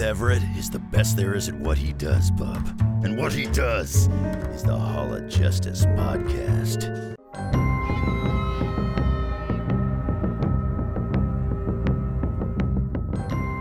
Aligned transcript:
Everett 0.00 0.42
is 0.56 0.70
the 0.70 0.80
best 0.80 1.16
there 1.16 1.34
is 1.34 1.48
at 1.48 1.54
what 1.54 1.78
he 1.78 1.92
does, 1.92 2.30
bub. 2.32 2.66
And 3.04 3.16
what 3.16 3.32
he 3.32 3.46
does 3.46 4.08
is 4.52 4.64
the 4.64 4.76
Hall 4.76 5.14
of 5.14 5.28
Justice 5.28 5.86
podcast. 5.86 7.14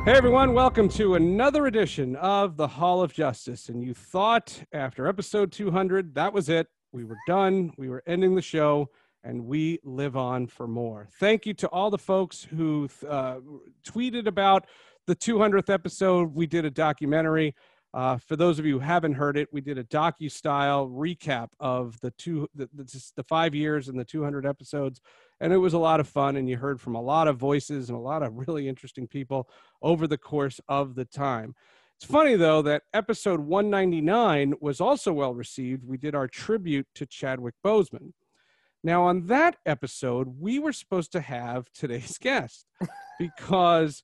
Hey 0.06 0.14
everyone, 0.14 0.54
welcome 0.54 0.90
to 0.90 1.16
another 1.16 1.68
edition 1.68 2.16
of 2.16 2.58
the 2.58 2.68
Hall 2.68 3.04
of 3.04 3.14
Justice. 3.14 3.70
And 3.70 3.84
you 3.84 3.94
thought 3.94 4.64
after 4.74 5.08
episode 5.08 5.52
200, 5.52 6.16
that 6.16 6.34
was 6.34 6.50
it. 6.50 6.68
We 6.92 7.06
were 7.06 7.18
done. 7.28 7.72
We 7.78 7.90
were 7.90 8.04
ending 8.08 8.34
the 8.36 8.42
show, 8.42 8.90
and 9.24 9.46
we 9.46 9.80
live 9.84 10.18
on 10.18 10.48
for 10.48 10.68
more. 10.68 11.08
Thank 11.20 11.46
you 11.46 11.54
to 11.54 11.68
all 11.68 11.92
the 11.92 11.98
folks 11.98 12.44
who 12.44 12.90
uh, 13.08 13.38
tweeted 13.86 14.26
about 14.26 14.66
the 15.08 15.16
200th 15.16 15.70
episode. 15.70 16.34
We 16.34 16.48
did 16.48 16.66
a 16.66 16.72
documentary. 16.72 17.56
Uh, 17.94 18.18
for 18.18 18.36
those 18.36 18.58
of 18.58 18.66
you 18.66 18.74
who 18.74 18.80
haven't 18.80 19.14
heard 19.14 19.38
it, 19.38 19.48
we 19.52 19.62
did 19.62 19.78
a 19.78 19.84
docu 19.84 20.32
style 20.32 20.88
recap 20.88 21.50
of 21.60 22.00
the 22.02 22.10
two, 22.12 22.48
the, 22.56 22.68
the, 22.74 23.12
the 23.16 23.24
five 23.24 23.54
years 23.54 23.88
and 23.88 24.00
the 24.00 24.06
200 24.06 24.46
episodes 24.46 25.00
and 25.44 25.52
it 25.52 25.58
was 25.58 25.74
a 25.74 25.80
lot 25.80 26.00
of 26.00 26.08
fun 26.08 26.38
and 26.38 26.50
you 26.50 26.56
heard 26.56 26.80
from 26.80 26.96
a 26.96 27.02
lot 27.02 27.28
of 27.28 27.38
voices 27.38 27.90
and 27.90 27.98
a 27.98 28.02
lot 28.02 28.24
of 28.24 28.48
really 28.48 28.68
interesting 28.68 29.08
people 29.08 29.50
over 29.82 30.08
the 30.08 30.18
course 30.18 30.60
of 30.68 30.96
the 30.96 31.06
time 31.06 31.54
it's 31.98 32.10
funny 32.10 32.36
though 32.36 32.62
that 32.62 32.84
episode 32.94 33.42
199 33.42 34.54
was 34.62 34.80
also 34.80 35.12
well 35.12 35.34
received 35.34 35.84
we 35.86 35.98
did 35.98 36.16
our 36.16 36.28
tribute 36.28 36.88
to 36.96 37.06
chadwick 37.06 37.56
boseman 37.64 38.14
now 38.84 39.04
on 39.04 39.28
that 39.28 39.58
episode 39.66 40.40
we 40.40 40.60
were 40.60 40.74
supposed 40.74 41.12
to 41.12 41.22
have 41.22 41.70
today's 41.74 42.18
guest 42.22 42.66
because 43.20 44.04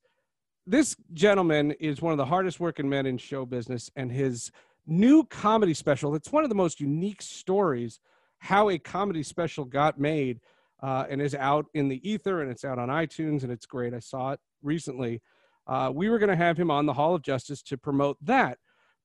this 0.70 0.96
gentleman 1.14 1.72
is 1.80 2.02
one 2.02 2.12
of 2.12 2.18
the 2.18 2.26
hardest 2.26 2.60
working 2.60 2.88
men 2.88 3.06
in 3.06 3.18
show 3.18 3.46
business 3.46 3.90
and 3.96 4.12
his 4.12 4.52
new 4.88 5.24
comedy 5.26 5.74
special 5.74 6.16
it's 6.16 6.32
one 6.32 6.44
of 6.44 6.50
the 6.50 6.56
most 6.56 6.80
unique 6.80 7.22
stories 7.22 8.00
how 8.40 8.70
a 8.70 8.80
comedy 8.80 9.24
special 9.24 9.66
got 9.66 10.00
made 10.00 10.40
uh, 10.82 11.06
and 11.10 11.22
is 11.22 11.36
out 11.36 11.66
in 11.74 11.88
the 11.88 12.10
ether 12.10 12.42
and 12.42 12.52
it's 12.52 12.66
out 12.66 12.80
on 12.80 12.90
iTunes 12.90 13.44
and 13.44 13.52
it's 13.52 13.66
great. 13.66 13.94
I 13.94 14.00
saw 14.00 14.32
it 14.32 14.40
recently. 14.64 15.22
Uh, 15.68 15.92
we 15.94 16.10
were 16.10 16.20
going 16.20 16.30
to 16.30 16.36
have 16.36 16.58
him 16.58 16.72
on 16.72 16.86
the 16.86 16.94
Hall 16.94 17.14
of 17.14 17.22
Justice 17.22 17.62
to 17.64 17.78
promote 17.78 18.18
that, 18.22 18.58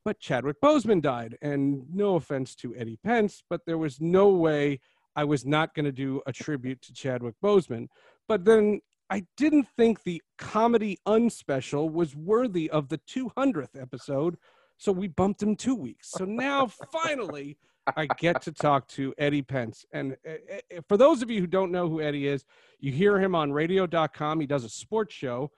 but 0.05 0.21
Chadwick 0.21 0.61
Boseman 0.63 1.03
died. 1.03 1.37
And 1.43 1.83
no 1.93 2.15
offense 2.17 2.55
to 2.57 2.75
Eddie 2.77 2.99
Pence, 3.05 3.43
but 3.51 3.61
there 3.67 3.79
was 3.79 4.01
no 4.01 4.29
way 4.31 4.81
I 5.17 5.25
was 5.25 5.45
not 5.45 5.75
going 5.75 5.85
to 5.85 5.93
do 5.93 6.23
a 6.27 6.33
tribute 6.33 6.81
to 6.83 6.93
Chadwick 6.93 7.35
Boseman. 7.43 7.89
But 8.29 8.45
then 8.45 8.81
I 9.11 9.27
didn't 9.37 9.69
think 9.77 10.03
the 10.03 10.23
comedy 10.39 10.99
unspecial 11.07 11.91
was 11.91 12.17
worthy 12.17 12.71
of 12.71 12.89
the 12.89 12.99
200th 12.99 13.81
episode. 13.81 14.37
So 14.77 14.93
we 14.93 15.09
bumped 15.09 15.43
him 15.43 15.57
two 15.57 15.75
weeks. 15.75 16.11
So 16.11 16.25
now 16.25 16.67
finally, 16.93 17.57
I 17.97 18.07
get 18.19 18.43
to 18.43 18.53
talk 18.53 18.89
to 18.89 19.15
Eddie 19.19 19.43
Pence. 19.43 19.85
And 19.93 20.17
uh, 20.29 20.81
for 20.89 20.97
those 20.97 21.23
of 21.23 21.31
you 21.31 21.41
who 21.41 21.47
don't 21.47 21.71
know 21.71 21.89
who 21.89 22.01
Eddie 22.01 22.29
is, 22.29 22.45
you 22.81 22.93
hear 22.93 23.19
him 23.19 23.35
on 23.35 23.53
radio.com. 23.53 24.41
He 24.41 24.47
does 24.47 24.65
a 24.65 24.69
sports 24.69 25.15
show. 25.15 25.51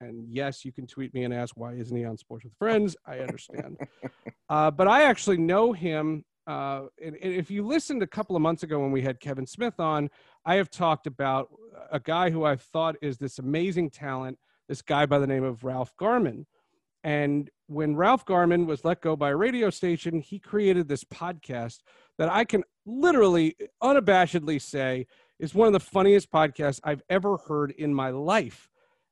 And 0.00 0.26
yes, 0.28 0.64
you 0.64 0.72
can 0.72 0.86
tweet 0.86 1.12
me 1.12 1.24
and 1.24 1.34
ask, 1.34 1.56
why 1.56 1.74
isn't 1.74 1.96
he 1.96 2.04
on 2.04 2.16
Sports 2.16 2.44
with 2.44 2.54
Friends? 2.58 2.96
I 3.04 3.18
understand. 3.18 3.78
uh, 4.48 4.70
but 4.70 4.86
I 4.86 5.04
actually 5.04 5.38
know 5.38 5.72
him. 5.72 6.24
Uh, 6.48 6.86
and, 7.04 7.14
and 7.22 7.34
if 7.34 7.50
you 7.50 7.62
listened 7.62 8.02
a 8.02 8.06
couple 8.06 8.34
of 8.34 8.40
months 8.40 8.62
ago 8.62 8.80
when 8.80 8.90
we 8.90 9.02
had 9.02 9.20
Kevin 9.20 9.46
Smith 9.46 9.78
on, 9.78 10.08
I 10.46 10.54
have 10.54 10.70
talked 10.70 11.06
about 11.06 11.50
a 11.92 12.00
guy 12.00 12.30
who 12.30 12.44
I've 12.44 12.62
thought 12.62 12.96
is 13.02 13.18
this 13.18 13.38
amazing 13.38 13.90
talent, 13.90 14.38
this 14.66 14.80
guy 14.80 15.04
by 15.04 15.18
the 15.18 15.26
name 15.26 15.44
of 15.44 15.62
Ralph 15.62 15.94
Garman. 15.98 16.46
And 17.04 17.50
when 17.66 17.96
Ralph 17.96 18.24
Garman 18.24 18.66
was 18.66 18.82
let 18.82 19.02
go 19.02 19.14
by 19.14 19.28
a 19.28 19.36
radio 19.36 19.68
station, 19.68 20.20
he 20.20 20.38
created 20.38 20.88
this 20.88 21.04
podcast 21.04 21.80
that 22.16 22.30
I 22.30 22.46
can 22.46 22.64
literally 22.86 23.54
unabashedly 23.82 24.62
say 24.62 25.06
is 25.38 25.54
one 25.54 25.66
of 25.66 25.74
the 25.74 25.80
funniest 25.80 26.32
podcasts 26.32 26.80
I've 26.82 27.02
ever 27.10 27.36
heard 27.36 27.72
in 27.72 27.92
my 27.92 28.08
life. 28.08 28.70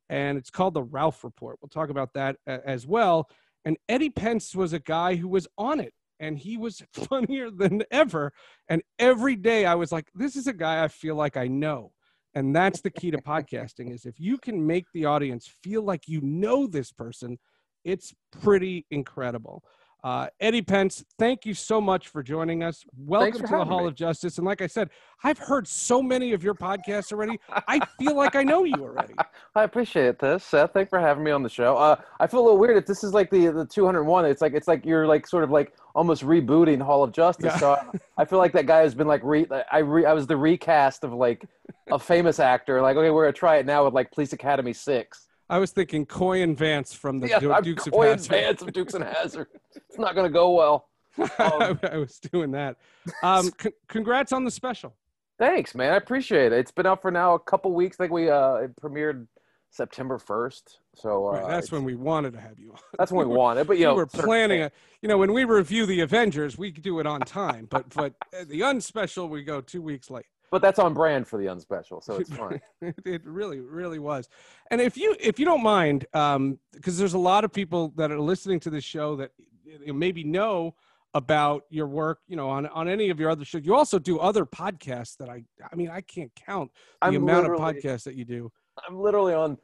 And 0.09 0.39
it's 0.39 0.51
called 0.51 0.73
The 0.73 0.83
Ralph 0.83 1.23
Report. 1.23 1.59
We'll 1.61 1.69
talk 1.69 1.91
about 1.91 2.15
that 2.15 2.37
as 2.47 2.87
well. 2.87 3.29
And 3.67 3.77
Eddie 3.91 4.11
Pence 4.11 4.55
was 4.55 4.73
a 4.73 4.79
guy 4.79 5.17
who 5.17 5.29
was 5.29 5.47
on 5.59 5.81
it 5.81 5.93
and 6.21 6.39
he 6.39 6.57
was 6.57 6.83
funnier 6.93 7.51
than 7.51 7.83
ever. 7.91 8.33
And 8.69 8.83
every 8.99 9.37
day 9.37 9.67
I 9.67 9.75
was 9.75 9.93
like, 9.93 10.09
this 10.15 10.37
is 10.37 10.47
a 10.47 10.53
guy 10.53 10.83
I 10.83 10.89
feel 10.89 11.15
like 11.15 11.37
I 11.37 11.47
know. 11.47 11.93
And 12.35 12.55
that's 12.55 12.83
the 12.83 12.91
key 12.91 13.11
to 13.13 13.19
podcasting 13.19 13.95
is 13.95 14.05
if 14.05 14.21
you 14.21 14.37
can 14.37 14.67
make 14.67 14.85
the 14.93 15.07
audience 15.07 15.51
feel 15.63 15.83
like 15.83 16.03
you 16.07 16.21
know 16.21 16.67
this 16.67 16.93
person– 16.93 17.39
it's 17.87 18.13
pretty 18.43 18.85
incredible. 18.91 19.63
Uh, 20.05 20.29
Eddie 20.39 20.63
Pence, 20.63 21.05
thank 21.19 21.45
you 21.45 21.53
so 21.53 21.81
much 21.81 22.09
for 22.09 22.23
joining 22.23 22.63
us. 22.63 22.85
Welcome 22.97 23.41
to 23.41 23.47
the 23.47 23.65
Hall 23.65 23.83
me. 23.83 23.89
of 23.89 23.95
Justice. 23.95 24.39
And 24.39 24.47
like 24.47 24.63
I 24.63 24.67
said, 24.69 24.91
I've 25.25 25.39
heard 25.39 25.67
so 25.67 26.01
many 26.01 26.33
of 26.33 26.45
your 26.45 26.55
podcasts 26.55 27.13
already. 27.13 27.41
I 27.49 27.81
feel 27.99 28.15
like 28.15 28.37
I 28.37 28.45
know 28.45 28.65
you 28.65 28.75
already. 28.75 29.15
I 29.57 29.65
appreciate 29.65 30.19
this, 30.19 30.45
Seth. 30.45 30.73
Thanks 30.73 30.91
for 30.91 31.01
having 31.01 31.25
me 31.25 31.33
on 31.33 31.43
the 31.43 31.49
show. 31.49 31.77
Uh, 31.77 31.97
I 32.21 32.27
feel 32.27 32.41
a 32.41 32.45
little 32.45 32.59
weird 32.59 32.77
if 32.77 32.87
this 32.87 33.03
is 33.03 33.15
like 33.15 33.31
the 33.31 33.49
the 33.49 33.65
201. 33.65 34.27
It's 34.27 34.43
like 34.43 34.55
it's 34.55 34.69
like 34.69 34.85
you're 34.85 35.07
like 35.07 35.27
sort 35.27 35.43
of 35.43 35.51
like 35.51 35.73
almost 35.95 36.23
rebooting 36.23 36.81
Hall 36.81 37.03
of 37.03 37.11
Justice. 37.13 37.55
Yeah. 37.55 37.59
So 37.59 37.73
I, 37.73 38.23
I, 38.23 38.25
feel 38.25 38.39
like 38.39 38.53
that 38.53 38.67
guy 38.67 38.81
has 38.81 38.95
been 38.95 39.09
like 39.09 39.23
re 39.25 39.47
I 39.73 39.79
re, 39.79 40.05
I 40.05 40.13
was 40.13 40.27
the 40.27 40.37
recast 40.37 41.03
of 41.03 41.15
like 41.15 41.45
a 41.91 41.99
famous 41.99 42.39
actor. 42.39 42.81
Like 42.81 42.97
okay, 42.97 43.11
we're 43.11 43.25
gonna 43.25 43.33
try 43.33 43.57
it 43.57 43.67
now 43.67 43.85
with 43.85 43.95
like 43.95 44.13
Police 44.13 44.33
Academy 44.35 44.73
Six. 44.73 45.26
I 45.49 45.59
was 45.59 45.71
thinking 45.71 46.07
Coy 46.07 46.43
and 46.43 46.57
Vance 46.57 46.93
from 46.93 47.19
the 47.21 47.29
yeah, 47.29 47.39
du- 47.39 47.63
Dukes 47.63 47.85
Coy 47.85 48.13
of 48.13 48.19
Hazzard. 48.19 48.33
and 48.35 48.45
Vance 48.45 48.63
of 48.63 48.73
Dukes 48.73 48.95
and 48.95 49.05
Hazzard. 49.15 49.47
It's 49.75 49.99
not 49.99 50.15
going 50.15 50.27
to 50.27 50.33
go 50.33 50.51
well. 50.53 50.89
Um, 51.39 51.81
I 51.83 51.97
was 51.97 52.19
doing 52.19 52.51
that. 52.51 52.77
Um, 53.23 53.51
c- 53.59 53.71
congrats 53.89 54.33
on 54.33 54.45
the 54.45 54.51
special. 54.51 54.95
Thanks, 55.39 55.75
man. 55.75 55.95
I 55.95 55.97
appreciate 55.97 56.53
it. 56.53 56.59
It's 56.59 56.71
been 56.71 56.85
out 56.85 57.01
for 57.01 57.11
now 57.11 57.33
a 57.35 57.39
couple 57.39 57.73
weeks. 57.73 57.97
I 57.99 58.05
think 58.05 58.13
we 58.13 58.29
uh, 58.29 58.55
it 58.57 58.77
premiered 58.77 59.27
September 59.71 60.19
first. 60.19 60.81
So 60.95 61.29
uh, 61.29 61.31
right, 61.33 61.49
that's 61.49 61.73
when 61.73 61.85
we 61.85 61.95
wanted 61.95 62.35
to 62.35 62.41
have 62.41 62.59
you 62.59 62.73
on. 62.73 62.79
That's 62.99 63.13
when 63.13 63.27
we 63.29 63.35
wanted, 63.45 63.67
but 63.67 63.79
you 63.79 63.87
we 63.87 63.93
know, 63.93 63.95
were 63.95 64.07
planning. 64.07 64.61
A, 64.63 64.73
you 65.01 65.09
know, 65.09 65.17
when 65.17 65.33
we 65.33 65.45
review 65.45 65.87
the 65.87 66.01
Avengers, 66.01 66.59
we 66.59 66.71
do 66.71 67.01
it 67.01 67.07
on 67.07 67.21
time, 67.21 67.67
but 67.71 67.89
but 67.95 68.13
the 68.47 68.61
unspecial 68.61 69.31
we 69.31 69.43
go 69.43 69.63
two 69.63 69.81
weeks 69.81 70.11
late 70.11 70.27
but 70.51 70.63
that's 70.63 70.79
on 70.79 70.95
brand 70.95 71.27
for 71.27 71.39
the 71.39 71.47
unspecial, 71.47 72.03
so 72.03 72.17
it's 72.17 72.31
fine. 72.31 72.61
it 73.05 73.25
really, 73.25 73.61
really 73.61 73.99
was. 73.99 74.29
And 74.71 74.81
if 74.81 74.97
you 74.97 75.17
if 75.21 75.39
you 75.39 75.45
don't 75.45 75.63
mind, 75.63 76.01
because 76.13 76.37
um, 76.37 76.59
there's 76.83 77.15
a 77.15 77.19
lot 77.19 77.45
of 77.45 77.53
people 77.53 77.93
that 77.97 78.11
are 78.11 78.21
listening 78.21 78.61
to 78.61 78.71
this 78.71 78.85
show 78.85 79.17
that 79.17 79.31
you 79.65 79.87
know, 79.87 79.95
maybe 79.95 80.25
know 80.25 80.75
about 81.15 81.65
your 81.71 81.87
work, 81.87 82.21
you 82.29 82.37
know, 82.37 82.49
on 82.49 82.67
on 82.67 82.89
any 82.89 83.11
of 83.11 83.19
your 83.19 83.31
other 83.31 83.45
shows. 83.45 83.63
You 83.65 83.75
also 83.75 83.99
do 83.99 84.19
other 84.19 84.45
podcasts 84.45 85.17
that 85.17 85.29
I 85.29 85.43
I 85.71 85.75
mean 85.75 85.91
I 85.91 86.01
can't 86.03 86.33
count 86.35 86.71
the 87.01 87.09
I'm 87.09 87.17
amount 87.17 87.47
of 87.47 87.59
podcasts 87.59 88.05
that 88.05 88.15
you 88.15 88.25
do. 88.25 88.53
I'm 88.87 88.99
literally 89.01 89.35
on 89.35 89.59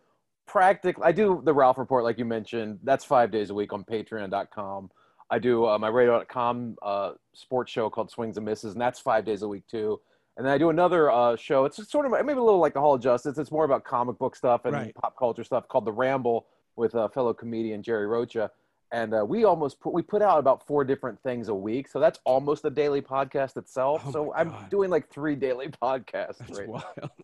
practically. 0.46 1.04
I 1.04 1.12
do 1.12 1.42
the 1.44 1.52
Ralph 1.52 1.78
Report, 1.78 2.04
like 2.04 2.18
you 2.18 2.24
mentioned. 2.24 2.78
That's 2.82 3.04
five 3.04 3.30
days 3.30 3.50
a 3.50 3.54
week 3.54 3.72
on 3.72 3.84
Patreon.com. 3.84 4.90
I 5.30 5.38
do 5.38 5.66
uh, 5.66 5.78
my 5.78 5.88
radio.com 5.88 6.76
uh, 6.82 7.12
sports 7.32 7.72
show 7.72 7.88
called 7.88 8.10
Swings 8.10 8.36
and 8.36 8.44
Misses, 8.44 8.72
and 8.72 8.80
that's 8.80 9.00
five 9.00 9.24
days 9.24 9.42
a 9.42 9.48
week 9.48 9.66
too. 9.66 10.00
And 10.36 10.46
then 10.46 10.52
I 10.52 10.58
do 10.58 10.70
another 10.70 11.10
uh, 11.10 11.36
show. 11.36 11.66
It's 11.66 11.90
sort 11.90 12.06
of 12.06 12.12
maybe 12.12 12.38
a 12.38 12.42
little 12.42 12.58
like 12.58 12.74
the 12.74 12.80
Hall 12.80 12.94
of 12.94 13.02
Justice. 13.02 13.36
It's 13.36 13.50
more 13.50 13.64
about 13.64 13.84
comic 13.84 14.18
book 14.18 14.34
stuff 14.34 14.64
and 14.64 14.72
right. 14.72 14.94
pop 14.94 15.16
culture 15.18 15.44
stuff 15.44 15.68
called 15.68 15.84
The 15.84 15.92
Ramble 15.92 16.46
with 16.76 16.94
a 16.94 17.08
fellow 17.10 17.34
comedian 17.34 17.82
Jerry 17.82 18.06
Rocha. 18.06 18.50
And 18.92 19.14
uh, 19.14 19.24
we 19.26 19.44
almost 19.44 19.80
put 19.80 19.92
we 19.94 20.02
put 20.02 20.20
out 20.20 20.38
about 20.38 20.66
four 20.66 20.84
different 20.84 21.22
things 21.22 21.48
a 21.48 21.54
week, 21.54 21.88
so 21.88 21.98
that's 21.98 22.18
almost 22.24 22.64
a 22.66 22.70
daily 22.70 23.00
podcast 23.00 23.56
itself. 23.56 24.02
Oh 24.06 24.12
so 24.12 24.34
I'm 24.34 24.52
doing 24.70 24.90
like 24.90 25.08
three 25.08 25.34
daily 25.34 25.68
podcasts. 25.82 26.38
That's 26.38 26.58
right 26.58 26.68
wild. 26.68 26.84
Now. 27.00 27.08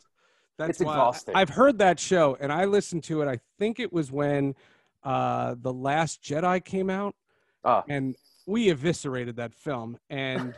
That's 0.57 0.71
it's 0.71 0.81
wild. 0.81 0.97
exhausting. 0.97 1.37
I've 1.37 1.51
heard 1.51 1.79
that 1.79 2.01
show, 2.01 2.37
and 2.41 2.53
I 2.53 2.65
listened 2.65 3.05
to 3.05 3.23
it. 3.23 3.29
I 3.29 3.39
think 3.61 3.79
it 3.79 3.93
was 3.93 4.11
when 4.11 4.57
uh, 5.05 5.55
the 5.61 5.73
Last 5.73 6.21
Jedi 6.21 6.65
came 6.65 6.91
out, 6.91 7.15
ah. 7.65 7.85
and 7.89 8.17
we 8.45 8.71
eviscerated 8.71 9.37
that 9.37 9.55
film 9.55 9.99
and 10.11 10.55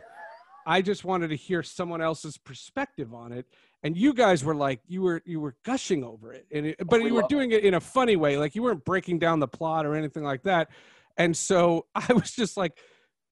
I 0.67 0.83
just 0.83 1.05
wanted 1.05 1.29
to 1.29 1.37
hear 1.37 1.63
someone 1.63 2.01
else's 2.01 2.37
perspective 2.39 3.15
on 3.15 3.33
it. 3.33 3.47
And 3.83 3.97
you 3.97 4.13
guys 4.13 4.45
were 4.45 4.55
like, 4.55 4.81
you 4.87 5.01
were 5.03 5.23
you 5.25 5.41
were 5.41 5.57
gushing 5.65 6.05
over 6.05 6.33
it, 6.35 6.47
and 6.53 6.67
it, 6.67 6.77
but 6.87 7.01
we 7.01 7.09
you 7.09 7.15
were 7.15 7.25
doing 7.29 7.53
it 7.53 7.65
in 7.65 7.75
a 7.75 7.81
funny 7.81 8.15
way, 8.17 8.37
like 8.37 8.55
you 8.55 8.63
weren't 8.63 8.85
breaking 8.85 9.19
down 9.19 9.41
the 9.41 9.49
plot 9.49 9.87
or 9.87 9.95
anything 9.95 10.23
like 10.23 10.43
that. 10.43 10.69
And 11.17 11.35
so 11.35 11.87
I 11.95 12.13
was 12.13 12.31
just 12.33 12.57
like, 12.59 12.79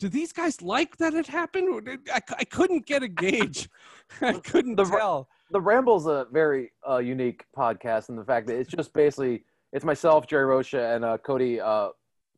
do 0.01 0.09
these 0.09 0.33
guys 0.33 0.63
like 0.63 0.97
that 0.99 1.13
it 1.13 1.27
happened? 1.27 1.99
I, 2.13 2.21
I 2.39 2.45
couldn't 2.45 2.87
get 2.87 3.03
a 3.03 3.09
gauge. 3.09 3.69
I 4.23 4.33
couldn't 4.35 4.77
The- 4.77 4.85
tell. 4.85 5.29
the 5.51 5.61
Ramble's 5.61 6.07
a 6.07 6.27
very 6.33 6.73
uh, 6.89 6.99
unique 6.99 7.45
podcast 7.57 8.09
and 8.09 8.17
the 8.19 8.25
fact 8.25 8.47
that 8.47 8.57
it's 8.59 8.71
just 8.71 8.93
basically 8.95 9.45
it's 9.75 9.85
myself, 9.85 10.27
Jerry 10.27 10.47
Rocha, 10.47 10.95
and 10.95 11.05
uh, 11.05 11.19
Cody. 11.19 11.61
Uh, 11.61 11.89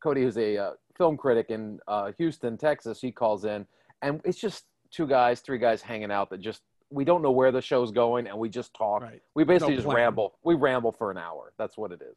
Cody, 0.02 0.22
who's 0.22 0.38
a 0.38 0.56
uh, 0.56 0.70
film 0.96 1.16
critic 1.16 1.46
in 1.50 1.78
uh, 1.86 2.10
Houston, 2.18 2.56
Texas. 2.56 3.00
He 3.00 3.12
calls 3.12 3.44
in, 3.44 3.66
and 4.02 4.20
it's 4.24 4.38
just 4.40 4.64
two 4.90 5.06
guys, 5.06 5.40
three 5.40 5.58
guys 5.58 5.82
hanging 5.82 6.10
out 6.10 6.30
that 6.30 6.40
just 6.40 6.62
we 6.90 7.04
don't 7.04 7.22
know 7.22 7.30
where 7.30 7.52
the 7.52 7.62
show's 7.62 7.92
going, 7.92 8.26
and 8.26 8.36
we 8.38 8.48
just 8.48 8.74
talk. 8.74 9.02
Right. 9.02 9.22
We 9.34 9.44
basically 9.44 9.74
No 9.74 9.76
just 9.76 9.86
plan. 9.86 9.96
ramble. 9.96 10.34
We 10.42 10.54
ramble 10.54 10.92
for 10.92 11.10
an 11.10 11.18
hour. 11.18 11.52
That's 11.56 11.76
what 11.78 11.92
it 11.92 12.02
is, 12.02 12.16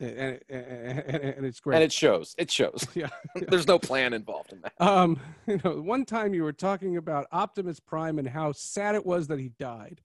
And, 0.00 0.40
and, 0.48 0.64
and, 1.06 1.24
and 1.36 1.46
it's 1.46 1.60
great. 1.60 1.74
and 1.76 1.84
it 1.84 1.92
shows. 1.92 2.34
It 2.38 2.50
shows. 2.50 2.86
yeah. 2.94 3.08
There's 3.48 3.66
no 3.66 3.78
plan 3.78 4.14
involved 4.14 4.52
in 4.54 4.62
that. 4.62 4.72
Um, 4.80 5.20
you 5.46 5.60
know, 5.62 5.82
one 5.82 6.04
time 6.06 6.32
you 6.32 6.44
were 6.44 6.52
talking 6.54 6.96
about 6.96 7.26
Optimus 7.30 7.78
Prime 7.78 8.18
and 8.18 8.26
how 8.26 8.52
sad 8.52 8.94
it 8.94 9.04
was 9.04 9.26
that 9.28 9.38
he 9.38 9.50
died. 9.58 10.00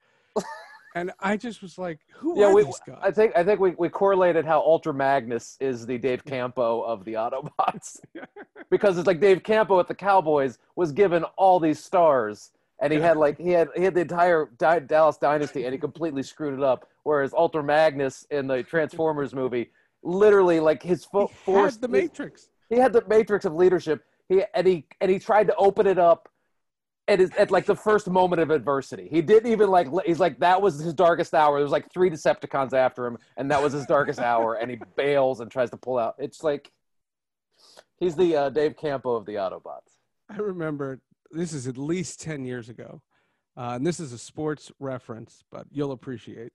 And 0.95 1.11
I 1.19 1.37
just 1.37 1.61
was 1.61 1.77
like, 1.77 1.99
who 2.13 2.39
Yeah, 2.39 2.47
are 2.47 2.53
we, 2.53 2.63
these 2.63 2.79
guys? 2.85 2.99
I 3.01 3.11
think 3.11 3.33
I 3.35 3.43
think 3.43 3.59
we, 3.59 3.71
we 3.77 3.89
correlated 3.89 4.45
how 4.45 4.59
Ultra 4.61 4.93
Magnus 4.93 5.57
is 5.59 5.85
the 5.85 5.97
Dave 5.97 6.23
Campo 6.25 6.81
of 6.81 7.05
the 7.05 7.13
Autobots 7.13 7.99
because 8.69 8.97
it's 8.97 9.07
like 9.07 9.19
Dave 9.19 9.43
Campo 9.43 9.79
at 9.79 9.87
the 9.87 9.95
Cowboys 9.95 10.59
was 10.75 10.91
given 10.91 11.23
all 11.37 11.59
these 11.59 11.83
stars 11.83 12.51
and 12.79 12.91
he 12.91 12.99
had 12.99 13.17
like 13.17 13.37
he 13.37 13.49
had 13.49 13.69
he 13.75 13.83
had 13.83 13.93
the 13.93 14.01
entire 14.01 14.49
Di- 14.57 14.79
Dallas 14.79 15.17
dynasty 15.17 15.65
and 15.65 15.73
he 15.73 15.79
completely 15.79 16.23
screwed 16.23 16.53
it 16.55 16.63
up. 16.63 16.87
Whereas 17.03 17.33
Ultra 17.33 17.63
Magnus 17.63 18.25
in 18.29 18.47
the 18.47 18.61
Transformers 18.63 19.33
movie, 19.33 19.71
literally 20.03 20.59
like 20.59 20.83
his 20.83 21.03
he 21.03 21.09
foot 21.11 21.31
forced 21.31 21.75
had 21.75 21.81
the 21.81 21.87
Matrix. 21.87 22.49
he 22.69 22.77
had 22.77 22.93
the 22.93 23.03
matrix 23.07 23.45
of 23.45 23.53
leadership. 23.55 24.03
He 24.29 24.43
and 24.53 24.67
he 24.67 24.85
and 24.99 25.09
he 25.11 25.19
tried 25.19 25.47
to 25.47 25.55
open 25.55 25.87
it 25.87 25.97
up 25.99 26.27
at 27.07 27.19
his, 27.19 27.31
at 27.31 27.51
like 27.51 27.65
the 27.65 27.75
first 27.75 28.07
moment 28.07 28.41
of 28.41 28.51
adversity. 28.51 29.07
He 29.09 29.21
didn't 29.21 29.51
even 29.51 29.69
like 29.69 29.87
he's 30.05 30.19
like 30.19 30.39
that 30.39 30.61
was 30.61 30.79
his 30.79 30.93
darkest 30.93 31.33
hour. 31.33 31.55
There 31.55 31.63
was 31.63 31.71
like 31.71 31.91
three 31.91 32.09
Decepticons 32.09 32.73
after 32.73 33.05
him, 33.05 33.17
and 33.37 33.49
that 33.51 33.61
was 33.61 33.73
his 33.73 33.85
darkest 33.85 34.19
hour. 34.19 34.55
And 34.55 34.71
he 34.71 34.77
bails 34.95 35.39
and 35.39 35.51
tries 35.51 35.69
to 35.71 35.77
pull 35.77 35.97
out. 35.97 36.15
It's 36.17 36.43
like 36.43 36.71
he's 37.99 38.15
the 38.15 38.35
uh, 38.35 38.49
Dave 38.49 38.77
Campo 38.77 39.15
of 39.15 39.25
the 39.25 39.33
Autobots. 39.35 39.97
I 40.29 40.37
remember 40.37 41.01
this 41.31 41.53
is 41.53 41.67
at 41.67 41.77
least 41.77 42.21
10 42.21 42.45
years 42.45 42.69
ago. 42.69 43.01
Uh, 43.57 43.73
and 43.75 43.85
this 43.85 43.99
is 43.99 44.13
a 44.13 44.17
sports 44.17 44.71
reference, 44.79 45.43
but 45.51 45.65
you'll 45.71 45.91
appreciate. 45.91 46.53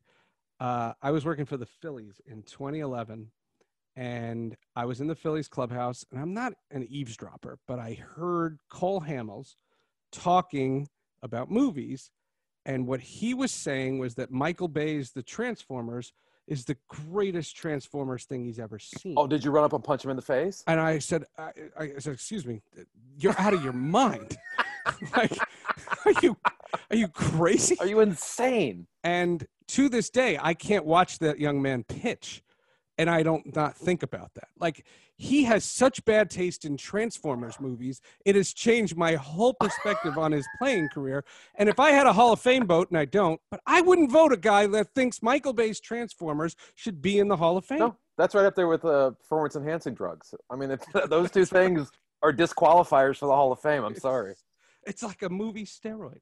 Uh, 0.60 0.92
I 1.02 1.10
was 1.10 1.24
working 1.24 1.44
for 1.44 1.58
the 1.58 1.66
Phillies 1.66 2.20
in 2.26 2.42
2011, 2.42 3.30
and 3.96 4.56
I 4.74 4.86
was 4.86 5.00
in 5.00 5.06
the 5.06 5.14
Phillies 5.14 5.48
clubhouse, 5.48 6.04
and 6.10 6.20
I'm 6.20 6.32
not 6.32 6.54
an 6.70 6.86
eavesdropper, 6.88 7.58
but 7.68 7.78
I 7.78 7.94
heard 8.16 8.58
Cole 8.70 9.02
Hamels 9.02 9.56
talking 10.12 10.88
about 11.22 11.50
movies. 11.50 12.10
And 12.64 12.86
what 12.86 13.00
he 13.00 13.34
was 13.34 13.52
saying 13.52 13.98
was 13.98 14.14
that 14.16 14.30
Michael 14.30 14.68
Bay's 14.68 15.12
The 15.12 15.22
Transformers 15.22 16.12
is 16.46 16.64
the 16.64 16.76
greatest 16.88 17.56
Transformers 17.56 18.24
thing 18.24 18.44
he's 18.44 18.58
ever 18.58 18.78
seen. 18.78 19.14
Oh, 19.16 19.26
did 19.26 19.44
you 19.44 19.50
run 19.50 19.64
up 19.64 19.72
and 19.72 19.82
punch 19.82 20.04
him 20.04 20.10
in 20.10 20.16
the 20.16 20.22
face? 20.22 20.62
And 20.66 20.80
I 20.80 20.98
said, 20.98 21.24
I, 21.38 21.50
I 21.78 21.92
said, 21.98 22.14
excuse 22.14 22.46
me, 22.46 22.62
you're 23.18 23.38
out 23.38 23.54
of 23.54 23.62
your 23.62 23.72
mind. 23.72 24.36
like, 25.16 25.36
are 26.04 26.12
you, 26.22 26.36
are 26.90 26.96
you 26.96 27.08
crazy? 27.08 27.76
Are 27.80 27.86
you 27.86 28.00
insane? 28.00 28.86
And 29.02 29.46
to 29.68 29.88
this 29.88 30.10
day, 30.10 30.38
I 30.40 30.54
can't 30.54 30.84
watch 30.84 31.18
that 31.18 31.40
young 31.40 31.60
man 31.60 31.84
pitch, 31.84 32.42
and 32.98 33.10
I 33.10 33.22
don't 33.22 33.54
not 33.54 33.76
think 33.76 34.02
about 34.02 34.34
that. 34.34 34.48
Like 34.58 34.84
he 35.16 35.44
has 35.44 35.64
such 35.64 36.04
bad 36.04 36.30
taste 36.30 36.64
in 36.64 36.76
Transformers 36.76 37.58
movies. 37.60 38.00
It 38.24 38.36
has 38.36 38.52
changed 38.52 38.96
my 38.96 39.14
whole 39.14 39.54
perspective 39.54 40.18
on 40.18 40.32
his 40.32 40.46
playing 40.58 40.88
career. 40.88 41.24
And 41.56 41.68
if 41.68 41.80
I 41.80 41.90
had 41.90 42.06
a 42.06 42.12
Hall 42.12 42.32
of 42.32 42.40
Fame 42.40 42.66
vote, 42.66 42.90
and 42.90 42.98
I 42.98 43.06
don't, 43.06 43.40
but 43.50 43.60
I 43.66 43.80
wouldn't 43.80 44.12
vote 44.12 44.32
a 44.32 44.36
guy 44.36 44.66
that 44.68 44.94
thinks 44.94 45.22
Michael 45.22 45.52
Bay's 45.52 45.80
Transformers 45.80 46.56
should 46.74 47.00
be 47.00 47.18
in 47.18 47.28
the 47.28 47.36
Hall 47.36 47.56
of 47.56 47.64
Fame. 47.64 47.78
No, 47.78 47.96
that's 48.18 48.34
right 48.34 48.44
up 48.44 48.54
there 48.54 48.68
with 48.68 48.84
uh, 48.84 49.10
performance 49.12 49.56
enhancing 49.56 49.94
drugs. 49.94 50.34
I 50.50 50.56
mean, 50.56 50.70
it's, 50.70 50.86
those 51.08 51.30
two 51.30 51.44
things 51.44 51.90
are 52.22 52.32
disqualifiers 52.32 53.18
for 53.18 53.26
the 53.26 53.34
Hall 53.34 53.52
of 53.52 53.60
Fame. 53.60 53.84
I'm 53.84 53.96
sorry. 53.96 54.34
It's 54.86 55.02
like 55.02 55.22
a 55.22 55.28
movie 55.28 55.64
steroid. 55.64 56.20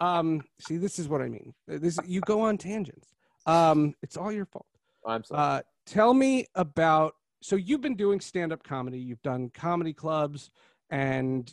Um, 0.00 0.42
see, 0.60 0.76
this 0.76 0.98
is 0.98 1.08
what 1.08 1.22
I 1.22 1.28
mean. 1.28 1.54
This 1.66 1.98
you 2.06 2.20
go 2.20 2.40
on 2.40 2.58
tangents. 2.58 3.14
Um, 3.46 3.94
it's 4.02 4.16
all 4.16 4.32
your 4.32 4.46
fault. 4.46 4.66
I'm 5.06 5.24
sorry. 5.24 5.58
Uh, 5.58 5.62
tell 5.86 6.14
me 6.14 6.46
about. 6.54 7.14
So 7.42 7.56
you've 7.56 7.80
been 7.80 7.96
doing 7.96 8.20
stand-up 8.20 8.62
comedy. 8.62 8.98
You've 8.98 9.22
done 9.22 9.50
comedy 9.52 9.92
clubs, 9.92 10.50
and 10.90 11.52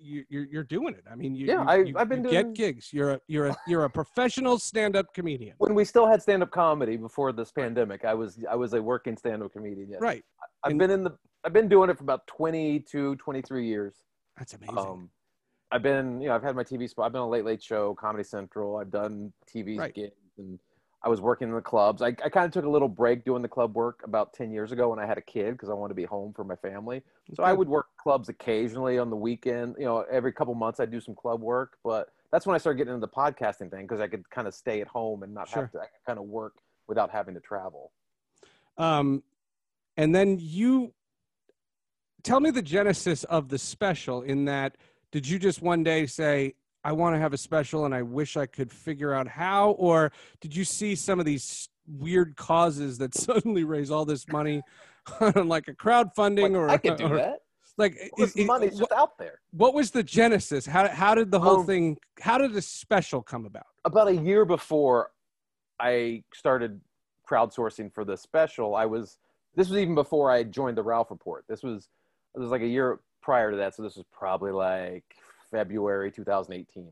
you, 0.00 0.24
you're 0.30 0.44
you're 0.44 0.64
doing 0.64 0.94
it. 0.94 1.04
I 1.10 1.14
mean, 1.16 1.34
you, 1.34 1.46
Yeah, 1.46 1.74
you- 1.82 1.94
I- 1.96 2.00
I've 2.00 2.08
been 2.08 2.24
you 2.24 2.30
doing- 2.30 2.52
get 2.52 2.54
gigs. 2.54 2.92
You're 2.92 3.12
a 3.12 3.20
you're 3.28 3.46
a 3.48 3.56
you're 3.66 3.84
a 3.84 3.90
professional 3.90 4.58
stand-up 4.58 5.12
comedian. 5.12 5.54
when 5.58 5.74
we 5.74 5.84
still 5.84 6.06
had 6.06 6.22
stand-up 6.22 6.50
comedy 6.50 6.96
before 6.96 7.32
this 7.32 7.52
pandemic, 7.52 8.04
I 8.04 8.14
was 8.14 8.38
I 8.50 8.54
was 8.54 8.72
a 8.74 8.82
working 8.82 9.16
stand-up 9.16 9.52
comedian. 9.52 9.90
Yes. 9.90 10.00
Right. 10.00 10.24
I've 10.64 10.70
And- 10.70 10.78
been 10.78 10.90
in 10.90 11.04
the 11.04 11.16
I've 11.44 11.52
been 11.52 11.68
doing 11.68 11.88
it 11.88 11.96
for 11.96 12.02
about 12.04 12.26
22, 12.26 13.14
23 13.16 13.66
years. 13.66 13.94
That's 14.36 14.54
amazing. 14.54 14.76
Um, 14.78 15.10
I've 15.70 15.82
been 15.82 16.20
you 16.22 16.28
know 16.28 16.34
I've 16.34 16.42
had 16.42 16.56
my 16.56 16.64
TV 16.64 16.88
spot. 16.88 17.06
I've 17.06 17.12
been 17.12 17.20
on 17.20 17.28
Late 17.30 17.44
Late 17.44 17.62
Show, 17.62 17.94
Comedy 17.94 18.24
Central. 18.24 18.76
I've 18.76 18.90
done 18.90 19.32
TV 19.46 19.76
Right. 19.78 19.94
gigs, 19.94 20.14
and 20.38 20.58
I 21.02 21.08
was 21.08 21.20
working 21.20 21.48
in 21.48 21.54
the 21.54 21.60
clubs. 21.60 22.02
I, 22.02 22.08
I 22.08 22.28
kind 22.28 22.44
of 22.46 22.50
took 22.50 22.64
a 22.64 22.68
little 22.68 22.88
break 22.88 23.24
doing 23.24 23.40
the 23.40 23.48
club 23.48 23.74
work 23.76 24.00
about 24.04 24.32
ten 24.34 24.50
years 24.50 24.72
ago 24.72 24.88
when 24.88 24.98
I 24.98 25.06
had 25.06 25.16
a 25.16 25.22
kid 25.22 25.52
because 25.52 25.68
I 25.68 25.74
wanted 25.74 25.90
to 25.90 25.94
be 25.94 26.04
home 26.04 26.32
for 26.32 26.44
my 26.44 26.56
family. 26.56 27.02
So 27.34 27.44
I 27.44 27.52
would 27.52 27.68
work 27.68 27.86
clubs 27.96 28.28
occasionally 28.28 28.98
on 28.98 29.08
the 29.08 29.16
weekend. 29.16 29.76
You 29.78 29.84
know, 29.84 30.04
every 30.10 30.32
couple 30.32 30.54
months 30.54 30.80
I'd 30.80 30.90
do 30.90 31.00
some 31.00 31.14
club 31.14 31.40
work. 31.40 31.78
But 31.84 32.08
that's 32.32 32.46
when 32.46 32.54
I 32.54 32.58
started 32.58 32.78
getting 32.78 32.94
into 32.94 33.06
the 33.06 33.12
podcasting 33.12 33.70
thing 33.70 33.82
because 33.86 34.00
I 34.00 34.08
could 34.08 34.28
kind 34.30 34.48
of 34.48 34.54
stay 34.54 34.80
at 34.80 34.88
home 34.88 35.22
and 35.22 35.32
not 35.32 35.48
Sure. 35.48 35.62
have 35.62 35.72
to. 35.72 35.78
I 35.78 35.82
could 35.82 36.04
kind 36.06 36.18
of 36.18 36.24
work 36.24 36.54
without 36.88 37.10
having 37.10 37.34
to 37.34 37.40
travel. 37.40 37.92
Um, 38.76 39.22
and 39.96 40.14
then 40.14 40.38
you 40.40 40.94
tell 42.22 42.40
me 42.40 42.50
the 42.50 42.62
genesis 42.62 43.24
of 43.24 43.48
the 43.48 43.58
special. 43.58 44.22
In 44.22 44.46
that, 44.46 44.76
did 45.12 45.28
you 45.28 45.38
just 45.38 45.62
one 45.62 45.84
day 45.84 46.06
say, 46.06 46.54
"I 46.84 46.92
want 46.92 47.14
to 47.14 47.18
have 47.20 47.32
a 47.32 47.38
special, 47.38 47.84
and 47.84 47.94
I 47.94 48.02
wish 48.02 48.36
I 48.36 48.46
could 48.46 48.72
figure 48.72 49.12
out 49.12 49.28
how," 49.28 49.70
or 49.72 50.12
did 50.40 50.54
you 50.54 50.64
see 50.64 50.94
some 50.94 51.18
of 51.20 51.26
these 51.26 51.68
weird 51.86 52.36
causes 52.36 52.98
that 52.98 53.14
suddenly 53.26 53.64
raise 53.64 53.90
all 53.90 54.04
this 54.04 54.26
money 54.28 54.62
on 55.20 55.48
like 55.48 55.68
a 55.68 55.72
crowdfunding 55.74 56.42
Like, 56.42 56.52
or 56.52 56.68
I 56.68 56.76
could 56.76 56.96
do 56.96 57.06
or- 57.06 57.16
that. 57.16 57.42
Like, 57.76 57.96
is- 58.18 58.34
is- 58.36 58.46
money's 58.46 58.72
what, 58.80 58.90
just 58.90 58.92
out 59.00 59.16
there. 59.18 59.38
what 59.52 59.72
was 59.72 59.92
the 59.92 60.02
genesis? 60.02 60.66
How 60.66 60.88
how 60.88 61.14
did 61.14 61.30
the 61.30 61.38
whole 61.38 61.60
Um, 61.60 61.66
thing? 61.66 61.98
How 62.20 62.36
did 62.38 62.52
the 62.52 62.62
special 62.62 63.22
come 63.22 63.46
about? 63.46 63.66
about 63.84 64.08
a 64.08 64.16
year 64.16 64.44
before 64.44 65.12
I 65.80 66.24
started 66.34 66.80
crowdsourcing 67.28 67.92
for 67.94 68.04
the 68.04 68.16
special, 68.16 68.74
I 68.74 68.84
was 68.86 69.18
this 69.54 69.68
was 69.68 69.78
even 69.78 69.94
before 69.94 70.30
I 70.30 70.42
joined 70.42 70.76
the 70.76 70.82
Ralph 70.82 71.10
Report. 71.10 71.44
This 71.48 71.62
was 71.62 71.88
it 72.34 72.40
was 72.40 72.50
like 72.50 72.62
a 72.62 72.66
year 72.66 72.98
prior 73.22 73.50
to 73.52 73.56
that, 73.58 73.74
so 73.76 73.82
this 73.84 73.94
was 73.96 74.04
probably 74.12 74.50
like 74.50 75.04
February 75.50 76.10
2018. 76.10 76.88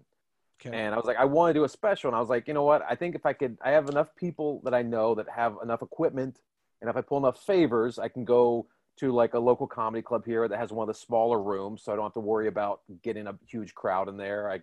Okay. 0.65 0.77
And 0.77 0.95
I 0.95 0.97
was 0.97 1.07
like, 1.07 1.19
I 1.19 1.25
want 1.25 1.51
to 1.51 1.55
do 1.61 1.65
a 1.65 1.69
special, 1.69 2.09
and 2.09 2.17
I 2.17 2.21
was 2.21 2.31
like, 2.31 2.49
you 2.49 2.55
know 2.55 2.63
what? 2.65 2.83
I 2.89 2.95
think 2.95 3.15
if 3.15 3.27
I 3.27 3.33
could, 3.35 3.59
I 3.63 3.71
have 3.73 3.89
enough 3.91 4.09
people 4.17 4.63
that 4.65 4.73
I 4.75 4.83
know 4.83 5.15
that 5.15 5.27
have 5.29 5.57
enough 5.63 5.83
equipment, 5.83 6.41
and 6.81 6.89
if 6.89 6.97
I 6.97 7.03
pull 7.03 7.19
enough 7.19 7.43
favors, 7.45 7.99
I 7.99 8.09
can 8.09 8.25
go 8.25 8.67
to 8.99 9.13
like 9.13 9.35
a 9.35 9.39
local 9.39 9.67
comedy 9.67 10.01
club 10.03 10.25
here 10.25 10.49
that 10.49 10.59
has 10.59 10.73
one 10.73 10.89
of 10.89 10.95
the 10.95 10.99
smaller 10.99 11.43
rooms, 11.43 11.83
so 11.85 11.93
I 11.93 11.97
don't 11.97 12.05
have 12.05 12.15
to 12.15 12.21
worry 12.21 12.49
about 12.49 12.81
getting 13.03 13.27
a 13.27 13.35
huge 13.47 13.75
crowd 13.75 14.09
in 14.09 14.17
there. 14.17 14.51
I, 14.51 14.61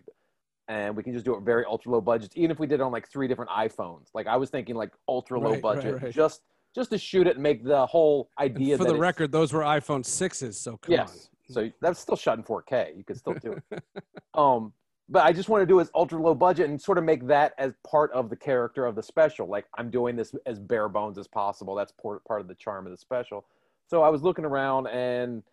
and 0.67 0.95
we 0.95 1.03
can 1.03 1.13
just 1.13 1.25
do 1.25 1.35
it 1.35 1.41
very 1.43 1.63
ultra 1.65 1.91
low 1.91 2.01
budget, 2.01 2.31
even 2.35 2.49
if 2.49 2.57
we 2.57 2.65
did 2.65 2.75
it 2.75 2.81
on 2.81 2.91
like 2.91 3.07
three 3.07 3.27
different 3.27 3.51
iPhones. 3.51 4.07
Like 4.15 4.25
I 4.27 4.37
was 4.37 4.49
thinking 4.49 4.75
like 4.75 4.91
ultra 5.07 5.39
low 5.39 5.51
Right, 5.51 5.53
right, 5.53 5.61
budget, 5.61 6.01
right. 6.01 6.11
just 6.13 6.41
just 6.73 6.89
to 6.89 6.97
shoot 6.97 7.27
it 7.27 7.35
and 7.35 7.43
make 7.43 7.63
the 7.63 7.85
whole 7.85 8.29
And 8.39 8.55
idea. 8.55 8.77
for 8.77 8.85
that 8.85 8.93
the 8.93 8.97
record, 8.99 9.31
those 9.31 9.53
were 9.53 9.61
iPhone 9.61 10.03
sixes. 10.03 10.59
So 10.59 10.77
come 10.77 10.93
yes. 10.93 11.11
on. 11.11 11.32
So 11.49 11.69
that's 11.81 11.99
still 11.99 12.15
shot 12.15 12.37
in 12.37 12.43
4K. 12.43 12.97
You 12.97 13.03
could 13.03 13.17
still 13.17 13.33
do 13.33 13.53
it. 13.71 13.83
um, 14.33 14.73
but 15.09 15.23
I 15.23 15.33
just 15.33 15.49
want 15.49 15.61
to 15.61 15.65
do 15.65 15.79
it 15.79 15.83
as 15.83 15.91
ultra 15.93 16.21
low 16.21 16.33
budget 16.33 16.69
and 16.69 16.81
sort 16.81 16.97
of 16.97 17.03
make 17.03 17.27
that 17.27 17.53
as 17.57 17.73
part 17.85 18.11
of 18.13 18.29
the 18.29 18.35
character 18.35 18.85
of 18.85 18.95
the 18.95 19.03
special. 19.03 19.47
Like 19.47 19.65
I'm 19.77 19.89
doing 19.89 20.15
this 20.15 20.33
as 20.45 20.59
bare 20.59 20.89
bones 20.89 21.17
as 21.17 21.27
possible. 21.27 21.75
That's 21.75 21.91
part 21.91 22.23
part 22.25 22.41
of 22.41 22.47
the 22.47 22.55
charm 22.55 22.85
of 22.85 22.91
the 22.91 22.97
special. 22.97 23.45
So 23.87 24.01
I 24.01 24.09
was 24.09 24.23
looking 24.23 24.45
around 24.45 24.87
and 24.87 25.43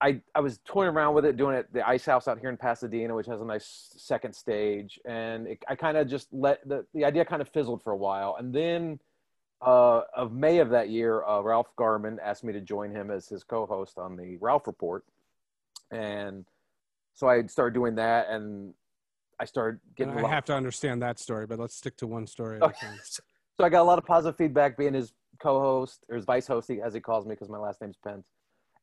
I 0.00 0.20
I 0.34 0.40
was 0.40 0.60
toying 0.64 0.90
around 0.90 1.14
with 1.14 1.24
it, 1.24 1.36
doing 1.36 1.56
it 1.56 1.60
at 1.60 1.72
the 1.72 1.88
Ice 1.88 2.04
House 2.04 2.28
out 2.28 2.38
here 2.38 2.50
in 2.50 2.56
Pasadena, 2.56 3.14
which 3.14 3.26
has 3.26 3.40
a 3.40 3.44
nice 3.44 3.92
second 3.96 4.34
stage, 4.34 5.00
and 5.04 5.46
it, 5.46 5.64
I 5.68 5.74
kind 5.74 5.96
of 5.96 6.08
just 6.08 6.28
let 6.32 6.66
the 6.68 6.86
the 6.94 7.04
idea 7.04 7.24
kind 7.24 7.40
of 7.40 7.48
fizzled 7.48 7.82
for 7.82 7.92
a 7.92 7.96
while, 7.96 8.36
and 8.38 8.54
then 8.54 9.00
uh, 9.62 10.02
of 10.14 10.32
May 10.32 10.58
of 10.58 10.70
that 10.70 10.90
year, 10.90 11.24
uh, 11.24 11.40
Ralph 11.40 11.74
Garman 11.76 12.18
asked 12.22 12.44
me 12.44 12.52
to 12.52 12.60
join 12.60 12.90
him 12.90 13.10
as 13.10 13.28
his 13.28 13.42
co-host 13.42 13.98
on 13.98 14.16
the 14.16 14.36
Ralph 14.36 14.66
Report, 14.66 15.04
and 15.90 16.44
so 17.14 17.28
I 17.28 17.46
started 17.46 17.74
doing 17.74 17.94
that, 17.96 18.28
and 18.28 18.74
I 19.40 19.44
started 19.44 19.80
getting. 19.96 20.16
And 20.16 20.26
I 20.26 20.30
have 20.30 20.44
to 20.46 20.54
understand 20.54 21.02
that 21.02 21.18
story, 21.18 21.46
but 21.46 21.58
let's 21.58 21.74
stick 21.74 21.96
to 21.98 22.06
one 22.06 22.26
story. 22.26 22.58
Time. 22.60 22.72
so 23.04 23.22
I 23.60 23.68
got 23.68 23.82
a 23.82 23.84
lot 23.84 23.98
of 23.98 24.04
positive 24.04 24.36
feedback 24.36 24.76
being 24.76 24.94
his 24.94 25.12
co-host 25.40 26.04
or 26.08 26.16
his 26.16 26.24
vice 26.24 26.46
host, 26.46 26.70
as 26.70 26.94
he 26.94 27.00
calls 27.00 27.26
me, 27.26 27.30
because 27.34 27.48
my 27.48 27.58
last 27.58 27.80
name's 27.80 27.96
Pence. 27.96 28.26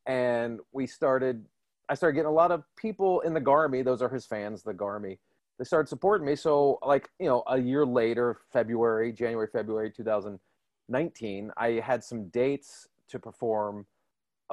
And 0.05 0.59
we 0.71 0.87
started. 0.87 1.45
I 1.89 1.95
started 1.95 2.15
getting 2.15 2.29
a 2.29 2.33
lot 2.33 2.51
of 2.51 2.63
people 2.77 3.21
in 3.21 3.33
the 3.33 3.41
Garmy. 3.41 3.83
Those 3.83 4.01
are 4.01 4.09
his 4.09 4.25
fans, 4.25 4.63
the 4.63 4.73
Garmy. 4.73 5.19
They 5.59 5.65
started 5.65 5.87
supporting 5.87 6.25
me. 6.25 6.35
So, 6.35 6.79
like 6.83 7.09
you 7.19 7.27
know, 7.27 7.43
a 7.47 7.59
year 7.59 7.85
later, 7.85 8.39
February, 8.51 9.11
January, 9.11 9.47
February 9.51 9.91
2019, 9.91 11.51
I 11.57 11.69
had 11.85 12.03
some 12.03 12.29
dates 12.29 12.87
to 13.09 13.19
perform 13.19 13.85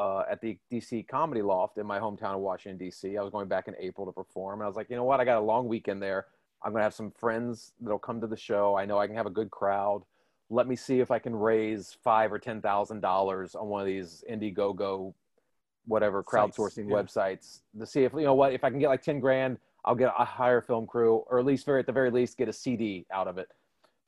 uh, 0.01 0.25
at 0.31 0.41
the 0.41 0.57
DC 0.73 1.07
Comedy 1.07 1.43
Loft 1.43 1.77
in 1.77 1.87
my 1.87 1.99
hometown 1.99 2.35
of 2.35 2.41
Washington 2.41 2.79
D.C. 2.79 3.19
I 3.19 3.23
was 3.23 3.31
going 3.31 3.49
back 3.49 3.69
in 3.69 3.75
April 3.79 4.07
to 4.07 4.13
perform, 4.13 4.61
and 4.61 4.65
I 4.65 4.67
was 4.67 4.75
like, 4.75 4.89
you 4.89 4.97
know 4.97 5.05
what? 5.05 5.21
I 5.21 5.27
got 5.27 5.37
a 5.37 5.45
long 5.45 5.69
weekend 5.69 6.01
there. 6.01 6.25
I'm 6.65 6.73
gonna 6.73 6.83
have 6.83 6.95
some 6.95 7.11
friends 7.11 7.73
that'll 7.83 7.99
come 7.99 8.19
to 8.23 8.27
the 8.27 8.37
show. 8.37 8.77
I 8.79 8.87
know 8.87 8.99
I 8.99 9.07
can 9.07 9.15
have 9.15 9.27
a 9.27 9.31
good 9.31 9.51
crowd. 9.51 10.03
Let 10.49 10.67
me 10.67 10.75
see 10.75 11.01
if 11.01 11.11
I 11.11 11.19
can 11.19 11.37
raise 11.37 11.99
five 12.03 12.33
or 12.33 12.39
ten 12.39 12.63
thousand 12.63 13.01
dollars 13.01 13.55
on 13.55 13.69
one 13.69 13.83
of 13.83 13.87
these 13.87 14.25
Indiegogo, 14.31 15.13
whatever 15.87 16.23
crowdsourcing 16.23 16.89
yeah. 16.89 16.97
websites 16.97 17.61
to 17.79 17.85
see 17.85 18.05
if 18.05 18.15
you 18.15 18.23
know 18.23 18.35
what 18.35 18.55
if 18.55 18.65
I 18.65 18.71
can 18.71 18.79
get 18.79 18.89
like 18.89 19.03
ten 19.03 19.21
grand, 19.21 19.59
I'll 19.85 19.95
get 19.95 20.15
a 20.19 20.25
hire 20.25 20.63
film 20.63 20.87
crew, 20.87 21.25
or 21.29 21.39
at 21.39 21.45
least 21.45 21.67
very 21.67 21.81
at 21.81 21.87
the 21.87 21.93
very 21.93 22.11
least 22.11 22.39
get 22.39 22.49
a 22.49 22.55
CD 22.55 23.05
out 23.13 23.29
of 23.29 23.37
it. 23.37 23.49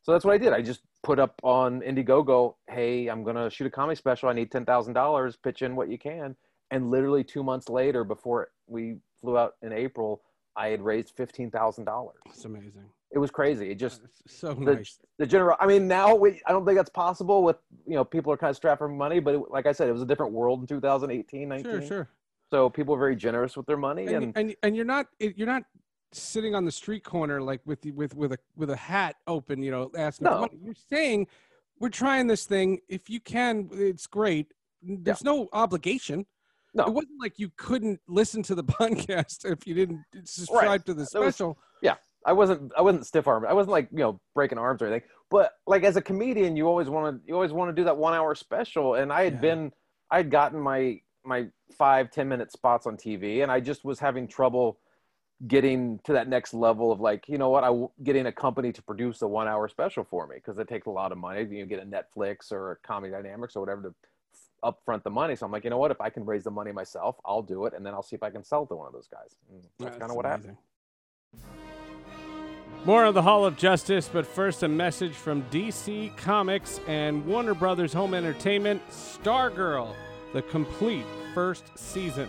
So 0.05 0.13
that's 0.13 0.25
what 0.25 0.33
I 0.33 0.39
did. 0.39 0.55
I 0.55 0.63
just 0.63 0.81
put 1.03 1.19
up 1.19 1.39
on 1.43 1.81
Indiegogo, 1.81 2.55
hey, 2.69 3.09
I'm 3.09 3.25
gonna 3.25 3.51
shoot 3.51 3.67
a 3.67 3.71
comedy 3.71 3.97
special. 3.97 4.29
I 4.29 4.33
need 4.33 4.51
ten 4.51 4.65
thousand 4.65 4.95
dollars. 4.95 5.37
Pitch 5.37 5.63
in 5.63 5.77
what 5.77 5.89
you 5.89 5.99
can. 5.99 6.37
And 6.71 6.91
literally 6.91 7.25
two 7.25 7.43
months 7.43 7.69
later, 7.69 8.05
before 8.05 8.51
we 8.67 8.97
flew 9.21 9.37
out 9.37 9.55
in 9.63 9.73
April, 9.73 10.23
I 10.57 10.69
had 10.69 10.81
raised 10.81 11.15
fifteen 11.17 11.51
thousand 11.51 11.85
dollars. 11.85 12.17
It's 12.27 12.45
amazing. 12.45 12.85
It 13.11 13.19
was 13.19 13.31
crazy. 13.31 13.71
It 13.71 13.75
just 13.75 14.01
so 14.27 14.55
the, 14.55 14.77
nice. 14.77 14.99
the 15.19 15.27
general. 15.27 15.57
I 15.61 15.67
mean, 15.67 15.87
now 15.87 16.15
we, 16.15 16.41
I 16.47 16.53
don't 16.53 16.65
think 16.65 16.79
that's 16.79 16.91
possible 16.91 17.43
with 17.43 17.57
you 17.87 17.95
know 17.95 18.05
people 18.05 18.33
are 18.33 18.37
kind 18.37 18.51
of 18.51 18.57
strapped 18.57 18.79
for 18.79 18.89
money. 18.89 19.21
But 19.21 19.35
it, 19.35 19.41
like 19.51 19.67
I 19.67 19.73
said, 19.73 19.89
it 19.89 19.93
was 19.93 20.03
a 20.03 20.07
different 20.07 20.33
world 20.33 20.61
in 20.61 20.67
2018, 20.67 21.49
19. 21.49 21.65
Sure, 21.65 21.83
sure. 21.83 22.09
So 22.51 22.69
people 22.69 22.95
are 22.95 22.99
very 22.99 23.17
generous 23.17 23.57
with 23.57 23.67
their 23.67 23.79
money, 23.79 24.07
And, 24.07 24.25
and, 24.25 24.33
and 24.37 24.57
and 24.63 24.77
you're 24.77 24.85
not 24.85 25.07
you're 25.19 25.47
not 25.47 25.65
sitting 26.13 26.55
on 26.55 26.65
the 26.65 26.73
street 26.73 27.05
corner 27.05 27.41
like 27.43 27.61
with 27.65 27.81
the, 27.83 27.91
with 27.93 28.15
with 28.15 28.33
a 28.33 28.39
with 28.57 28.71
a 28.71 28.77
hat 28.77 29.17
open, 29.27 29.63
you 29.63 29.71
know, 29.71 29.91
asking 29.97 30.27
No. 30.27 30.41
money. 30.41 30.59
You're 30.63 30.75
saying 30.91 31.27
we're 31.79 31.89
trying 31.89 32.27
this 32.27 32.45
thing. 32.45 32.81
If 32.89 33.09
you 33.11 33.21
can, 33.21 33.69
it's 33.73 34.07
great. 34.07 34.53
There's 34.83 35.25
no 35.25 35.49
obligation. 35.53 36.27
No. 36.75 36.85
It 36.87 36.93
wasn't 36.93 37.21
like 37.21 37.39
you 37.39 37.51
couldn't 37.57 38.01
listen 38.09 38.43
to 38.45 38.55
the 38.55 38.65
podcast 38.81 39.45
if 39.45 39.67
you 39.67 39.75
didn't 39.75 40.03
subscribe 40.25 40.85
to 40.87 40.95
the 40.95 41.05
special. 41.07 41.25
was- 41.25 41.35
special. 41.35 41.59
I 42.25 42.33
wasn't 42.33 42.71
I 42.79 42.83
wasn't 42.83 43.05
stiff 43.05 43.27
armed. 43.27 43.47
I 43.47 43.53
wasn't 43.53 43.73
like 43.73 43.89
you 43.91 43.99
know 43.99 44.21
breaking 44.33 44.57
arms 44.57 44.81
or 44.81 44.87
anything. 44.87 45.09
But 45.29 45.55
like 45.67 45.83
as 45.83 45.97
a 45.97 46.01
comedian, 46.01 46.55
you 46.57 46.69
always 46.69 46.89
want 46.89 47.17
to 47.21 47.29
you 47.29 47.35
always 47.35 47.53
want 47.53 47.69
to 47.71 47.73
do 47.75 47.83
that 47.85 47.97
one 47.97 48.15
hour 48.15 48.37
special. 48.37 48.95
And 48.95 49.13
I 49.13 49.25
had 49.25 49.35
Yeah. 49.35 49.41
been 49.41 49.73
I 50.09 50.19
had 50.19 50.31
gotten 50.31 50.61
my 50.61 51.01
my 51.25 51.49
five 51.77 52.13
ten 52.13 52.29
minute 52.29 52.53
spots 52.53 52.87
on 52.87 52.97
TV, 52.97 53.43
and 53.43 53.51
I 53.51 53.59
just 53.59 53.85
was 53.85 53.99
having 53.99 54.29
trouble 54.29 54.79
getting 55.49 55.99
to 56.05 56.13
that 56.13 56.29
next 56.29 56.55
level 56.55 56.93
of 56.93 57.01
like 57.01 57.29
you 57.29 57.39
know 57.39 57.51
what 57.51 57.65
I 57.65 57.69
w- 57.69 57.91
getting 58.03 58.27
a 58.27 58.33
company 58.33 58.73
to 58.73 58.83
produce 58.83 59.23
a 59.23 59.29
one 59.29 59.49
hour 59.49 59.69
special 59.69 60.05
for 60.05 60.27
me 60.27 60.37
because 60.37 60.59
it 60.59 60.69
takes 60.69 60.87
a 60.87 60.91
lot 60.91 61.13
of 61.13 61.19
money. 61.19 61.47
You 61.51 61.67
get 61.67 61.83
a 61.83 61.87
Netflix 61.87 62.53
or 62.53 62.73
a 62.73 62.77
Comedy 62.77 63.13
Dynamics 63.13 63.57
or 63.57 63.61
whatever 63.61 63.83
to 63.83 63.95
upfront 64.65 65.03
the 65.03 65.11
money. 65.11 65.35
So 65.35 65.47
I'm 65.47 65.53
like, 65.53 65.65
you 65.65 65.71
know 65.71 65.79
what? 65.79 65.91
If 65.91 66.01
I 66.01 66.11
can 66.11 66.25
raise 66.25 66.45
the 66.45 66.51
money 66.51 66.73
myself, 66.73 67.17
I'll 67.25 67.43
do 67.43 67.67
it, 67.67 67.75
and 67.75 67.85
then 67.85 67.95
I'll 67.95 68.03
see 68.03 68.17
if 68.17 68.23
I 68.23 68.31
can 68.31 68.45
sell 68.45 68.63
it 68.65 68.69
to 68.69 68.77
one 68.77 68.87
of 68.87 68.93
those 68.93 69.09
guys. 69.09 69.37
And 69.51 69.63
that's 69.79 69.99
kind 69.99 70.11
of 70.11 70.17
what 70.17 70.25
happened. 70.25 70.57
More 72.85 73.05
on 73.05 73.15
the 73.15 73.23
Hall 73.23 73.45
of 73.45 73.57
Justice, 73.57 74.11
but 74.13 74.27
first 74.27 74.65
a 74.65 74.69
message 74.69 75.15
from 75.15 75.43
DC 75.45 76.17
Comics 76.17 76.81
and 76.89 77.25
Warner 77.27 77.55
Brothers 77.55 77.93
Home 77.93 78.13
Entertainment 78.13 78.83
Stargirl, 78.91 79.95
the 80.33 80.43
complete 80.43 81.05
first 81.33 81.65
season. 81.77 82.29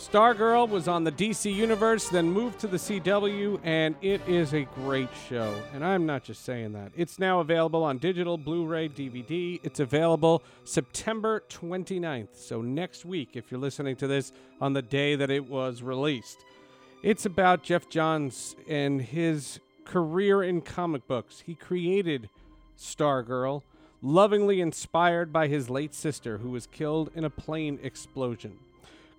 Stargirl 0.00 0.70
was 0.70 0.88
on 0.88 1.04
the 1.04 1.12
DC 1.12 1.54
Universe, 1.54 2.08
then 2.08 2.32
moved 2.32 2.58
to 2.60 2.66
the 2.66 2.78
CW, 2.78 3.60
and 3.62 3.94
it 4.00 4.26
is 4.26 4.54
a 4.54 4.62
great 4.74 5.10
show. 5.28 5.54
And 5.74 5.84
I'm 5.84 6.06
not 6.06 6.24
just 6.24 6.42
saying 6.42 6.72
that. 6.72 6.92
It's 6.96 7.18
now 7.18 7.40
available 7.40 7.84
on 7.84 7.98
digital, 7.98 8.38
Blu 8.38 8.64
ray, 8.64 8.88
DVD. 8.88 9.60
It's 9.62 9.78
available 9.78 10.42
September 10.64 11.44
29th, 11.50 12.28
so 12.32 12.62
next 12.62 13.04
week, 13.04 13.32
if 13.34 13.50
you're 13.50 13.60
listening 13.60 13.94
to 13.96 14.06
this 14.06 14.32
on 14.58 14.72
the 14.72 14.80
day 14.80 15.16
that 15.16 15.28
it 15.28 15.50
was 15.50 15.82
released. 15.82 16.46
It's 17.02 17.26
about 17.26 17.62
Geoff 17.62 17.90
Johns 17.90 18.56
and 18.66 19.02
his 19.02 19.60
career 19.84 20.42
in 20.42 20.62
comic 20.62 21.06
books. 21.06 21.42
He 21.44 21.54
created 21.54 22.30
Stargirl, 22.78 23.64
lovingly 24.00 24.62
inspired 24.62 25.30
by 25.30 25.48
his 25.48 25.68
late 25.68 25.92
sister, 25.92 26.38
who 26.38 26.48
was 26.48 26.66
killed 26.66 27.10
in 27.14 27.24
a 27.24 27.30
plane 27.30 27.78
explosion. 27.82 28.56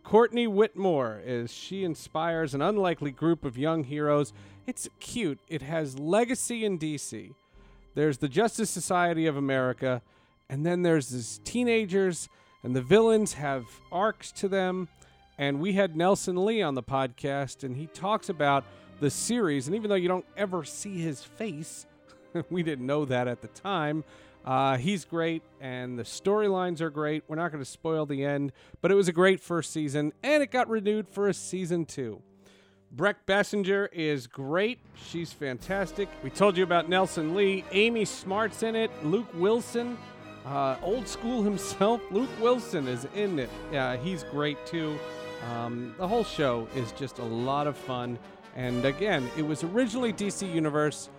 Courtney 0.04 0.48
Whitmore, 0.48 1.22
as 1.26 1.54
she 1.54 1.84
inspires 1.84 2.54
an 2.54 2.62
unlikely 2.62 3.12
group 3.12 3.46
of 3.46 3.58
young 3.58 3.84
heroes. 3.84 4.34
It's 4.68 4.90
cute. 5.00 5.40
It 5.48 5.62
has 5.62 6.00
legacy 6.00 6.66
in 6.66 6.78
DC. 6.78 7.34
There's 7.94 8.18
the 8.18 8.30
Justice 8.30 8.70
Society 8.70 9.28
of 9.28 9.38
America, 9.38 10.02
and 10.50 10.66
then 10.66 10.82
there's 10.82 11.10
these 11.10 11.40
teenagers, 11.44 12.30
and 12.64 12.76
the 12.76 12.82
villains 12.82 13.34
have 13.34 13.66
arcs 13.92 14.32
to 14.34 14.48
them. 14.48 14.88
And 15.38 15.60
we 15.60 15.74
had 15.74 15.96
Nelson 15.96 16.46
Lee 16.46 16.62
on 16.62 16.76
the 16.76 16.84
podcast, 16.84 17.64
and 17.64 17.76
he 17.76 17.88
talks 17.88 18.30
about 18.30 18.64
the 19.00 19.10
series. 19.10 19.68
And 19.68 19.76
even 19.76 19.90
though 19.90 19.96
you 19.96 20.08
don't 20.08 20.26
ever 20.38 20.64
see 20.64 21.00
his 21.00 21.24
face, 21.24 21.86
we 22.50 22.64
didn't 22.64 22.86
know 22.86 23.06
that 23.06 23.28
at 23.28 23.42
the 23.42 23.48
time. 23.50 24.04
Uh, 24.46 24.78
he's 24.78 25.06
great, 25.06 25.44
and 25.60 26.00
the 26.00 26.04
storylines 26.04 26.82
are 26.82 26.90
great. 26.90 27.24
We're 27.28 27.36
not 27.36 27.52
going 27.52 27.64
to 27.64 27.70
spoil 27.70 28.06
the 28.06 28.26
end, 28.26 28.52
but 28.82 28.92
it 28.92 28.96
was 28.96 29.08
a 29.08 29.14
great 29.14 29.40
first 29.40 29.72
season, 29.72 30.14
and 30.24 30.42
it 30.42 30.52
got 30.52 30.68
renewed 30.68 31.08
for 31.08 31.28
a 31.30 31.34
season 31.34 31.86
two. 31.86 32.22
Brec 32.96 33.16
Bassinger 33.26 33.88
is 33.94 34.28
great. 34.28 34.80
She's 34.96 35.32
fantastic. 35.32 36.10
We 36.24 36.30
told 36.30 36.58
you 36.58 36.64
about 36.64 36.90
Nelson 36.90 37.36
Lee. 37.36 37.64
Amy 37.72 38.04
Smart's 38.04 38.64
in 38.64 38.76
it. 38.76 38.92
Luke 39.06 39.30
Wilson, 39.34 39.98
uh, 40.46 40.76
old 40.82 41.08
school 41.08 41.42
himself. 41.52 42.02
Luke 42.12 42.30
Wilson 42.42 42.88
is 42.88 43.08
in 43.16 43.40
it. 43.40 43.50
Uh, 43.74 43.96
he's 43.98 44.24
great 44.26 44.66
too. 44.66 45.00
Um, 45.52 45.96
the 45.98 46.08
whole 46.08 46.24
show 46.26 46.68
is 46.76 46.92
just 46.94 47.20
a 47.20 47.24
lot 47.24 47.66
of 47.66 47.78
fun. 47.78 48.20
And 48.56 48.84
again, 48.84 49.30
it 49.38 49.44
was 49.44 49.64
originally 49.64 50.12
DC 50.12 50.52
Universe. 50.54 51.10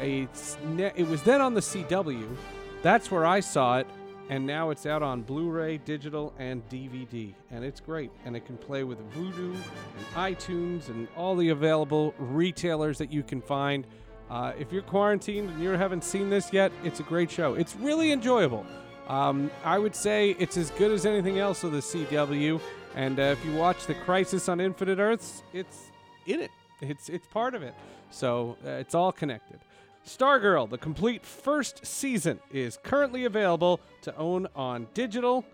It's 0.00 0.58
ne- 0.64 0.92
it 0.94 1.08
was 1.08 1.22
then 1.22 1.40
on 1.40 1.54
the 1.54 1.60
CW. 1.60 2.36
That's 2.82 3.10
where 3.10 3.24
I 3.24 3.40
saw 3.40 3.78
it. 3.78 3.86
And 4.28 4.46
now 4.46 4.70
it's 4.70 4.86
out 4.86 5.02
on 5.02 5.22
Blu 5.22 5.50
ray, 5.50 5.78
digital, 5.78 6.32
and 6.38 6.66
DVD. 6.68 7.34
And 7.50 7.64
it's 7.64 7.80
great. 7.80 8.10
And 8.24 8.36
it 8.36 8.46
can 8.46 8.56
play 8.56 8.82
with 8.82 8.98
Vudu 9.12 9.54
and 9.54 10.06
iTunes 10.14 10.88
and 10.88 11.06
all 11.16 11.36
the 11.36 11.50
available 11.50 12.14
retailers 12.18 12.98
that 12.98 13.12
you 13.12 13.22
can 13.22 13.40
find. 13.40 13.86
Uh, 14.30 14.52
if 14.58 14.72
you're 14.72 14.82
quarantined 14.82 15.50
and 15.50 15.62
you 15.62 15.70
haven't 15.70 16.02
seen 16.02 16.30
this 16.30 16.52
yet, 16.52 16.72
it's 16.82 17.00
a 17.00 17.02
great 17.02 17.30
show. 17.30 17.54
It's 17.54 17.76
really 17.76 18.10
enjoyable. 18.10 18.64
Um, 19.08 19.50
I 19.64 19.78
would 19.78 19.94
say 19.94 20.30
it's 20.38 20.56
as 20.56 20.70
good 20.70 20.92
as 20.92 21.04
anything 21.04 21.38
else 21.38 21.64
of 21.64 21.72
the 21.72 21.80
CW. 21.80 22.60
And 22.94 23.18
uh, 23.18 23.22
if 23.22 23.44
you 23.44 23.54
watch 23.54 23.86
The 23.86 23.94
Crisis 23.94 24.48
on 24.48 24.60
Infinite 24.60 24.98
Earths, 24.98 25.42
it's 25.52 25.90
in 26.26 26.40
it. 26.40 26.50
It's 26.80 27.08
it's 27.08 27.26
part 27.26 27.54
of 27.54 27.62
it. 27.62 27.74
So 28.10 28.56
uh, 28.64 28.70
it's 28.70 28.94
all 28.94 29.12
connected. 29.12 29.60
Stargirl, 30.06 30.68
the 30.68 30.78
complete 30.78 31.24
first 31.24 31.84
season, 31.86 32.40
is 32.50 32.78
currently 32.82 33.24
available 33.24 33.80
to 34.02 34.14
own 34.16 34.48
on 34.56 34.88
digital, 34.94 35.44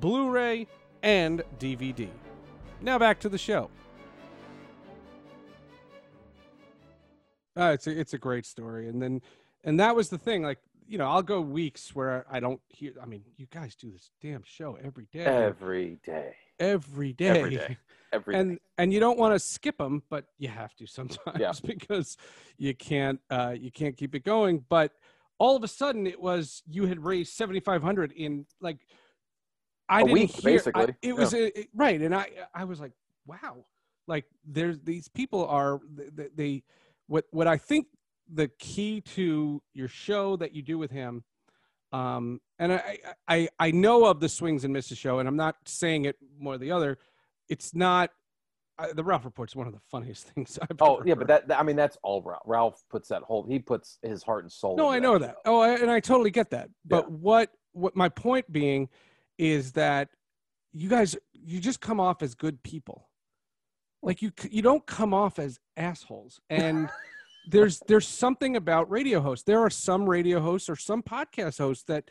Blu-ray, 0.00 0.66
and 1.02 1.42
DVD. 1.58 2.08
Now 2.80 2.98
back 2.98 3.18
to 3.20 3.28
the 3.28 3.38
show. 3.38 3.70
Uh, 7.56 7.70
it's 7.72 7.86
a, 7.86 7.98
it's 7.98 8.14
a 8.14 8.18
great 8.18 8.44
story, 8.44 8.88
and 8.88 9.00
then 9.00 9.22
and 9.62 9.78
that 9.80 9.94
was 9.94 10.08
the 10.08 10.18
thing. 10.18 10.42
Like 10.42 10.58
you 10.86 10.98
know, 10.98 11.06
I'll 11.08 11.22
go 11.22 11.40
weeks 11.40 11.94
where 11.94 12.26
I 12.30 12.40
don't 12.40 12.60
hear. 12.68 12.92
I 13.02 13.06
mean, 13.06 13.24
you 13.36 13.46
guys 13.50 13.74
do 13.74 13.90
this 13.90 14.10
damn 14.20 14.42
show 14.44 14.76
every 14.82 15.06
day, 15.12 15.24
Every 15.24 15.98
day, 16.04 16.34
every 16.58 17.12
day, 17.12 17.26
every 17.28 17.50
day, 17.56 17.76
every 18.12 18.34
and 18.34 18.50
day. 18.56 18.58
and 18.78 18.92
you 18.92 19.00
don't 19.00 19.18
want 19.18 19.34
to 19.34 19.38
skip 19.38 19.78
them, 19.78 20.02
but 20.10 20.26
you 20.38 20.48
have 20.48 20.74
to 20.76 20.86
sometimes 20.98 21.38
Yeah. 21.40 21.52
because 21.64 22.16
you 22.58 22.74
can't 22.74 23.20
uh, 23.30 23.54
you 23.58 23.70
can't 23.70 23.96
keep 23.96 24.14
it 24.14 24.24
going. 24.24 24.64
But 24.68 24.92
all 25.38 25.56
of 25.56 25.64
a 25.64 25.68
sudden, 25.68 26.06
it 26.06 26.20
was 26.20 26.62
you 26.68 26.86
had 26.86 27.02
raised 27.04 27.32
seventy 27.34 27.60
five 27.60 27.82
hundred 27.82 28.12
in 28.12 28.46
like 28.60 28.78
I 29.88 30.00
A 30.00 30.04
didn't 30.04 30.12
week, 30.14 30.30
hear, 30.32 30.50
I- 30.50 30.52
basically. 30.54 30.94
it 31.02 31.14
was 31.16 31.34
a, 31.34 31.60
it- 31.60 31.68
right, 31.74 32.00
and 32.00 32.14
I 32.14 32.28
I 32.54 32.64
was 32.64 32.80
like, 32.80 32.92
wow, 33.26 33.64
like 34.06 34.24
there's 34.46 34.78
these 34.80 35.08
people 35.08 35.46
are 35.46 35.80
they, 36.14 36.28
they 36.34 36.62
what 37.06 37.24
what 37.30 37.46
I 37.46 37.56
think 37.56 37.86
the 38.32 38.48
key 38.58 39.00
to 39.00 39.62
your 39.74 39.88
show 39.88 40.36
that 40.36 40.54
you 40.54 40.62
do 40.62 40.78
with 40.78 40.90
him 40.90 41.22
um 41.92 42.40
and 42.58 42.72
I, 42.72 42.98
I 43.28 43.48
i 43.58 43.70
know 43.70 44.06
of 44.06 44.20
the 44.20 44.28
swings 44.28 44.64
and 44.64 44.72
misses 44.72 44.96
show 44.98 45.18
and 45.18 45.28
i'm 45.28 45.36
not 45.36 45.56
saying 45.66 46.06
it 46.06 46.16
more 46.38 46.56
the 46.58 46.70
other 46.70 46.98
it's 47.48 47.74
not 47.74 48.10
I, 48.76 48.92
the 48.92 49.04
Ralph 49.04 49.24
Report's 49.24 49.54
one 49.54 49.68
of 49.68 49.72
the 49.72 49.78
funniest 49.88 50.26
things 50.34 50.58
I've. 50.60 50.76
Oh 50.80 51.00
yeah, 51.04 51.10
heard. 51.12 51.18
but 51.20 51.28
that, 51.28 51.46
that- 51.48 51.60
I 51.60 51.62
mean 51.62 51.76
that's 51.76 51.96
all 52.02 52.20
Ralph. 52.22 52.42
Ralph 52.44 52.82
puts 52.90 53.08
that 53.10 53.22
whole 53.22 53.44
he 53.44 53.60
puts 53.60 53.98
his 54.02 54.24
heart 54.24 54.42
and 54.42 54.50
soul. 54.50 54.76
No, 54.76 54.88
I 54.88 54.98
know 54.98 55.14
show. 55.14 55.18
that. 55.20 55.36
Oh, 55.44 55.60
I, 55.60 55.74
and 55.76 55.88
I 55.88 56.00
totally 56.00 56.32
get 56.32 56.50
that. 56.50 56.70
But 56.84 57.04
Yeah. 57.04 57.14
what 57.14 57.50
what 57.70 57.94
my 57.94 58.08
point 58.08 58.50
being 58.50 58.88
is 59.38 59.70
that 59.74 60.08
you 60.72 60.88
guys 60.88 61.16
you 61.32 61.60
just 61.60 61.80
come 61.80 62.00
off 62.00 62.20
as 62.20 62.34
good 62.34 62.60
people. 62.64 63.08
Like 64.02 64.22
you 64.22 64.32
you 64.50 64.60
don't 64.60 64.84
come 64.86 65.14
off 65.14 65.38
as 65.38 65.60
assholes. 65.76 66.40
And 66.50 66.88
there's 67.48 67.80
there's 67.86 68.06
something 68.08 68.56
about 68.56 68.90
radio 68.90 69.20
hosts. 69.20 69.44
There 69.44 69.60
are 69.60 69.70
some 69.70 70.08
radio 70.08 70.40
hosts 70.40 70.68
or 70.68 70.76
some 70.76 71.02
podcast 71.02 71.58
hosts 71.58 71.84
that 71.84 72.04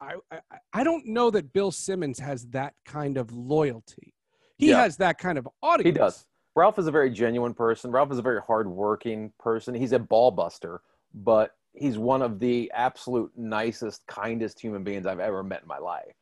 I 0.00 0.14
I, 0.30 0.40
I 0.72 0.84
don't 0.84 1.06
know 1.06 1.30
that 1.30 1.52
Bill 1.52 1.70
Simmons 1.72 2.18
has 2.18 2.46
that 2.48 2.74
kind 2.84 3.16
of 3.16 3.32
loyalty. 3.32 4.14
He 4.56 4.70
Yeah. 4.70 4.82
has 4.82 4.96
that 4.98 5.18
kind 5.18 5.38
of 5.38 5.48
audience. 5.62 5.86
He 5.96 5.98
does. 5.98 6.26
Ralph 6.56 6.78
is 6.78 6.86
a 6.88 6.90
very 6.90 7.10
genuine 7.10 7.54
person. 7.54 7.90
Ralph 7.92 8.10
is 8.10 8.18
a 8.18 8.22
very 8.22 8.40
hardworking 8.40 9.32
person. 9.38 9.74
He's 9.74 9.92
a 9.92 9.98
ball 9.98 10.30
buster, 10.32 10.80
but 11.14 11.54
he's 11.72 11.96
one 11.98 12.20
of 12.22 12.40
the 12.40 12.70
absolute 12.74 13.30
nicest, 13.36 14.04
kindest 14.08 14.58
human 14.60 14.82
beings 14.82 15.06
I've 15.06 15.20
ever 15.20 15.44
met 15.44 15.62
in 15.62 15.68
my 15.68 15.78
life. 15.78 16.14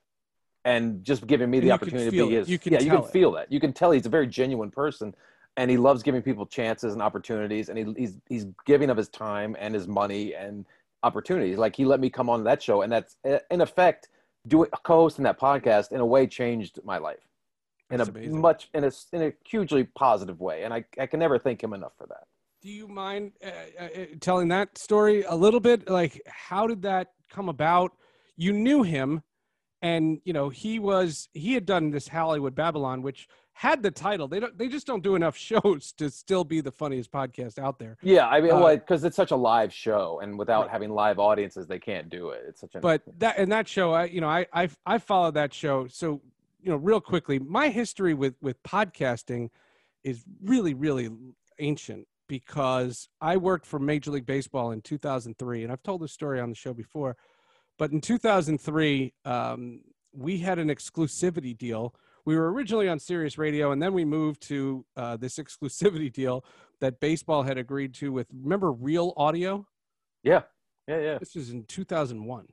And 0.67 1.03
just 1.05 1.27
giving 1.27 1.49
me 1.49 1.59
And 1.59 1.67
the 1.69 1.71
opportunity 1.71 2.11
to 2.11 2.27
be 2.29 2.35
his, 2.35 2.49
You 2.51 2.59
can 2.59 2.73
yeah, 2.75 2.81
you 2.81 2.91
can 2.91 3.05
it. 3.05 3.11
feel 3.11 3.33
that. 3.33 3.51
You 3.51 3.61
can 3.61 3.73
tell 3.73 3.93
he's 3.93 4.05
a 4.05 4.11
very 4.11 4.27
genuine 4.27 4.71
person, 4.71 5.15
and 5.57 5.71
he 5.71 5.77
loves 5.77 6.03
giving 6.03 6.23
people 6.23 6.47
chances 6.47 6.93
and 6.93 7.03
opportunities, 7.03 7.69
and 7.69 7.79
he, 7.79 7.95
he's 7.97 8.19
he's 8.29 8.47
giving 8.65 8.91
of 8.91 8.97
his 8.97 9.09
time 9.09 9.57
and 9.59 9.75
his 9.75 9.89
money 9.89 10.35
and 10.35 10.67
opportunities. 11.03 11.59
Like 11.59 11.77
he 11.77 11.85
let 11.85 12.01
me 12.01 12.11
come 12.11 12.29
on 12.29 12.45
that 12.45 12.63
show, 12.63 12.83
and 12.83 12.93
that's 12.93 13.17
in 13.51 13.61
effect 13.61 14.09
doing 14.47 14.71
co-hosting 14.85 15.25
that 15.25 15.41
podcast 15.41 15.93
in 15.93 16.01
a 16.01 16.07
way 16.07 16.27
changed 16.27 16.79
my 16.85 16.99
life 16.99 17.27
in 17.91 17.99
That's 17.99 18.09
a 18.09 18.13
amazing. 18.13 18.41
much 18.41 18.69
in 18.75 18.85
a 18.85 18.93
in 19.13 19.23
a 19.23 19.33
hugely 19.45 19.85
positive 19.85 20.41
way, 20.41 20.65
and 20.65 20.75
I 20.75 20.85
I 20.99 21.07
can 21.07 21.21
never 21.21 21.39
thank 21.39 21.63
him 21.63 21.73
enough 21.73 21.93
for 21.97 22.07
that. 22.09 22.25
Do 22.63 22.71
you 22.71 22.89
mind 22.89 23.33
uh, 23.45 23.49
uh, 23.85 23.89
telling 24.21 24.49
that 24.49 24.77
story 24.77 25.23
a 25.23 25.35
little 25.35 25.61
bit? 25.61 25.89
Like, 25.89 26.21
how 26.27 26.67
did 26.67 26.83
that 26.83 27.13
come 27.31 27.49
about? 27.49 27.93
You 28.37 28.53
knew 28.53 28.83
him, 28.83 29.23
and 29.83 30.21
you 30.25 30.33
know 30.33 30.49
he 30.49 30.79
was 30.79 31.29
he 31.33 31.55
had 31.55 31.65
done 31.65 31.91
this 31.91 32.09
Hollywood 32.09 32.55
Babylon, 32.55 33.03
which 33.03 33.29
had 33.57 33.83
the 33.83 33.91
title. 33.91 34.29
They 34.29 34.39
don't 34.39 34.57
they 34.59 34.69
just 34.69 34.87
don't 34.87 35.03
do 35.03 35.15
enough 35.15 35.35
shows 35.51 35.93
to 35.97 36.11
still 36.11 36.45
be 36.45 36.61
the 36.61 36.71
funniest 36.71 37.11
podcast 37.11 37.59
out 37.59 37.79
there. 37.79 37.97
Yeah, 38.03 38.29
I 38.29 38.43
mean, 38.43 38.53
Uh, 38.53 38.61
well, 38.61 38.77
because 38.77 39.03
it's 39.03 39.17
such 39.17 39.31
a 39.31 39.37
live 39.37 39.73
show, 39.73 40.21
and 40.23 40.39
without 40.39 40.63
Right. 40.65 40.71
having 40.71 40.91
live 40.91 41.19
audiences, 41.19 41.67
they 41.67 41.79
can't 41.79 42.11
do 42.11 42.31
it. 42.31 42.43
It's 42.49 42.61
such 42.61 42.75
a 42.75 42.81
But 42.81 43.03
that 43.19 43.39
and 43.39 43.51
that 43.51 43.67
show, 43.67 43.93
I 43.93 44.05
you 44.05 44.21
know 44.21 44.29
I 44.29 44.47
I 44.53 44.69
I 44.85 44.99
followed 44.99 45.35
that 45.35 45.55
show. 45.55 45.87
So 45.87 46.21
you 46.61 46.71
know, 46.71 46.77
real 46.77 47.01
quickly, 47.01 47.39
my 47.39 47.71
history 47.71 48.13
with 48.13 48.35
with 48.43 48.63
podcasting 48.63 49.49
is 50.05 50.23
really 50.43 50.75
really 50.75 51.09
ancient 51.59 52.07
because 52.29 53.09
I 53.23 53.39
worked 53.39 53.65
for 53.65 53.79
Major 53.79 54.11
League 54.11 54.27
Baseball 54.27 54.71
in 54.73 54.83
2003, 54.83 55.63
and 55.63 55.73
I've 55.73 55.83
told 55.83 56.03
this 56.03 56.13
story 56.13 56.41
on 56.41 56.51
the 56.51 56.57
show 56.57 56.75
before. 56.75 57.17
But 57.79 57.93
in 57.93 58.01
2003, 58.03 59.15
um, 59.25 59.81
we 60.13 60.39
had 60.39 60.59
an 60.59 60.69
exclusivity 60.69 61.57
deal. 61.57 61.95
We 62.27 62.37
were 62.37 62.53
originally 62.53 62.89
on 62.89 62.99
Sirius 62.99 63.39
Radio, 63.39 63.71
and 63.71 63.81
then 63.81 63.95
we 63.95 64.05
moved 64.05 64.43
to 64.49 64.85
uh, 64.97 65.17
this 65.17 65.39
exclusivity 65.39 66.13
deal 66.13 66.45
that 66.81 67.01
baseball 67.01 67.45
had 67.45 67.57
agreed 67.57 67.95
to 67.95 68.13
with. 68.13 68.27
Remember 68.43 68.71
Real 68.71 69.15
Audio? 69.17 69.67
yeah, 70.23 70.43
yeah, 70.87 71.01
yeah. 71.01 71.19
This 71.19 71.37
is 71.37 71.51
in 71.51 71.65
2001. 71.65 72.49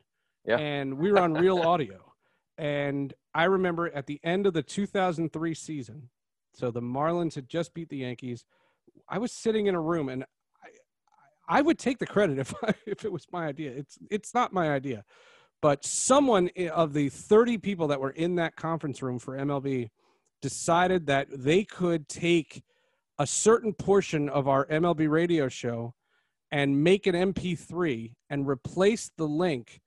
Yeah. 0.45 0.57
And 0.57 0.97
we 0.97 1.11
were 1.11 1.19
on 1.19 1.33
Real 1.33 1.59
Audio. 1.65 2.13
And 2.57 3.13
I 3.33 3.45
remember 3.45 3.91
at 3.93 4.05
the 4.05 4.19
end 4.23 4.45
of 4.45 4.53
the 4.53 4.61
2003 4.61 5.53
season, 5.53 6.09
so 6.53 6.69
the 6.69 6.81
Marlins 6.81 7.35
had 7.35 7.47
just 7.47 7.73
beat 7.73 7.89
the 7.89 7.97
Yankees. 7.97 8.45
I 9.09 9.17
was 9.17 9.31
sitting 9.31 9.67
in 9.67 9.75
a 9.75 9.81
room 9.81 10.09
and 10.09 10.23
I, 10.63 11.57
I 11.57 11.61
would 11.61 11.79
take 11.79 11.97
the 11.97 12.05
credit 12.05 12.37
if 12.37 12.53
I, 12.63 12.73
if 12.85 13.05
it 13.05 13.11
was 13.11 13.25
my 13.31 13.47
idea. 13.47 13.71
It's 13.71 13.97
it's 14.11 14.33
not 14.33 14.53
my 14.53 14.69
idea. 14.69 15.03
But 15.63 15.85
someone 15.85 16.49
of 16.73 16.91
the 16.91 17.07
30 17.07 17.57
people 17.57 17.87
that 17.87 18.01
were 18.01 18.09
in 18.09 18.35
that 18.35 18.57
conference 18.57 19.01
room 19.01 19.17
for 19.17 19.37
MLB 19.37 19.91
decided 20.41 21.07
that 21.07 21.27
they 21.31 21.63
could 21.63 22.09
take 22.09 22.63
a 23.17 23.25
certain 23.25 23.73
portion 23.73 24.27
of 24.27 24.49
our 24.49 24.65
MLB 24.65 25.09
radio 25.09 25.47
show 25.47 25.93
and 26.51 26.83
make 26.83 27.07
an 27.07 27.15
MP3 27.15 28.13
and 28.29 28.45
replace 28.45 29.09
the 29.17 29.25
link 29.25 29.79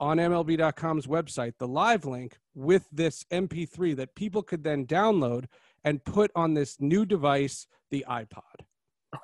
on 0.00 0.16
MLB.com's 0.16 1.06
website, 1.06 1.52
the 1.58 1.68
live 1.68 2.06
link, 2.06 2.38
with 2.54 2.88
this 2.90 3.22
MP3 3.30 3.94
that 3.96 4.14
people 4.14 4.42
could 4.42 4.64
then 4.64 4.86
download 4.86 5.44
and 5.84 6.02
put 6.02 6.30
on 6.34 6.54
this 6.54 6.80
new 6.80 7.04
device, 7.04 7.66
the 7.90 8.02
iPod. 8.08 8.40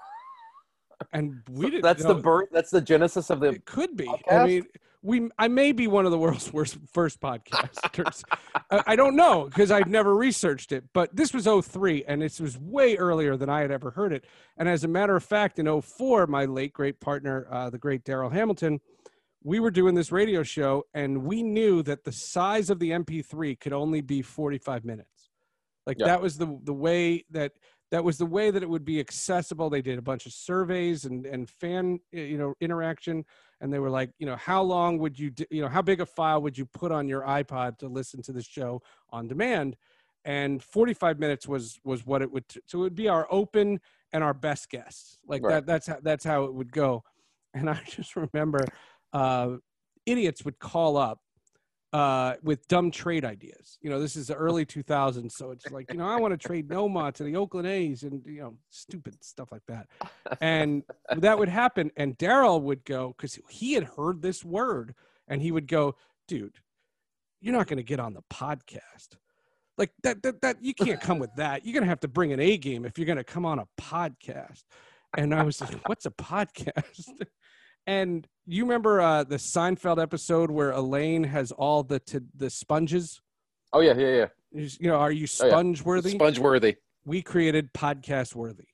And 1.12 1.42
we 1.48 1.70
didn't. 1.70 1.83
that's 1.83 2.05
the 2.05 2.14
birth. 2.14 2.48
That's 2.53 2.70
the 2.70 2.81
genesis 2.81 3.31
of 3.31 3.38
the. 3.40 3.51
it 3.51 3.64
could 3.64 3.96
be. 3.96 4.11
I 4.29 4.44
mean, 4.44 4.66
we. 5.03 5.29
I 5.39 5.49
may 5.49 5.73
be 5.73 5.87
one 5.87 6.05
of 6.05 6.11
the 6.11 6.19
world's 6.19 6.53
worst 6.53 6.79
first 6.93 7.21
podcasters. 7.21 8.23
I, 8.71 8.83
I 8.89 8.97
don't 8.97 9.17
know 9.17 9.45
because 9.45 9.71
I've 9.71 9.87
never 9.89 10.15
researched 10.15 10.73
it. 10.73 10.85
But 10.93 11.15
this 11.15 11.33
was 11.33 11.47
03, 11.47 12.05
and 12.07 12.23
this 12.23 12.41
was 12.41 12.59
way 12.59 12.97
earlier 12.97 13.37
than 13.37 13.49
I 13.49 13.61
had 13.61 13.71
ever 13.71 13.91
heard 13.91 14.13
it. 14.13 14.25
And 14.57 14.69
as 14.69 14.85
a 14.85 14.89
matter 14.89 15.17
of 15.17 15.25
fact, 15.25 15.59
in 15.59 15.81
04, 15.81 16.27
my 16.27 16.45
late 16.45 16.73
great 16.73 17.01
partner, 17.01 17.47
uh, 17.51 17.71
the 17.71 17.79
great 17.79 18.05
Darryl 18.05 18.33
Hamilton, 18.33 18.81
we 19.43 19.61
were 19.61 19.71
doing 19.71 19.95
this 19.95 20.11
radio 20.11 20.43
show, 20.43 20.85
and 20.95 21.25
we 21.25 21.43
knew 21.43 21.83
that 21.85 22.05
the 22.05 22.13
size 22.13 22.71
of 22.71 22.79
the 22.81 22.91
MP3 22.91 23.59
could 23.61 23.73
only 23.73 24.01
be 24.01 24.21
45 24.21 24.85
minutes. 24.85 25.31
Like 25.87 25.99
Yeah. 26.01 26.07
that 26.07 26.21
was 26.21 26.37
the 26.37 26.59
the 26.65 26.75
way 26.75 27.25
that 27.31 27.53
that 27.91 28.05
was 28.05 28.19
the 28.19 28.27
way 28.27 28.51
that 28.51 28.63
it 28.63 28.69
would 28.69 28.85
be 28.85 29.01
accessible. 29.01 29.71
They 29.71 29.81
did 29.81 29.99
a 29.99 30.03
bunch 30.03 30.27
of 30.27 30.33
surveys 30.33 31.07
and 31.07 31.25
and 31.25 31.49
fan 31.49 32.01
uh, 32.15 32.21
you 32.21 32.37
know 32.37 32.55
interaction, 32.61 33.25
and 33.61 33.73
they 33.73 33.79
were 33.79 33.90
like, 33.90 34.11
you 34.18 34.27
know, 34.27 34.37
how 34.37 34.62
long 34.62 34.99
would 34.99 35.18
you, 35.18 35.31
d- 35.31 35.47
you 35.51 35.62
know, 35.62 35.68
how 35.68 35.83
big 35.83 36.01
a 36.01 36.07
file 36.07 36.40
would 36.42 36.57
you 36.57 36.66
put 36.66 36.92
on 36.92 37.09
your 37.09 37.23
iPod 37.23 37.79
to 37.79 37.88
listen 37.88 38.23
to 38.23 38.33
the 38.33 38.42
show 38.42 38.83
on 39.11 39.27
demand? 39.29 39.77
And 40.25 40.62
45 40.62 41.18
minutes 41.18 41.49
was 41.49 41.81
was 41.85 42.05
what 42.05 42.23
it 42.23 42.31
would. 42.31 42.49
T- 42.49 42.61
so 42.66 42.79
it 42.79 42.83
would 42.83 42.94
be 42.94 43.09
our 43.09 43.27
open 43.31 43.81
and 44.12 44.23
our 44.23 44.35
best 44.35 44.68
guess. 44.68 45.18
Like 45.27 45.42
Right. 45.42 45.55
that. 45.55 45.66
That's 45.66 45.87
how 45.87 45.99
that's 46.03 46.25
how 46.25 46.44
it 46.44 46.55
would 46.55 46.73
go. 46.73 47.03
And 47.55 47.68
I 47.71 47.81
just 47.87 48.14
remember, 48.16 48.64
uh, 49.12 49.57
idiots 50.07 50.44
would 50.44 50.59
call 50.59 50.97
up 50.97 51.21
uh, 51.92 52.35
with 52.42 52.66
dumb 52.68 52.90
trade 52.90 53.24
ideas. 53.24 53.79
You 53.81 53.90
know, 53.90 54.01
this 54.01 54.16
is 54.16 54.27
the 54.29 54.35
early 54.35 54.66
2000s, 54.66 55.33
so 55.33 55.51
it's 55.51 55.70
like, 55.70 55.90
you 55.90 55.98
know, 55.98 56.07
I 56.07 56.16
want 56.16 56.38
to 56.38 56.46
trade 56.46 56.68
Nomar 56.68 57.12
to 57.14 57.24
the 57.24 57.37
Oakland 57.37 57.66
A's 57.66 58.03
and 58.03 58.22
you 58.27 58.40
know, 58.40 58.55
stupid 58.70 59.22
stuff 59.24 59.51
like 59.51 59.64
that. 59.68 59.87
And 60.40 60.83
that 61.16 61.38
would 61.38 61.48
happen, 61.48 61.90
and 61.96 62.16
Darryl 62.18 62.61
would 62.62 62.85
go 62.85 63.14
because 63.16 63.38
he 63.48 63.72
had 63.72 63.85
heard 63.85 64.22
this 64.22 64.44
word, 64.44 64.94
and 65.29 65.40
he 65.40 65.51
would 65.51 65.66
go, 65.66 65.94
"Dude, 66.27 66.57
you're 67.40 67.55
not 67.55 67.66
going 67.66 67.79
to 67.79 67.83
get 67.83 68.01
on 68.01 68.14
the 68.14 68.22
podcast." 68.31 69.16
Like 69.79 69.92
that, 70.03 70.22
that, 70.24 70.42
that 70.42 70.57
you 70.61 70.74
can't 70.74 71.01
come 71.01 71.20
with 71.20 71.35
that. 71.37 71.64
You're 71.64 71.74
gonna 71.74 71.87
have 71.87 72.01
to 72.01 72.09
bring 72.09 72.33
an 72.33 72.40
A 72.40 72.57
game 72.59 72.85
if 72.85 72.98
you're 72.98 73.07
gonna 73.07 73.22
come 73.22 73.46
on 73.46 73.61
a 73.61 73.68
podcast. 73.81 74.64
And 75.16 75.33
I 75.33 75.44
was 75.44 75.61
like, 75.61 75.88
"What's 75.88 76.05
a 76.05 76.11
podcast?" 76.11 77.12
And 77.88 78.29
you 78.46 78.64
remember 78.64 79.01
uh, 79.01 79.24
the 79.24 79.37
Seinfeld 79.37 80.01
episode 80.01 80.51
where 80.51 80.72
Elaine 80.72 81.24
has 81.24 81.53
all 81.53 81.83
the 81.83 81.98
t- 81.98 82.18
the 82.37 82.51
sponges? 82.51 83.22
Oh 83.72 83.81
yeah, 83.81 83.94
yeah, 83.96 84.27
yeah. 84.53 84.68
You 84.79 84.88
know, 84.88 84.96
are 84.96 85.11
you 85.11 85.27
Oh, 85.40 85.44
yeah. 85.46 85.51
sponge 85.53 85.83
worthy? 85.83 86.11
Sponge 86.11 86.38
worthy. 86.38 86.77
we 87.07 87.22
created 87.22 87.72
podcast 87.72 88.35
worthy. 88.35 88.64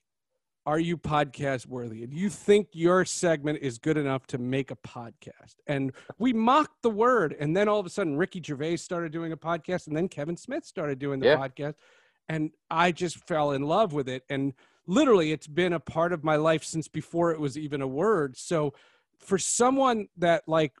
Are 0.65 0.79
you 0.79 0.97
podcast 0.97 1.65
worthy? 1.67 2.03
And 2.03 2.11
you 2.11 2.29
think 2.29 2.67
your 2.73 3.05
segment 3.05 3.59
is 3.61 3.77
good 3.77 3.95
enough 3.97 4.27
to 4.27 4.37
make 4.37 4.69
a 4.71 4.75
podcast? 4.75 5.55
And 5.67 5.93
we 6.17 6.33
mocked 6.33 6.81
the 6.81 6.89
word. 6.89 7.35
And 7.39 7.55
then 7.55 7.69
all 7.69 7.79
of 7.79 7.85
a 7.85 7.89
sudden, 7.89 8.17
Ricky 8.17 8.41
Gervais 8.43 8.77
started 8.77 9.13
doing 9.13 9.31
a 9.31 9.37
podcast, 9.37 9.87
and 9.87 9.95
then 9.95 10.09
Kevin 10.09 10.35
Smith 10.35 10.65
started 10.65 10.99
doing 10.99 11.19
the 11.21 11.27
Yeah. 11.27 11.37
podcast. 11.37 11.75
And 12.27 12.51
I 12.69 12.91
just 12.91 13.17
fell 13.27 13.51
in 13.51 13.61
love 13.61 13.93
with 13.93 14.09
it. 14.09 14.23
And 14.29 14.53
literally, 14.87 15.31
it's 15.31 15.47
been 15.47 15.71
a 15.71 15.79
part 15.79 16.11
of 16.11 16.23
my 16.23 16.35
life 16.35 16.63
since 16.65 16.87
before 16.89 17.31
it 17.31 17.39
was 17.39 17.57
even 17.57 17.81
a 17.81 17.87
word. 17.87 18.35
So, 18.35 18.73
for 19.25 19.37
someone 19.37 20.07
that 20.17 20.43
like 20.47 20.73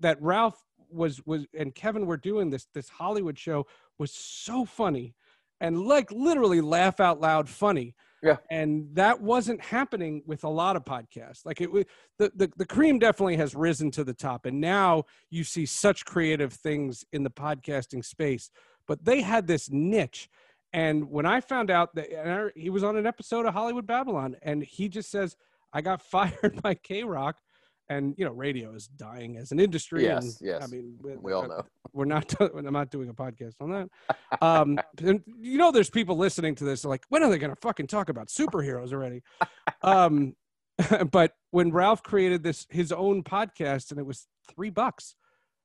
that 0.00 0.20
Ralph 0.20 0.60
was 0.90 1.20
was 1.26 1.46
and 1.58 1.74
Kevin 1.74 2.06
were 2.06 2.16
doing 2.16 2.50
this 2.50 2.66
this 2.74 2.88
Hollywood 2.88 3.38
show 3.38 3.66
was 3.98 4.12
so 4.12 4.64
funny 4.64 5.14
and 5.60 5.86
like 5.86 6.10
literally 6.12 6.60
laugh 6.60 7.00
out 7.00 7.20
loud 7.20 7.48
funny. 7.48 7.94
Yeah. 8.22 8.36
And 8.50 8.88
that 8.94 9.20
wasn't 9.20 9.60
happening 9.60 10.22
with 10.26 10.44
a 10.44 10.48
lot 10.48 10.76
of 10.76 10.84
podcasts. 10.84 11.44
Like 11.44 11.60
it 11.60 11.70
was 11.70 11.84
the, 12.18 12.32
the 12.34 12.50
the 12.56 12.66
cream 12.66 12.98
definitely 12.98 13.36
has 13.36 13.54
risen 13.54 13.90
to 13.92 14.04
the 14.04 14.14
top. 14.14 14.46
And 14.46 14.60
now 14.60 15.04
you 15.30 15.44
see 15.44 15.66
such 15.66 16.04
creative 16.04 16.52
things 16.52 17.04
in 17.12 17.22
the 17.22 17.30
podcasting 17.30 18.04
space. 18.04 18.50
But 18.86 19.04
they 19.04 19.20
had 19.22 19.46
this 19.46 19.70
niche. 19.70 20.28
And 20.72 21.08
when 21.08 21.24
I 21.24 21.40
found 21.40 21.70
out 21.70 21.94
that 21.94 22.10
and 22.12 22.30
I, 22.30 22.46
he 22.56 22.68
was 22.68 22.82
on 22.82 22.96
an 22.96 23.06
episode 23.06 23.46
of 23.46 23.54
Hollywood 23.54 23.86
Babylon, 23.86 24.36
and 24.42 24.62
he 24.62 24.88
just 24.88 25.10
says, 25.10 25.36
I 25.72 25.80
got 25.82 26.02
fired 26.10 26.60
by 26.62 26.74
KROQ 26.74 27.34
and 27.88 28.14
you 28.16 28.24
know 28.24 28.32
radio 28.32 28.74
is 28.74 28.86
dying 28.86 29.36
as 29.36 29.52
an 29.52 29.60
industry 29.60 30.04
Yes, 30.04 30.22
and, 30.40 30.48
yes. 30.48 30.62
i 30.62 30.66
mean 30.66 30.96
We 31.20 31.32
all 31.32 31.44
uh, 31.44 31.46
know. 31.48 31.62
we're 31.92 32.04
not 32.06 32.34
i'm 32.40 32.72
not 32.72 32.90
doing 32.90 33.08
a 33.08 33.14
podcast 33.14 33.54
on 33.60 33.70
that 33.70 33.88
um 34.42 34.78
and 35.02 35.22
you 35.40 35.58
know 35.58 35.70
there's 35.70 35.90
people 35.90 36.16
listening 36.16 36.54
to 36.56 36.64
this 36.64 36.84
like 36.84 37.04
when 37.08 37.22
are 37.22 37.30
they 37.30 37.38
going 37.38 37.54
to 37.54 37.60
fucking 37.60 37.86
talk 37.86 38.08
about 38.08 38.28
superheroes 38.28 38.92
already 38.92 39.22
um 39.82 40.34
but 41.10 41.32
when 41.50 41.70
ralph 41.70 42.02
created 42.02 42.42
this 42.42 42.66
his 42.70 42.90
own 42.90 43.22
podcast 43.22 43.90
and 43.90 44.00
it 44.00 44.06
was 44.06 44.26
three 44.54 44.70
bucks 44.70 45.14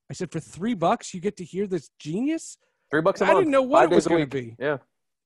i 0.09 0.13
said 0.13 0.31
for 0.31 0.39
three 0.39 0.73
bucks 0.73 1.13
you 1.13 1.19
get 1.21 1.37
to 1.37 1.43
hear 1.43 1.67
this 1.67 1.89
genius 1.99 2.57
Three 2.91 3.01
bucks 3.01 3.21
a 3.21 3.25
i 3.25 3.27
month. 3.27 3.37
I 3.37 3.39
didn't 3.41 3.51
know 3.51 3.61
what 3.61 3.83
it 3.91 3.95
was 3.95 4.07
going 4.07 4.21
to 4.27 4.27
be 4.27 4.55
Yeah. 4.59 4.77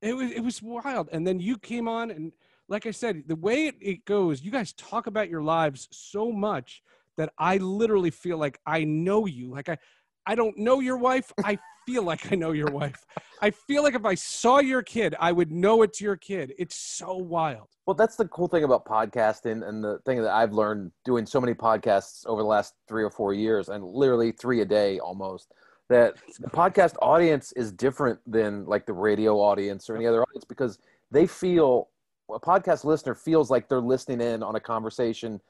it 0.01 0.13
was 0.15 0.31
it 0.31 0.41
was 0.43 0.61
wild 0.61 1.09
and 1.11 1.25
then 1.25 1.39
you 1.39 1.57
came 1.57 1.87
on 1.87 2.11
and 2.11 2.31
like 2.69 2.85
i 2.85 2.91
said 2.91 3.23
the 3.27 3.35
way 3.35 3.71
it, 3.79 4.05
goes 4.05 4.41
you 4.41 4.51
guys 4.51 4.73
talk 4.73 5.07
about 5.07 5.29
your 5.29 5.41
lives 5.41 5.87
so 5.91 6.31
much 6.31 6.81
that 7.17 7.31
i 7.37 7.57
literally 7.57 8.11
feel 8.11 8.37
like 8.37 8.59
i 8.65 8.83
know 8.83 9.25
you. 9.25 9.51
Like 9.51 9.69
i 9.69 9.77
i 10.25 10.35
don't 10.35 10.57
know 10.57 10.79
your 10.79 10.97
wife. 10.97 11.31
I 11.43 11.57
feel 11.85 12.03
like 12.03 12.31
i 12.31 12.35
know 12.35 12.53
your 12.53 12.71
wife. 12.71 13.05
I 13.41 13.51
feel 13.51 13.83
like 13.83 13.95
if 13.95 14.05
i 14.05 14.15
saw 14.15 14.59
your 14.59 14.81
kid 14.81 15.15
i 15.19 15.31
would 15.31 15.51
know 15.51 15.81
it's 15.81 15.99
your 15.99 16.15
kid. 16.15 16.53
It's 16.57 16.75
so 16.75 17.15
wild. 17.15 17.67
Well, 17.85 17.95
that's 17.95 18.15
the 18.15 18.27
cool 18.29 18.47
thing 18.47 18.63
about 18.63 18.85
podcasting, 18.85 19.67
and 19.67 19.83
the 19.83 19.99
thing 20.05 20.21
that 20.21 20.31
I've 20.31 20.53
learned 20.53 20.91
doing 21.03 21.25
so 21.25 21.41
many 21.41 21.53
podcasts 21.53 22.25
over 22.25 22.41
the 22.41 22.47
last 22.47 22.75
three 22.87 23.03
or 23.03 23.09
four 23.09 23.33
years, 23.33 23.67
and 23.67 23.83
literally 23.83 24.31
three 24.31 24.61
a 24.61 24.65
day 24.65 24.99
almost. 24.99 25.51
That 25.89 26.15
the 26.39 26.49
podcast 26.49 26.95
audience 27.01 27.51
is 27.51 27.73
different 27.73 28.19
than 28.25 28.65
like 28.65 28.85
the 28.85 28.93
radio 28.93 29.39
audience 29.39 29.89
or 29.89 29.97
any 29.97 30.07
other 30.07 30.23
audience 30.23 30.45
because 30.45 30.79
they 31.11 31.27
feel 31.27 31.89
a 32.31 32.39
podcast 32.39 32.83
listener 32.83 33.15
feels 33.15 33.49
like 33.51 33.67
they're 33.69 33.81
listening 33.81 34.21
in 34.21 34.43
on 34.43 34.55
a 34.55 34.59
conversation 34.59 35.41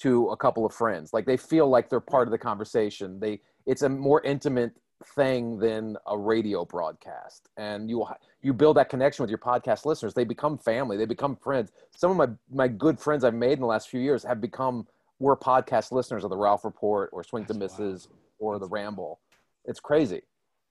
to 0.00 0.28
a 0.28 0.36
couple 0.36 0.64
of 0.64 0.72
friends. 0.72 1.12
Like 1.12 1.26
they 1.26 1.36
feel 1.36 1.68
like 1.68 1.88
they're 1.88 2.00
part 2.00 2.28
of 2.28 2.32
the 2.32 2.38
conversation. 2.38 3.18
They 3.20 3.40
it's 3.66 3.82
a 3.82 3.88
more 3.88 4.22
intimate 4.22 4.72
thing 5.14 5.58
than 5.58 5.96
a 6.06 6.18
radio 6.18 6.64
broadcast, 6.64 7.48
and 7.56 7.88
you 7.90 8.06
you 8.42 8.52
build 8.52 8.76
that 8.76 8.88
connection 8.88 9.22
with 9.22 9.30
your 9.30 9.38
podcast 9.38 9.84
listeners. 9.86 10.14
They 10.14 10.24
become 10.24 10.58
family. 10.58 10.96
They 10.96 11.04
become 11.06 11.36
friends. 11.36 11.72
Some 11.96 12.10
of 12.10 12.16
my 12.16 12.28
my 12.50 12.68
good 12.68 12.98
friends 12.98 13.24
I've 13.24 13.34
made 13.34 13.52
in 13.54 13.60
the 13.60 13.66
last 13.66 13.88
few 13.88 14.00
years 14.00 14.22
have 14.24 14.40
become 14.40 14.86
were 15.18 15.36
podcast 15.36 15.90
listeners 15.92 16.22
of 16.24 16.30
the 16.30 16.36
Ralph 16.36 16.64
Report 16.64 17.10
or 17.12 17.24
Swings 17.24 17.50
and 17.50 17.58
Misses 17.58 18.08
wild. 18.08 18.18
or 18.38 18.58
That's 18.58 18.68
the 18.68 18.72
Ramble. 18.72 19.20
It's 19.64 19.80
crazy. 19.80 20.22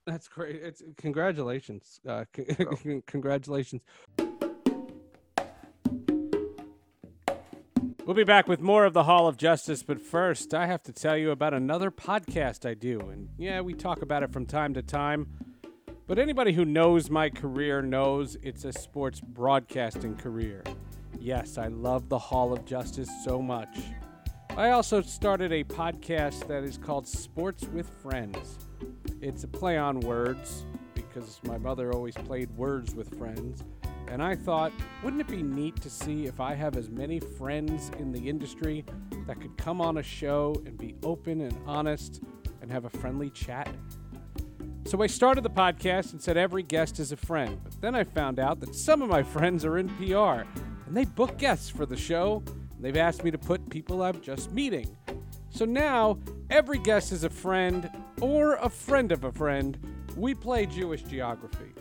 that's 0.06 0.30
great 0.30 0.56
it's 0.56 0.82
congratulations 0.96 2.00
uh 2.08 2.24
c- 2.36 3.02
congratulations 3.08 3.82
We'll 8.08 8.15
be 8.15 8.24
back 8.24 8.48
with 8.48 8.62
more 8.62 8.86
of 8.86 8.93
the 8.93 9.04
Hall 9.04 9.28
of 9.28 9.36
Justice, 9.36 9.84
but 9.84 10.00
first, 10.00 10.54
I 10.54 10.65
have 10.65 10.82
to 10.84 10.93
tell 10.93 11.17
you 11.17 11.32
about 11.32 11.54
another 11.54 11.91
podcast 11.91 12.65
I 12.65 12.74
do. 12.74 13.02
And 13.02 13.28
yeah, 13.38 13.60
we 13.60 13.74
talk 13.74 14.02
about 14.02 14.24
it 14.24 14.32
from 14.32 14.46
time 14.46 14.74
to 14.76 14.82
time, 14.82 15.28
but 16.08 16.17
anybody 16.17 16.54
who 16.54 16.63
knows 16.63 17.10
my 17.10 17.30
career 17.30 17.82
knows 17.82 18.38
it's 18.41 18.63
a 18.63 18.72
sports 18.72 19.20
broadcasting 19.20 20.15
career. 20.15 20.63
Yes, 21.20 21.58
I 21.58 21.67
love 21.67 22.08
the 22.08 22.17
Hall 22.17 22.54
of 22.54 22.63
Justice 22.63 23.10
so 23.26 23.41
much. 23.41 23.78
I 24.56 24.70
also 24.70 25.02
started 25.02 25.52
a 25.52 25.65
podcast 25.65 26.48
that 26.48 26.63
is 26.63 26.78
called 26.78 27.06
Sports 27.10 27.65
with 27.74 27.89
Friends. 28.02 28.70
It's 29.20 29.43
a 29.43 29.50
play 29.50 29.78
on 29.78 30.00
words 30.00 30.63
because 30.93 31.41
my 31.43 31.58
mother 31.58 31.91
always 31.91 32.15
played 32.15 32.52
words 32.52 32.96
with 32.96 33.17
friends. 33.17 33.65
And 34.10 34.24
I 34.24 34.36
thought, 34.36 34.72
wouldn't 35.04 35.22
it 35.22 35.28
be 35.28 35.43
neat 35.43 35.82
to 35.82 35.89
see 35.89 36.26
if 36.26 36.39
I 36.39 36.54
have 36.54 36.78
as 36.78 36.89
many 36.89 37.20
friends 37.20 37.91
in 38.00 38.12
the 38.12 38.30
industry 38.30 38.86
that 39.26 39.41
could 39.41 39.58
come 39.58 39.82
on 39.82 39.98
a 39.98 40.04
show 40.04 40.56
and 40.65 40.78
be 40.78 40.96
open 41.04 41.41
and 41.41 41.56
honest 41.65 42.22
and 42.62 42.72
have 42.72 42.86
a 42.86 42.89
friendly 42.89 43.30
chat? 43.30 43.70
So 44.86 45.02
I 45.02 45.08
started 45.08 45.41
the 45.41 45.50
podcast 45.50 46.13
and 46.13 46.22
said 46.22 46.38
every 46.38 46.63
guest 46.63 47.00
is 47.00 47.12
a 47.12 47.17
friend. 47.17 47.60
But 47.62 47.82
then 47.82 47.93
I 47.93 48.06
found 48.06 48.39
out 48.39 48.62
that 48.62 48.74
some 48.74 49.02
of 49.02 49.10
my 49.10 49.22
friends 49.34 49.65
are 49.65 49.78
in 49.78 49.89
PR 49.98 50.46
and 50.88 50.96
they 50.96 51.04
book 51.04 51.38
guests 51.38 51.70
for 51.70 51.86
the 51.86 51.98
show. 51.98 52.41
And 52.48 52.86
they've 52.86 52.96
asked 52.96 53.24
me 53.24 53.32
to 53.32 53.38
put 53.38 53.70
people 53.70 54.02
I'm 54.02 54.22
just 54.22 54.52
meeting. 54.54 54.96
So 55.50 55.65
now 55.65 56.20
every 56.50 56.78
guest 56.80 57.12
is 57.12 57.26
a 57.26 57.30
friend 57.30 57.89
or 58.22 58.56
a 58.56 58.70
friend 58.70 59.12
of 59.12 59.26
a 59.26 59.32
friend. 59.32 59.78
We 60.15 60.34
play 60.34 60.65
Jewish 60.65 61.02
geography. 61.04 61.74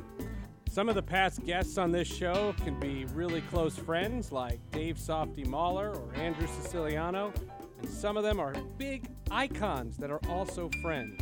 Some 0.76 0.90
of 0.90 0.94
the 0.94 1.02
past 1.02 1.42
guests 1.46 1.78
on 1.78 1.90
this 1.90 2.06
show 2.06 2.54
can 2.62 2.78
be 2.78 3.06
really 3.14 3.40
close 3.40 3.78
friends 3.78 4.30
like 4.30 4.60
Dave 4.72 4.98
Softy 4.98 5.42
Mahler 5.42 5.94
or 5.94 6.14
Andrew 6.16 6.46
Siciliano, 6.46 7.32
and 7.78 7.88
some 7.88 8.18
of 8.18 8.22
them 8.22 8.38
are 8.38 8.52
big 8.76 9.08
icons 9.30 9.96
that 9.96 10.10
are 10.10 10.20
also 10.28 10.68
friends. 10.82 11.18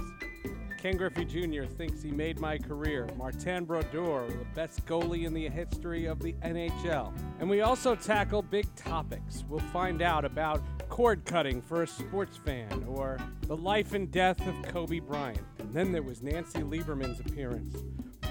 Ken 0.82 0.96
Griffey 0.96 1.24
Jr. 1.24 1.66
thinks 1.66 2.02
he 2.02 2.10
made 2.10 2.40
my 2.40 2.58
career. 2.58 3.08
Martin 3.16 3.64
Brodeur, 3.64 4.26
the 4.26 4.44
best 4.56 4.84
goalie 4.86 5.24
in 5.24 5.32
the 5.32 5.48
history 5.48 6.06
of 6.06 6.18
the 6.18 6.32
NHL. 6.42 7.12
And 7.38 7.48
we 7.48 7.60
also 7.60 7.94
tackle 7.94 8.42
big 8.42 8.66
topics. 8.74 9.44
We'll 9.48 9.60
find 9.60 10.02
out 10.02 10.24
about 10.24 10.64
cord 10.88 11.24
cutting 11.24 11.62
for 11.62 11.84
a 11.84 11.86
sports 11.86 12.36
fan 12.36 12.84
or 12.88 13.20
the 13.42 13.56
life 13.56 13.92
and 13.92 14.10
death 14.10 14.44
of 14.48 14.62
Kobe 14.62 14.98
Bryant. 14.98 15.46
And 15.60 15.72
then 15.72 15.92
there 15.92 16.02
was 16.02 16.22
Nancy 16.22 16.58
Lieberman's 16.58 17.20
appearance. 17.20 17.76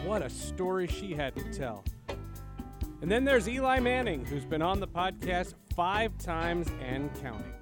What 0.05 0.21
a 0.21 0.29
story 0.29 0.87
she 0.87 1.13
had 1.13 1.35
to 1.37 1.43
tell. 1.53 1.85
And 3.01 3.09
then 3.09 3.23
there's 3.23 3.47
Eli 3.47 3.79
Manning, 3.79 4.25
who's 4.25 4.43
been 4.43 4.61
on 4.61 4.79
the 4.79 4.87
podcast 4.87 5.53
five 5.75 6.17
times 6.17 6.67
and 6.81 7.09
counting. 7.21 7.53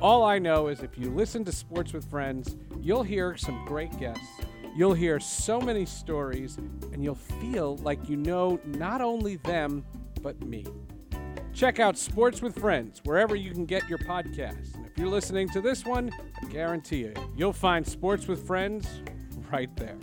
All 0.00 0.24
I 0.24 0.38
know 0.38 0.68
is 0.68 0.82
if 0.82 0.96
you 0.96 1.10
listen 1.10 1.44
to 1.44 1.52
Sports 1.52 1.92
with 1.92 2.08
Friends, 2.08 2.56
you'll 2.80 3.02
hear 3.02 3.36
some 3.36 3.64
great 3.66 3.96
guests. 3.98 4.26
You'll 4.74 4.94
hear 4.94 5.20
so 5.20 5.60
many 5.60 5.84
stories, 5.84 6.56
and 6.92 7.04
you'll 7.04 7.14
feel 7.14 7.76
like 7.78 8.08
you 8.08 8.16
know 8.16 8.58
not 8.64 9.02
only 9.02 9.36
them, 9.36 9.84
but 10.22 10.42
me. 10.42 10.64
Check 11.52 11.80
out 11.80 11.98
Sports 11.98 12.40
with 12.40 12.58
Friends 12.58 13.02
wherever 13.04 13.36
you 13.36 13.50
can 13.50 13.66
get 13.66 13.86
your 13.90 13.98
podcasts. 13.98 14.74
And 14.74 14.86
if 14.86 14.96
you're 14.96 15.08
listening 15.08 15.50
to 15.50 15.60
this 15.60 15.84
one, 15.84 16.10
I 16.42 16.46
guarantee 16.46 17.00
you, 17.00 17.14
you'll 17.36 17.52
find 17.52 17.86
Sports 17.86 18.26
with 18.26 18.46
Friends 18.46 19.02
right 19.50 19.74
there. 19.76 19.98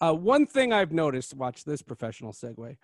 Uh, 0.00 0.14
one 0.14 0.46
thing 0.46 0.72
I've 0.72 0.92
noticed, 0.92 1.34
watch 1.34 1.64
this 1.64 1.82
professional 1.82 2.32
segue. 2.32 2.76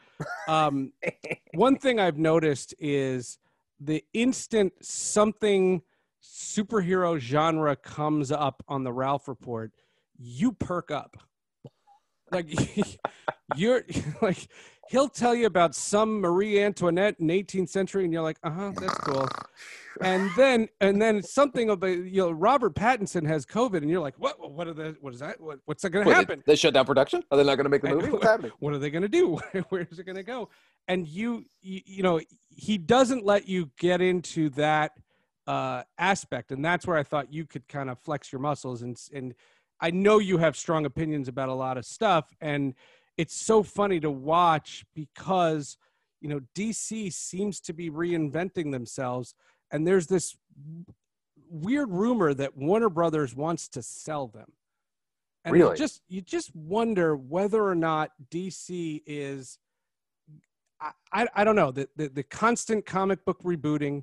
Um, 0.48 0.92
one 1.54 1.76
thing 1.76 1.98
I've 1.98 2.18
noticed 2.18 2.74
is 2.78 3.38
the 3.80 4.04
instant 4.12 4.72
something 4.82 5.82
superhero 6.22 7.18
genre 7.18 7.76
comes 7.76 8.32
up 8.32 8.62
on 8.68 8.84
the 8.84 8.92
Ralph 8.92 9.28
Report, 9.28 9.72
you 10.18 10.52
perk 10.52 10.90
up. 10.90 11.16
Like 12.30 12.46
you're 13.56 13.84
like 14.22 14.48
he'll 14.88 15.08
tell 15.08 15.34
you 15.34 15.46
about 15.46 15.74
some 15.74 16.20
Marie 16.20 16.60
Antoinette 16.62 17.16
in 17.20 17.28
18th 17.28 17.68
century, 17.68 18.04
and 18.04 18.12
you're 18.12 18.22
like, 18.22 18.38
uh 18.42 18.50
huh, 18.50 18.72
that's 18.76 18.98
cool. 18.98 19.28
And 20.02 20.30
then 20.36 20.68
and 20.80 21.00
then 21.00 21.22
something 21.22 21.70
about 21.70 21.88
you 21.88 22.22
know 22.22 22.30
Robert 22.30 22.74
Pattinson 22.74 23.26
has 23.26 23.46
COVID, 23.46 23.78
and 23.78 23.90
you're 23.90 24.00
like, 24.00 24.18
what? 24.18 24.50
What 24.50 24.68
are 24.68 24.74
the? 24.74 24.96
What 25.00 25.14
is 25.14 25.20
that? 25.20 25.40
What, 25.40 25.60
what's 25.64 25.82
that 25.82 25.90
going 25.90 26.06
to 26.06 26.14
happen? 26.14 26.42
They, 26.46 26.52
they 26.52 26.56
shut 26.56 26.74
down 26.74 26.86
production? 26.86 27.22
Are 27.30 27.36
they 27.36 27.44
not 27.44 27.56
going 27.56 27.64
to 27.64 27.70
make 27.70 27.82
the 27.82 27.90
movie? 27.90 28.10
What's 28.10 28.24
happening? 28.24 28.52
what 28.58 28.74
are 28.74 28.78
they 28.78 28.90
going 28.90 29.02
to 29.02 29.08
do 29.08 29.36
where 29.68 29.86
is 29.90 29.98
it 29.98 30.04
going 30.04 30.16
to 30.16 30.22
go 30.22 30.48
and 30.88 31.06
you, 31.06 31.44
you 31.62 31.80
you 31.84 32.02
know 32.02 32.20
he 32.48 32.78
doesn't 32.78 33.24
let 33.24 33.48
you 33.48 33.70
get 33.78 34.00
into 34.00 34.48
that 34.50 34.92
uh 35.46 35.82
aspect 35.98 36.50
and 36.50 36.64
that's 36.64 36.86
where 36.86 36.96
i 36.96 37.02
thought 37.02 37.32
you 37.32 37.44
could 37.44 37.66
kind 37.68 37.88
of 37.88 37.98
flex 38.00 38.32
your 38.32 38.40
muscles 38.40 38.82
and 38.82 38.98
and 39.14 39.34
i 39.80 39.90
know 39.90 40.18
you 40.18 40.38
have 40.38 40.56
strong 40.56 40.84
opinions 40.86 41.28
about 41.28 41.48
a 41.48 41.54
lot 41.54 41.76
of 41.78 41.84
stuff 41.84 42.26
and 42.40 42.74
it's 43.16 43.34
so 43.34 43.62
funny 43.62 44.00
to 44.00 44.10
watch 44.10 44.84
because 44.94 45.78
you 46.20 46.28
know 46.28 46.40
dc 46.56 47.12
seems 47.12 47.60
to 47.60 47.72
be 47.72 47.90
reinventing 47.90 48.72
themselves 48.72 49.34
and 49.70 49.86
there's 49.86 50.06
this 50.06 50.36
weird 51.48 51.90
rumor 51.90 52.34
that 52.34 52.56
warner 52.56 52.88
brothers 52.88 53.34
wants 53.34 53.68
to 53.68 53.82
sell 53.82 54.26
them 54.26 54.52
and 55.44 55.56
you 55.56 55.62
Really? 55.62 55.76
just 55.76 56.02
you 56.08 56.20
just 56.20 56.54
wonder 56.54 57.16
whether 57.16 57.64
or 57.64 57.74
not 57.74 58.10
dc 58.30 59.02
is 59.06 59.58
i 60.80 60.90
i, 61.12 61.26
I 61.36 61.44
don't 61.44 61.56
know 61.56 61.70
the, 61.70 61.88
the 61.96 62.08
the 62.08 62.22
constant 62.24 62.84
comic 62.84 63.24
book 63.24 63.40
rebooting 63.42 64.02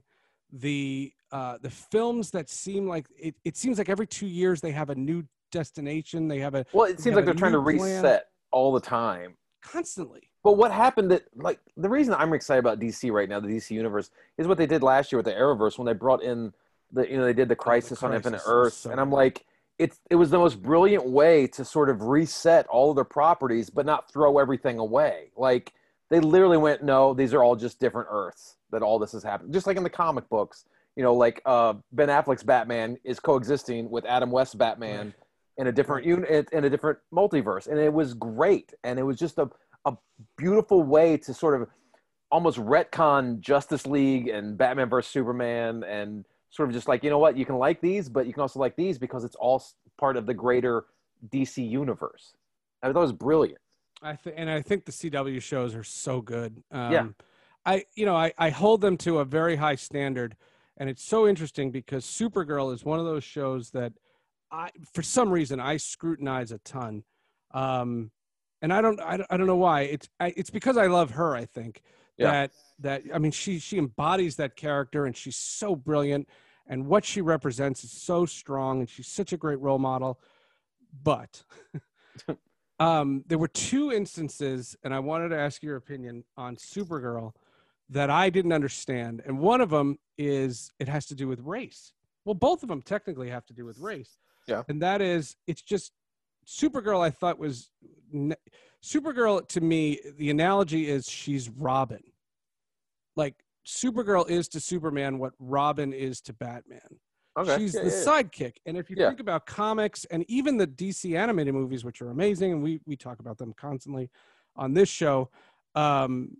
the 0.53 1.11
uh 1.31 1.57
the 1.61 1.69
films 1.69 2.31
that 2.31 2.49
seem 2.49 2.87
like 2.87 3.07
it, 3.17 3.35
it 3.43 3.57
seems 3.57 3.77
like 3.77 3.89
every 3.89 4.07
two 4.07 4.27
years 4.27 4.61
they 4.61 4.71
have 4.71 4.89
a 4.89 4.95
new 4.95 5.23
destination 5.51 6.27
they 6.27 6.39
have 6.39 6.55
a 6.55 6.65
Well, 6.73 6.85
it 6.89 6.99
seems 6.99 7.15
like 7.15 7.25
they're 7.25 7.33
trying 7.33 7.51
to 7.53 7.61
plan. 7.61 7.77
reset 7.79 8.25
all 8.51 8.71
the 8.71 8.79
time. 8.79 9.35
Constantly 9.63 10.29
But 10.43 10.53
what 10.53 10.71
happened 10.71 11.11
that 11.11 11.23
like 11.35 11.59
the 11.77 11.89
reason 11.89 12.13
I'm 12.13 12.33
excited 12.33 12.59
about 12.59 12.79
DC 12.79 13.11
right 13.11 13.29
now, 13.29 13.39
the 13.39 13.47
DC 13.47 13.71
universe, 13.71 14.11
is 14.37 14.47
what 14.47 14.57
they 14.57 14.65
did 14.65 14.83
last 14.83 15.11
year 15.11 15.17
with 15.17 15.25
the 15.25 15.31
Arrowverse 15.31 15.77
when 15.77 15.85
they 15.85 15.93
brought 15.93 16.21
in 16.21 16.53
the 16.91 17.09
you 17.09 17.17
know 17.17 17.25
they 17.25 17.33
did 17.33 17.49
the 17.49 17.55
Crisis 17.55 18.03
on 18.03 18.13
Infinite 18.13 18.37
Crisis 18.37 18.47
was 18.47 18.67
Earth, 18.67 18.73
so 18.73 18.91
and 18.91 18.99
I'm 18.99 19.11
like, 19.11 19.45
it's 19.79 19.99
it 20.09 20.15
was 20.15 20.29
the 20.29 20.37
most 20.37 20.61
brilliant 20.61 21.05
way 21.05 21.47
to 21.47 21.65
sort 21.65 21.89
of 21.89 22.03
reset 22.03 22.67
all 22.67 22.91
of 22.91 22.95
their 22.95 23.03
properties, 23.03 23.69
but 23.69 23.85
not 23.85 24.11
throw 24.11 24.37
everything 24.37 24.79
away. 24.79 25.31
Like 25.35 25.73
They 26.09 26.19
literally 26.19 26.57
went, 26.57 26.83
no, 26.83 27.13
these 27.13 27.33
are 27.33 27.43
all 27.43 27.55
just 27.55 27.79
different 27.79 28.07
Earths 28.11 28.57
that 28.71 28.81
all 28.81 28.99
this 28.99 29.11
has 29.13 29.23
happened. 29.23 29.53
Just 29.53 29.65
like 29.65 29.77
in 29.77 29.83
the 29.83 29.89
comic 29.89 30.29
books, 30.29 30.65
you 30.95 31.03
know, 31.03 31.13
like 31.13 31.41
uh, 31.45 31.73
Ben 31.91 32.09
Affleck's 32.09 32.43
Batman 32.43 32.97
is 33.03 33.19
coexisting 33.19 33.89
with 33.89 34.05
Adam 34.05 34.29
West's 34.29 34.55
Batman 34.55 35.05
Right. 35.07 35.13
In 35.57 35.67
a 35.67 35.71
different 35.71 36.05
unit 36.05 36.49
in 36.51 36.63
a 36.63 36.69
different 36.69 36.99
multiverse, 37.13 37.67
and 37.67 37.79
it 37.79 37.93
was 37.93 38.13
great, 38.13 38.73
and 38.83 38.99
it 38.99 39.03
was 39.03 39.17
just 39.17 39.37
a 39.37 39.49
a 39.85 39.95
beautiful 40.37 40.83
way 40.83 41.17
to 41.17 41.33
sort 41.33 41.61
of 41.61 41.67
almost 42.31 42.57
retcon 42.57 43.39
Justice 43.39 43.85
League 43.85 44.27
and 44.27 44.57
Batman 44.57 44.89
versus 44.89 45.11
Superman, 45.11 45.83
and 45.83 46.25
sort 46.49 46.69
of 46.69 46.73
just 46.73 46.87
like 46.87 47.03
you 47.03 47.09
know 47.09 47.19
what, 47.19 47.37
you 47.37 47.45
can 47.45 47.57
like 47.57 47.81
these, 47.81 48.09
but 48.09 48.25
you 48.25 48.33
can 48.33 48.41
also 48.41 48.59
like 48.59 48.75
these 48.75 48.97
because 48.97 49.23
it's 49.23 49.35
all 49.35 49.63
part 49.99 50.17
of 50.17 50.25
the 50.25 50.33
greater 50.33 50.85
DC 51.29 51.67
universe. 51.67 52.33
I 52.81 52.87
thought 52.87 52.97
it 52.97 52.99
was 52.99 53.13
brilliant. 53.13 53.59
I 54.01 54.15
th- 54.15 54.35
and 54.37 54.49
I 54.49 54.61
think 54.61 54.85
the 54.85 54.91
CW 54.91 55.41
shows 55.41 55.75
are 55.75 55.83
so 55.83 56.21
good. 56.21 56.61
Um, 56.71 56.91
Yeah. 56.91 57.07
I 57.65 57.85
you 57.95 58.05
know 58.05 58.15
I 58.15 58.33
I 58.37 58.49
hold 58.49 58.81
them 58.81 58.97
to 58.97 59.19
a 59.19 59.25
very 59.25 59.55
high 59.55 59.75
standard, 59.75 60.35
and 60.77 60.89
it's 60.89 61.03
so 61.03 61.27
interesting 61.27 61.71
because 61.71 62.05
Supergirl 62.05 62.73
is 62.73 62.83
one 62.83 62.99
of 62.99 63.05
those 63.05 63.23
shows 63.23 63.69
that 63.71 63.93
I 64.53 64.69
for 64.93 65.01
some 65.01 65.29
reason 65.31 65.59
I 65.59 65.77
scrutinize 65.77 66.51
a 66.51 66.59
ton, 66.59 67.03
um, 67.53 68.11
and 68.61 68.71
I 68.71 68.81
don't 68.81 69.01
I, 69.01 69.17
don't- 69.17 69.27
I 69.31 69.35
don't 69.37 69.47
know 69.47 69.55
why. 69.57 69.81
It's 69.81 70.07
I, 70.19 70.33
it's 70.37 70.51
because 70.51 70.77
I 70.77 70.85
love 70.87 71.11
her. 71.11 71.35
I 71.35 71.45
think 71.45 71.81
Yeah. 72.17 72.31
that 72.31 72.51
that 72.79 73.01
I 73.13 73.17
mean 73.17 73.31
she 73.31 73.57
she 73.59 73.77
embodies 73.79 74.35
that 74.37 74.55
character 74.55 75.05
and 75.05 75.17
she's 75.17 75.35
so 75.37 75.75
brilliant, 75.75 76.29
and 76.67 76.85
what 76.85 77.03
she 77.03 77.19
represents 77.21 77.83
is 77.83 77.91
so 77.91 78.25
strong, 78.27 78.79
and 78.81 78.89
she's 78.89 79.07
such 79.07 79.33
a 79.33 79.37
great 79.37 79.59
role 79.59 79.79
model. 79.79 80.19
But 81.03 81.43
um, 82.79 83.23
there 83.27 83.39
were 83.39 83.47
two 83.47 83.91
instances, 83.91 84.75
and 84.83 84.93
I 84.93 84.99
wanted 84.99 85.29
to 85.29 85.37
ask 85.39 85.63
your 85.63 85.77
opinion 85.77 86.23
on 86.37 86.55
Supergirl 86.57 87.31
that 87.89 88.11
I 88.11 88.29
didn't 88.29 88.53
understand. 88.53 89.23
And 89.25 89.39
one 89.39 89.61
of 89.61 89.71
them 89.71 89.97
is 90.17 90.71
it 90.79 90.87
has 90.87 91.07
to 91.07 91.15
do 91.15 91.27
with 91.27 91.39
race. 91.41 91.91
Well, 92.25 92.35
both 92.35 92.61
of 92.63 92.69
them 92.69 92.81
technically 92.83 93.29
have 93.29 93.45
to 93.47 93.53
do 93.53 93.65
with 93.65 93.79
race. 93.79 94.17
Yeah. 94.47 94.63
And 94.67 94.81
that 94.81 95.01
is, 95.01 95.35
it's 95.47 95.61
just 95.61 95.91
Supergirl, 96.47 97.01
I 97.01 97.09
thought 97.09 97.39
was 97.39 97.69
Supergirl 98.83 99.47
to 99.49 99.61
me, 99.61 99.99
the 100.17 100.29
analogy 100.29 100.89
is 100.89 101.09
she's 101.09 101.49
Robin. 101.49 102.03
Like 103.15 103.35
Supergirl 103.65 104.29
is 104.29 104.47
to 104.49 104.59
Superman 104.59 105.19
what 105.19 105.33
Robin 105.39 105.93
is 105.93 106.21
to 106.21 106.33
Batman. 106.33 106.99
Okay, 107.37 107.55
She's 107.55 107.73
Yeah, 107.73 107.83
the 107.83 107.87
yeah, 107.89 107.95
sidekick. 108.05 108.57
And 108.65 108.77
if 108.77 108.89
you 108.89 108.95
Yeah. 108.97 109.07
think 109.07 109.19
about 109.19 109.45
comics 109.45 110.05
and 110.05 110.23
even 110.27 110.57
the 110.57 110.67
DC 110.67 111.17
animated 111.17 111.53
movies, 111.53 111.83
which 111.83 112.01
are 112.01 112.09
amazing, 112.09 112.51
and 112.51 112.61
we 112.63 112.81
we 112.85 112.95
talk 112.95 113.19
about 113.19 113.37
them 113.37 113.53
constantly 113.53 114.11
on 114.55 114.73
this 114.73 114.89
show, 114.89 115.31
um, 115.75 116.37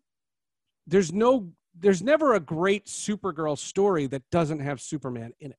there's 0.86 1.12
no 1.14 1.52
there's 1.76 2.04
never 2.04 2.36
a 2.36 2.40
great 2.40 2.86
Supergirl 2.86 3.58
story 3.58 4.06
that 4.08 4.30
doesn't 4.30 4.60
have 4.60 4.80
Superman 4.80 5.34
in 5.40 5.52
it. 5.52 5.58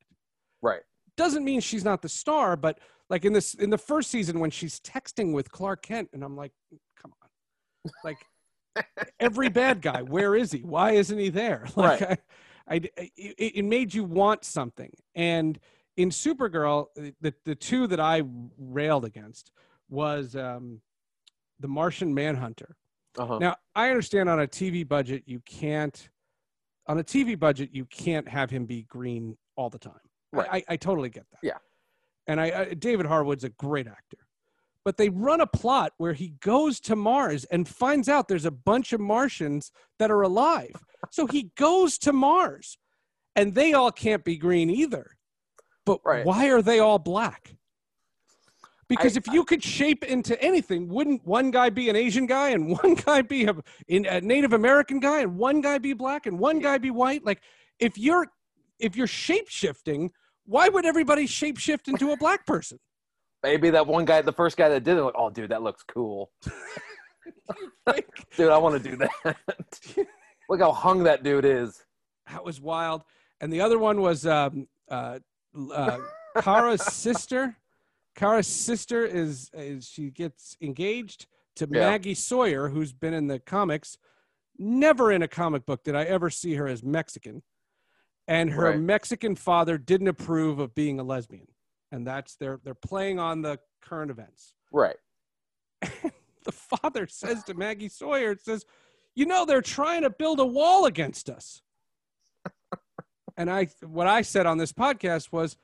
right. 0.63 0.83
Doesn't 1.16 1.44
mean 1.44 1.61
she's 1.61 1.85
not 1.85 2.03
the 2.03 2.09
star, 2.09 2.57
but 2.57 2.79
like 3.11 3.24
in 3.24 3.33
this 3.33 3.55
in 3.55 3.70
the 3.70 3.79
first 3.79 4.11
season 4.11 4.40
when 4.40 4.50
she's 4.50 4.81
texting 4.81 5.33
with 5.33 5.50
Clark 5.50 5.83
Kent, 5.83 6.11
and 6.12 6.24
I'm 6.24 6.37
like, 6.37 6.53
come 7.00 7.12
on, 7.22 7.92
like 8.03 8.18
every 9.20 9.48
bad 9.48 9.81
guy, 9.81 10.03
where 10.03 10.35
is 10.35 10.50
he? 10.53 10.61
Why 10.61 10.92
isn't 10.92 11.18
he 11.18 11.29
there? 11.31 11.66
Like 11.77 12.00
Right. 12.00 12.18
I, 12.66 12.74
I 12.74 13.11
it, 13.16 13.57
it 13.57 13.64
made 13.64 13.92
you 13.92 14.05
want 14.05 14.44
something, 14.44 14.90
and 15.14 15.59
in 15.96 16.11
Supergirl, 16.11 16.87
the 17.20 17.35
the 17.44 17.55
two 17.55 17.87
that 17.88 18.00
I 18.00 18.22
railed 18.59 19.05
against 19.05 19.53
was 19.88 20.35
um, 20.35 20.81
the 21.61 21.68
Martian 21.68 22.14
Manhunter. 22.14 22.77
Uh-huh. 23.16 23.38
Now, 23.38 23.57
I 23.74 23.90
understand 23.90 24.29
on 24.29 24.40
a 24.40 24.46
TV 24.46 24.87
budget, 24.87 25.22
you 25.27 25.40
can't, 25.40 26.09
on 26.87 26.98
a 26.98 27.05
TV 27.05 27.38
budget, 27.38 27.70
you 27.72 27.85
can't 27.85 28.29
have 28.29 28.50
him 28.50 28.66
be 28.66 28.83
green 28.83 29.37
all 29.57 29.70
the 29.70 29.79
time. 29.79 29.92
I- 30.35 30.38
Right. 30.38 30.64
I, 30.68 30.75
I 30.75 30.77
totally 30.77 31.11
get 31.11 31.25
that. 31.31 31.38
Yeah. 31.42 31.59
And 32.27 32.40
I, 32.40 32.61
I, 32.61 32.75
David 32.75 33.07
Harewood's 33.07 33.44
a 33.44 33.51
great 33.51 33.87
actor. 33.87 34.18
But 34.85 34.97
they 34.99 35.09
run 35.09 35.40
a 35.40 35.47
plot 35.47 35.92
where 35.97 36.12
he 36.12 36.35
goes 36.40 36.79
to 36.81 36.97
Mars 36.97 37.44
and 37.47 37.66
finds 37.66 38.09
out 38.09 38.29
there's 38.29 38.44
a 38.44 38.51
bunch 38.51 38.92
of 38.92 39.01
Martians 39.01 39.73
that 39.99 40.11
are 40.11 40.20
alive. 40.23 40.75
So 41.11 41.27
he 41.27 41.51
goes 41.57 41.97
to 41.99 42.12
Mars 42.12 42.77
and 43.37 43.55
they 43.55 43.73
all 43.73 43.90
can't 43.90 44.25
be 44.25 44.37
green 44.37 44.68
either. 44.70 45.16
But 45.87 46.01
Right. 46.05 46.25
why 46.25 46.49
are 46.51 46.61
they 46.62 46.81
all 46.81 46.99
black? 46.99 47.57
Because 48.88 49.16
I- 49.16 49.20
if 49.20 49.27
you 49.33 49.44
could 49.44 49.62
shape 49.64 50.05
into 50.05 50.40
anything, 50.42 50.88
wouldn't 50.88 51.25
one 51.27 51.51
guy 51.51 51.70
be 51.70 51.88
an 51.88 51.97
Asian 51.97 52.27
guy 52.27 52.51
and 52.51 52.70
one 52.83 52.94
guy 52.94 53.23
be 53.23 53.44
a, 53.47 53.55
in- 53.88 54.07
a 54.07 54.20
Native 54.20 54.53
American 54.53 55.01
guy 55.01 55.20
and 55.20 55.37
one 55.38 55.61
guy 55.62 55.79
be 55.79 55.94
black 55.94 56.27
and 56.27 56.38
one 56.38 56.59
guy 56.59 56.77
be 56.79 56.90
white? 56.90 57.25
Like 57.25 57.40
if 57.79 57.97
you're 57.97 58.27
if 58.79 58.97
you're 58.97 59.07
shape 59.07 59.49
shifting, 59.49 60.11
why 60.47 60.69
would 60.69 60.85
everybody 60.85 61.27
shape 61.27 61.59
shift 61.59 61.89
into 61.89 62.13
a 62.13 62.17
black 62.17 62.47
person? 62.47 62.79
Maybe 63.43 63.71
that 63.71 63.87
one 63.87 64.05
guy, 64.05 64.23
the 64.23 64.33
first 64.33 64.57
guy 64.57 64.69
that 64.71 64.85
did 64.85 64.97
it, 64.97 65.03
like, 65.03 65.15
oh, 65.17 65.31
dude, 65.31 65.51
that 65.51 65.63
looks 65.63 65.83
cool. 65.83 66.31
Dude, 68.37 68.51
I 68.51 68.59
want 68.59 68.83
to 68.83 68.91
do 68.91 68.97
that. 68.97 69.37
Look 70.49 70.61
how 70.61 70.73
hung 70.73 71.05
that 71.05 71.23
dude 71.23 71.45
is. 71.45 71.85
that 72.31 72.45
was 72.45 72.61
wild. 72.61 73.03
And 73.41 73.53
the 73.53 73.61
other 73.61 73.79
one 73.79 74.01
was 74.01 74.27
um, 74.27 74.67
uh, 74.91 75.19
uh, 75.73 75.99
Kara's 76.41 76.83
sister. 76.93 77.57
Kara's 78.15 78.47
sister 78.47 79.05
is, 79.05 79.51
is 79.55 79.87
she 79.89 80.11
gets 80.11 80.57
engaged 80.61 81.27
to 81.57 81.69
Yeah. 81.71 81.81
Maggie 81.91 82.15
Sawyer, 82.15 82.69
who's 82.69 82.93
been 82.93 83.15
in 83.15 83.27
the 83.27 83.39
comics. 83.39 83.97
Never 84.59 85.11
in 85.13 85.23
a 85.23 85.29
comic 85.29 85.67
book 85.67 85.83
did 85.85 85.95
I 85.97 86.05
ever 86.05 86.31
see 86.31 86.55
her 86.55 86.67
as 86.67 86.83
Mexican. 86.83 87.43
And 88.27 88.51
her 88.51 88.71
Right. 88.71 88.81
Mexican 88.81 89.37
father 89.37 89.77
didn't 89.77 90.09
approve 90.09 90.59
of 90.59 90.75
being 90.75 90.99
a 90.99 91.03
lesbian. 91.03 91.49
And 91.93 92.07
that's 92.07 92.37
they're 92.37 92.59
they're 92.65 92.75
playing 92.75 93.19
on 93.19 93.43
the 93.43 93.59
current 93.81 94.11
events. 94.11 94.55
Right. 94.73 94.97
the 96.45 96.53
father 96.53 97.07
says 97.07 97.45
to 97.45 97.55
Maggie 97.55 97.89
Sawyer, 97.89 98.33
it 98.33 98.43
says, 98.43 98.65
you 99.15 99.27
know, 99.27 99.45
they're 99.45 99.63
trying 99.63 100.03
to 100.03 100.11
build 100.11 100.41
a 100.41 100.47
wall 100.47 100.87
against 100.87 101.29
us. 101.31 101.63
and 103.37 103.51
I, 103.51 103.69
what 103.83 104.07
I 104.07 104.23
said 104.23 104.47
on 104.47 104.59
this 104.59 104.73
podcast 104.73 105.33
was, 105.33 105.57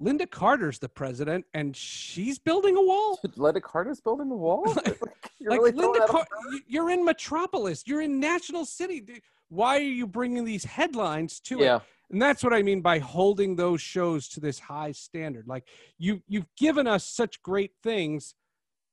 Lynda 0.00 0.28
Carter's 0.28 0.78
the 0.78 0.88
president, 0.88 1.44
and 1.52 1.76
she's 1.76 2.38
building 2.38 2.76
a 2.76 2.82
wall. 2.82 3.18
Lynda 3.24 3.60
Carter's 3.60 4.00
building 4.00 4.28
the 4.28 4.34
wall? 4.34 4.64
You're 5.38 5.50
like 5.50 5.60
really 5.60 5.72
Linda, 5.72 6.06
Car- 6.06 6.26
you're 6.68 6.88
in 6.90 7.04
Metropolis, 7.04 7.82
you're 7.84 8.00
in 8.00 8.20
National 8.20 8.64
City. 8.64 9.04
Why 9.52 9.76
are 9.76 9.80
you 9.80 10.06
bringing 10.06 10.44
these 10.46 10.64
headlines 10.64 11.38
to 11.40 11.60
it? 11.60 11.64
Yeah. 11.64 11.80
And 12.10 12.20
that's 12.20 12.42
what 12.42 12.54
I 12.54 12.62
mean 12.62 12.80
by 12.80 12.98
holding 12.98 13.56
those 13.56 13.82
shows 13.82 14.26
to 14.30 14.40
this 14.40 14.58
high 14.58 14.92
standard. 14.92 15.46
Like 15.46 15.64
you, 15.98 16.22
you've 16.26 16.46
given 16.56 16.86
us 16.86 17.04
such 17.04 17.42
great 17.42 17.72
things. 17.82 18.34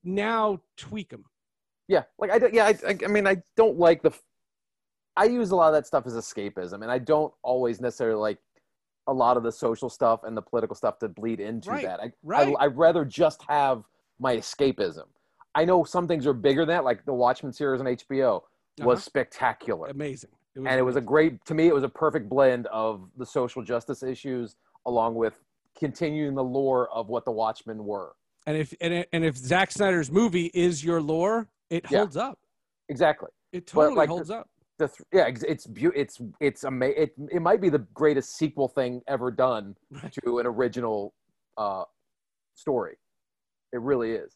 Now 0.03 0.59
tweak 0.75 1.09
them. 1.11 1.23
Yeah, 1.87 2.03
like 2.19 2.29
I 2.31 2.39
don't. 2.39 2.53
Yeah, 2.53 2.65
I, 2.87 2.97
I, 3.03 3.07
mean, 3.07 3.25
I 3.25 3.37
don't 3.57 3.77
like 3.77 4.01
the. 4.03 4.11
I 5.17 5.25
use 5.25 5.51
a 5.51 5.55
lot 5.55 5.67
of 5.67 5.73
that 5.73 5.87
stuff 5.87 6.05
as 6.05 6.13
escapism, 6.13 6.81
and 6.83 6.91
I 6.91 6.99
don't 6.99 7.33
always 7.41 7.81
necessarily 7.81 8.19
like 8.19 8.37
a 9.07 9.13
lot 9.13 9.37
of 9.37 9.43
the 9.43 9.51
social 9.51 9.89
stuff 9.89 10.21
and 10.23 10.37
the 10.37 10.41
political 10.41 10.75
stuff 10.75 10.99
to 10.99 11.09
bleed 11.09 11.39
into 11.39 11.71
Right, 11.71 11.85
that. 11.85 11.99
I, 11.99 12.11
right. 12.23 12.53
I, 12.59 12.65
I'd 12.65 12.77
rather 12.77 13.03
just 13.05 13.41
have 13.49 13.83
my 14.19 14.35
escapism. 14.37 15.05
I 15.55 15.65
know 15.65 15.83
some 15.83 16.07
things 16.07 16.27
are 16.27 16.33
bigger 16.33 16.61
than 16.61 16.75
that, 16.75 16.83
like 16.83 17.03
the 17.05 17.13
Watchmen 17.13 17.51
series 17.53 17.81
on 17.81 17.87
HBO 17.87 18.41
was 18.79 18.97
Uh-huh. 18.99 19.05
spectacular, 19.05 19.87
amazing. 19.87 20.29
It 20.65 20.69
and 20.69 20.79
it 20.79 20.83
was 20.83 20.95
a 20.95 21.01
great. 21.01 21.43
To 21.45 21.53
me, 21.53 21.67
it 21.67 21.73
was 21.73 21.83
a 21.83 21.89
perfect 21.89 22.29
blend 22.29 22.67
of 22.67 23.09
the 23.17 23.25
social 23.25 23.61
justice 23.63 24.03
issues 24.03 24.55
along 24.85 25.15
with 25.15 25.33
continuing 25.77 26.35
the 26.35 26.43
lore 26.43 26.89
of 26.93 27.07
what 27.09 27.25
the 27.25 27.31
Watchmen 27.31 27.85
were. 27.85 28.13
and 28.47 28.57
if 28.57 28.73
and, 28.81 28.93
it- 28.93 29.09
and 29.13 29.23
if 29.25 29.37
Zack 29.37 29.71
Snyder's 29.71 30.11
movie 30.11 30.51
is 30.53 30.83
your 30.83 31.01
lore, 31.01 31.47
it 31.69 31.85
Yeah. 31.91 31.99
holds 31.99 32.17
up. 32.17 32.39
Exactly. 32.89 33.29
It 33.51 33.67
totally 33.67 33.95
like, 33.95 34.09
holds 34.09 34.29
up. 34.29 34.47
the 34.77 34.87
th- 34.87 35.07
yeah 35.11 35.25
it's 35.27 35.43
it's 35.43 35.67
it's 35.95 36.21
it's 36.39 36.63
ama- 36.63 36.85
it, 37.03 37.11
it 37.31 37.41
might 37.41 37.59
be 37.61 37.69
the 37.69 37.85
greatest 37.93 38.37
sequel 38.37 38.67
thing 38.67 39.01
ever 39.07 39.29
done 39.31 39.75
to 40.23 40.39
an 40.39 40.45
original 40.45 41.13
uh 41.57 41.83
story 42.55 42.95
it 43.73 43.81
really 43.81 44.11
is 44.11 44.31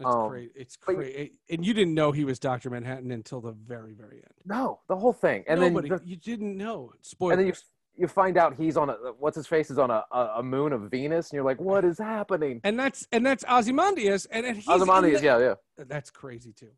It's 0.00 0.08
um, 0.08 0.28
great. 0.28 0.50
It's 0.54 0.76
great. 0.76 1.32
And 1.50 1.64
you 1.64 1.74
didn't 1.74 1.94
know 1.94 2.10
he 2.10 2.24
was 2.24 2.38
Doctor 2.38 2.70
Manhattan 2.70 3.10
until 3.10 3.40
the 3.40 3.52
very, 3.52 3.92
very 3.92 4.16
end. 4.16 4.34
no 4.46 4.80
the 4.88 4.96
whole 4.96 5.12
thing 5.12 5.44
and 5.46 5.60
Nobody, 5.60 5.88
then 5.88 5.98
the, 5.98 6.08
you 6.08 6.16
didn't 6.16 6.56
know. 6.56 6.92
Spoilers. 7.02 7.32
and 7.32 7.40
then 7.40 7.46
you 7.48 7.54
you 7.96 8.08
find 8.08 8.38
out 8.38 8.54
he's 8.56 8.76
on 8.76 8.88
a 8.88 8.94
what's 9.18 9.36
his 9.36 9.46
face 9.46 9.70
is 9.70 9.78
on 9.78 9.90
a, 9.90 10.02
a, 10.12 10.42
moon 10.42 10.72
of 10.72 10.90
venus 10.90 11.30
and 11.30 11.36
you're 11.36 11.44
like 11.44 11.60
what 11.60 11.84
is 11.84 11.98
happening 11.98 12.60
and 12.64 12.78
that's 12.78 13.06
and 13.12 13.26
that's 13.26 13.44
Ozymandias, 13.44 14.26
and, 14.26 14.46
and 14.46 14.56
he's 14.56 14.68
Ozymandias, 14.68 15.20
the- 15.20 15.26
yeah 15.26 15.38
yeah 15.38 15.84
That's 15.84 16.10
crazy 16.10 16.52
too. 16.52 16.70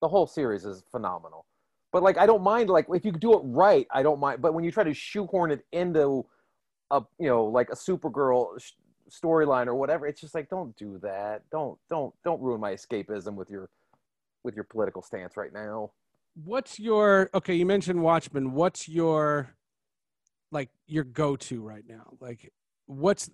the 0.00 0.08
whole 0.08 0.26
series 0.26 0.64
is 0.64 0.82
phenomenal 0.90 1.44
but 1.92 2.02
like 2.02 2.16
i 2.16 2.24
don't 2.24 2.42
mind 2.42 2.70
like 2.70 2.86
if 2.94 3.04
you 3.04 3.12
do 3.12 3.34
it 3.34 3.42
right 3.44 3.86
i 3.92 4.02
don't 4.02 4.20
mind 4.20 4.40
but 4.40 4.54
when 4.54 4.64
you 4.64 4.72
try 4.72 4.84
to 4.84 4.94
shoehorn 4.94 5.50
it 5.50 5.64
into 5.72 6.24
a 6.90 7.02
you 7.18 7.28
know 7.28 7.44
like 7.44 7.68
a 7.70 7.76
supergirl 7.76 8.58
storyline 9.10 9.66
or 9.66 9.74
whatever 9.74 10.06
it's 10.06 10.20
just 10.20 10.34
like 10.34 10.48
don't 10.48 10.74
do 10.76 10.98
that 11.02 11.42
don't 11.50 11.78
don't 11.88 12.14
don't 12.24 12.40
ruin 12.40 12.60
my 12.60 12.72
escapism 12.72 13.34
with 13.34 13.50
your 13.50 13.68
with 14.44 14.54
your 14.54 14.64
political 14.64 15.02
stance 15.02 15.36
right 15.36 15.52
now 15.52 15.90
what's 16.34 16.78
your 16.78 17.30
okay? 17.34 17.54
You 17.54 17.66
mentioned 17.66 18.02
Watchmen. 18.02 18.52
What's 18.52 18.88
your 18.88 19.54
like 20.52 20.70
your 20.86 21.04
go-to 21.04 21.62
right 21.62 21.84
now? 21.86 22.12
Like, 22.20 22.50
what's 22.86 23.30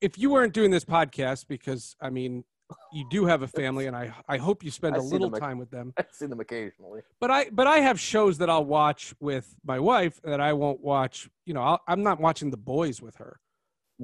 if 0.00 0.18
you 0.18 0.30
weren't 0.30 0.52
doing 0.52 0.70
this 0.70 0.84
podcast 0.84 1.46
because 1.48 1.96
I 2.00 2.10
mean, 2.10 2.44
you 2.92 3.06
do 3.10 3.26
have 3.26 3.42
a 3.42 3.48
family, 3.48 3.86
and 3.86 3.96
I 3.96 4.14
I 4.28 4.38
hope 4.38 4.64
you 4.64 4.70
spend 4.70 4.96
I 4.96 4.98
a 4.98 5.02
little 5.02 5.30
them, 5.30 5.40
time 5.40 5.58
with 5.58 5.70
them. 5.70 5.92
I 5.98 6.04
see 6.12 6.26
them 6.26 6.40
occasionally. 6.40 7.02
But 7.20 7.30
I 7.30 7.50
but 7.50 7.66
I 7.66 7.78
have 7.78 7.98
shows 7.98 8.38
that 8.38 8.50
I'll 8.50 8.64
watch 8.64 9.14
with 9.20 9.54
my 9.64 9.78
wife 9.78 10.20
that 10.24 10.40
I 10.40 10.52
won't 10.52 10.80
watch. 10.80 11.28
You 11.46 11.54
know, 11.54 11.62
I'll, 11.62 11.80
I'm 11.86 12.02
not 12.02 12.20
watching 12.20 12.50
The 12.50 12.56
Boys 12.56 13.00
with 13.00 13.16
her. 13.16 13.38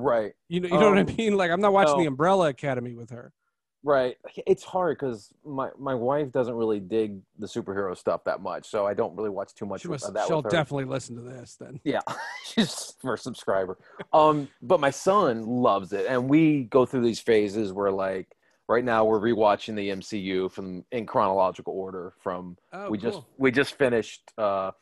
Right. 0.01 0.33
You 0.49 0.61
know, 0.61 0.69
you 0.69 0.79
know 0.81 0.89
what 0.89 0.99
I 0.99 1.03
Um, 1.03 1.17
mean? 1.17 1.37
Like 1.37 1.51
I'm 1.51 1.61
not 1.61 1.73
watching 1.73 1.95
no. 1.97 2.01
The 2.01 2.07
Umbrella 2.07 2.49
Academy 2.49 2.95
with 2.95 3.11
her. 3.11 3.33
Right. 3.83 4.17
It's 4.47 4.63
hard 4.63 4.99
because 4.99 5.33
my, 5.45 5.71
my 5.79 5.95
wife 5.95 6.31
doesn't 6.33 6.55
really 6.55 6.81
dig 6.81 7.21
the 7.39 7.47
superhero 7.47 7.97
stuff 7.97 8.25
that 8.25 8.43
much, 8.43 8.69
so 8.69 8.87
I 8.87 8.93
don't 8.93 9.17
really 9.17 9.31
watch 9.31 9.55
too 9.55 9.65
much 9.65 9.83
She 9.83 9.89
of 9.89 10.13
that 10.13 10.27
she'll 10.27 10.43
definitely 10.43 10.85
listen 10.85 11.17
to 11.17 11.23
this 11.23 11.57
then. 11.59 11.81
Yeah, 11.85 12.01
she's 12.45 12.95
first 13.01 13.25
subscriber. 13.25 13.79
Um, 14.13 14.49
but 14.61 14.81
my 14.81 14.91
son 14.91 15.47
loves 15.47 15.93
it, 15.95 16.07
and 16.09 16.29
we 16.29 16.65
go 16.65 16.85
through 16.85 17.03
these 17.03 17.21
phases 17.21 17.73
where, 17.73 17.91
like, 17.91 18.29
right 18.69 18.85
now 18.85 19.07
we're 19.07 19.19
rewatching 19.19 19.77
the 19.77 19.89
MCU 19.89 20.51
from 20.53 20.85
in 20.93 21.07
chronological 21.07 21.73
order. 21.73 22.13
From 22.19 22.59
Oh, 22.75 22.91
we 22.91 22.99
just 22.99 23.21
we 23.39 23.51
just 23.51 23.79
finished 23.79 24.31
uh, 24.37 24.73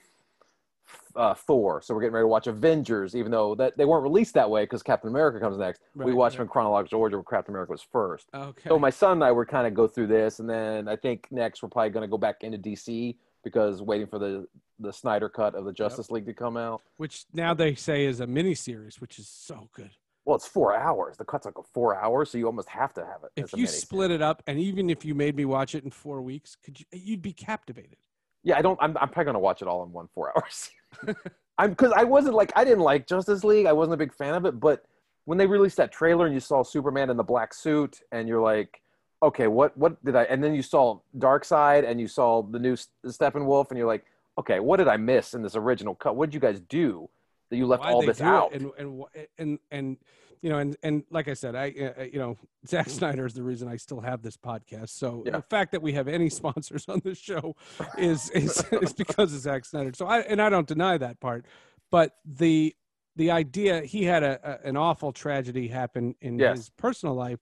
uh, 1.16 1.35
Thor, 1.35 1.83
so 1.83 1.94
we're 1.94 2.01
getting 2.01 2.14
ready 2.14 2.24
to 2.24 2.29
watch 2.29 2.46
Avengers, 2.46 3.14
even 3.16 3.31
though 3.31 3.55
that 3.57 3.77
they 3.77 3.85
weren't 3.85 4.03
released 4.03 4.35
that 4.35 4.48
way 4.48 4.64
because 4.64 4.83
Captain 4.83 5.09
America 5.09 5.40
comes 5.40 5.59
next. 5.59 5.83
we 5.94 6.12
watched 6.12 6.35
right. 6.35 6.38
them 6.38 6.42
in 6.44 6.48
chronological 6.48 7.01
order 7.01 7.18
where 7.18 7.24
Captain 7.24 7.53
America 7.53 7.72
was 7.72 7.83
first. 7.83 8.29
Okay. 8.35 8.68
So 8.68 8.79
my 8.79 8.90
son 8.90 9.12
and 9.12 9.24
I 9.24 9.33
were 9.33 9.46
kind 9.46 9.66
of 9.66 9.74
go 9.74 9.87
through 9.87 10.09
this, 10.09 10.38
and 10.40 10.48
then 10.48 10.88
I 10.88 10.96
think 10.96 11.27
next 11.31 11.62
we're 11.62 11.68
probably 11.68 11.90
going 11.90 12.03
to 12.03 12.11
go 12.11 12.18
back 12.18 12.42
into 12.42 12.59
DC 12.59 13.16
because 13.44 13.83
waiting 13.83 14.07
for 14.07 14.18
the 14.18 14.46
the 14.81 14.92
Snyder 14.92 15.29
cut 15.29 15.55
of 15.55 15.64
the 15.64 15.72
Justice 15.72 16.11
League 16.11 16.27
to 16.27 16.35
come 16.35 16.57
out. 16.57 16.83
which 16.98 17.24
now 17.33 17.53
they 17.53 17.74
say 17.74 18.05
is 18.05 18.20
a 18.20 18.27
mini 18.27 18.55
series, 18.55 19.01
which 19.01 19.18
is 19.18 19.29
so 19.29 19.68
good. 19.74 19.90
Well, 20.24 20.37
it's 20.37 20.46
four 20.46 20.77
hours. 20.77 21.16
The 21.16 21.24
cut's 21.24 21.46
like 21.46 21.55
four 21.72 21.96
hours, 21.96 22.31
so 22.31 22.37
you 22.37 22.44
almost 22.44 22.68
have 22.68 22.92
to 22.94 23.01
have 23.01 23.24
it. 23.24 23.31
If 23.35 23.59
you 23.59 23.66
split 23.66 24.11
it 24.11 24.20
up, 24.20 24.42
and 24.46 24.59
even 24.61 24.90
if 24.90 25.03
you 25.05 25.14
made 25.14 25.35
me 25.35 25.46
watch 25.46 25.74
it 25.74 25.85
in 25.85 25.90
four 25.90 26.20
weeks, 26.20 26.57
could 26.62 26.79
you? 26.79 26.87
You'd 26.92 27.22
be 27.22 27.33
captivated. 27.33 27.96
Yeah, 28.42 28.59
I 28.59 28.62
don't. 28.62 28.79
I'm, 28.81 28.96
I'm 28.98 29.09
probably 29.09 29.24
gonna 29.24 29.38
watch 29.40 29.62
it 29.62 29.68
all 29.68 29.83
in 29.85 29.92
one 29.92 30.09
four 30.14 30.33
hours. 30.37 30.70
I'm 31.59 31.70
because 31.70 31.92
I 31.92 32.05
wasn't 32.05 32.35
like 32.35 32.53
I 32.57 32.64
didn't 32.64 32.85
like 32.85 33.07
Justice 33.07 33.44
League. 33.44 33.66
I 33.66 33.72
wasn't 33.72 33.94
a 33.94 33.98
big 33.98 34.14
fan 34.14 34.35
of 34.35 34.44
it, 34.46 34.61
but 34.61 34.85
when 35.24 35.37
they 35.37 35.46
released 35.46 35.77
that 35.77 35.92
trailer 35.92 36.24
and 36.24 36.35
you 36.35 36.40
saw 36.40 36.62
Superman 36.62 37.11
in 37.11 37.16
the 37.16 37.24
black 37.24 37.53
suit, 37.53 38.01
and 38.12 38.29
you're 38.29 38.40
like, 38.40 38.81
okay, 39.22 39.46
what 39.46 39.77
what 39.77 40.03
did 40.05 40.16
I? 40.16 40.22
And 40.24 40.42
then 40.42 40.55
you 40.55 40.62
saw 40.62 41.01
Darkseid, 41.18 41.88
and 41.88 42.01
you 42.01 42.09
saw 42.09 42.42
the 42.42 42.59
new 42.59 42.77
Steppenwolf, 43.07 43.68
and 43.70 43.79
you're 43.79 43.87
like, 43.87 44.05
okay, 44.38 44.61
what 44.61 44.77
did 44.77 44.88
I 44.88 44.96
miss 44.96 45.35
in 45.35 45.42
this 45.42 45.57
original 45.57 45.94
cut? 45.94 46.16
What 46.16 46.31
did 46.31 46.35
you 46.35 46.40
guys 46.40 46.61
do 46.61 47.09
that 47.51 47.57
you 47.57 47.66
left 47.66 47.83
Why'd 47.83 47.92
all 47.92 48.03
this 48.03 48.20
out? 48.20 48.53
And 48.55 48.70
and 48.79 49.05
and 49.37 49.59
and 49.70 49.96
you 50.42 50.51
know, 50.51 50.59
and 50.59 50.77
and 50.83 51.05
like 51.11 51.29
I 51.29 51.35
said, 51.35 51.55
I 51.55 51.70
uh, 51.98 52.03
you 52.05 52.18
know, 52.18 52.37
Zack 52.66 52.88
Snyder 52.90 53.27
is 53.27 53.35
the 53.35 53.42
reason 53.42 53.68
I 53.68 53.77
still 53.77 54.01
have 54.01 54.22
this 54.22 54.37
podcast. 54.37 54.90
So 54.90 55.22
Yeah. 55.27 55.33
the 55.33 55.42
fact 55.42 55.72
that 55.72 55.83
we 55.83 55.92
have 55.94 56.09
any 56.09 56.29
sponsors 56.40 56.87
on 56.88 57.01
this 57.05 57.18
show 57.18 57.57
is 57.98 58.31
is 58.31 58.64
is 58.83 58.92
because 58.92 59.33
of 59.35 59.40
Zack 59.40 59.64
Snyder. 59.64 59.92
So 59.94 60.07
I 60.07 60.20
and 60.20 60.40
I 60.40 60.48
don't 60.51 60.66
deny 60.68 60.98
that 60.98 61.20
part, 61.20 61.46
but 61.90 62.16
the 62.24 62.74
the 63.16 63.31
idea 63.33 63.83
he 63.83 64.05
had 64.05 64.22
a, 64.22 64.38
a 64.64 64.68
an 64.68 64.77
awful 64.77 65.12
tragedy 65.12 65.68
happen 65.68 66.14
in 66.20 66.38
Yes. 66.38 66.57
his 66.57 66.70
personal 66.70 67.14
life, 67.14 67.40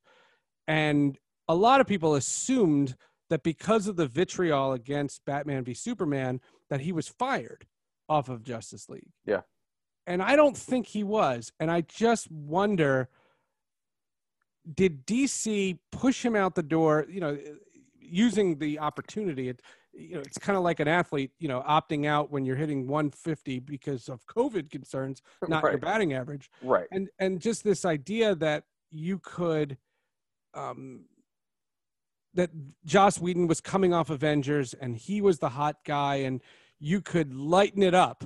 and 0.66 1.18
a 1.48 1.54
lot 1.54 1.80
of 1.80 1.86
people 1.86 2.14
assumed 2.14 2.96
that 3.28 3.42
because 3.42 3.86
of 3.88 3.96
the 3.96 4.06
vitriol 4.06 4.72
against 4.72 5.24
Batman 5.24 5.64
v 5.64 5.74
Superman 5.74 6.40
that 6.70 6.80
he 6.80 6.92
was 6.92 7.08
fired 7.08 7.66
off 8.08 8.28
of 8.28 8.42
Justice 8.44 8.88
League. 8.88 9.10
Yeah. 9.24 9.40
And 10.06 10.22
I 10.22 10.36
don't 10.36 10.56
think 10.56 10.86
he 10.86 11.02
was. 11.02 11.52
And 11.58 11.70
I 11.70 11.82
just 11.82 12.30
wonder 12.30 13.08
did 14.74 15.06
DC 15.06 15.78
push 15.92 16.24
him 16.24 16.34
out 16.34 16.54
the 16.54 16.62
door, 16.62 17.06
you 17.08 17.20
know, 17.20 17.38
using 18.00 18.58
the 18.58 18.78
opportunity 18.78 19.48
it 19.48 19.62
you 19.98 20.14
know, 20.14 20.20
it's 20.20 20.38
kind 20.38 20.56
of 20.56 20.62
like 20.62 20.78
an 20.80 20.88
athlete, 20.88 21.30
you 21.38 21.48
know, 21.48 21.62
opting 21.66 22.06
out 22.06 22.30
when 22.30 22.44
you're 22.44 22.56
hitting 22.56 22.86
150 22.86 23.60
because 23.60 24.08
of 24.08 24.26
COVID 24.26 24.70
concerns, 24.70 25.22
not 25.48 25.62
your 25.64 25.78
batting 25.78 26.12
average 26.12 26.50
right. 26.62 26.86
and 26.92 27.08
and 27.18 27.40
just 27.40 27.64
this 27.64 27.84
idea 27.84 28.34
that 28.34 28.64
you 28.90 29.18
could 29.18 29.76
um 30.54 31.06
that 32.34 32.50
Joss 32.84 33.18
Whedon 33.18 33.46
was 33.46 33.60
coming 33.60 33.94
off 33.94 34.10
Avengers 34.10 34.74
and 34.74 34.96
he 34.96 35.22
was 35.22 35.38
the 35.38 35.48
hot 35.48 35.76
guy 35.86 36.16
and 36.16 36.42
you 36.78 37.00
could 37.00 37.34
lighten 37.34 37.82
it 37.82 37.94
up 37.94 38.24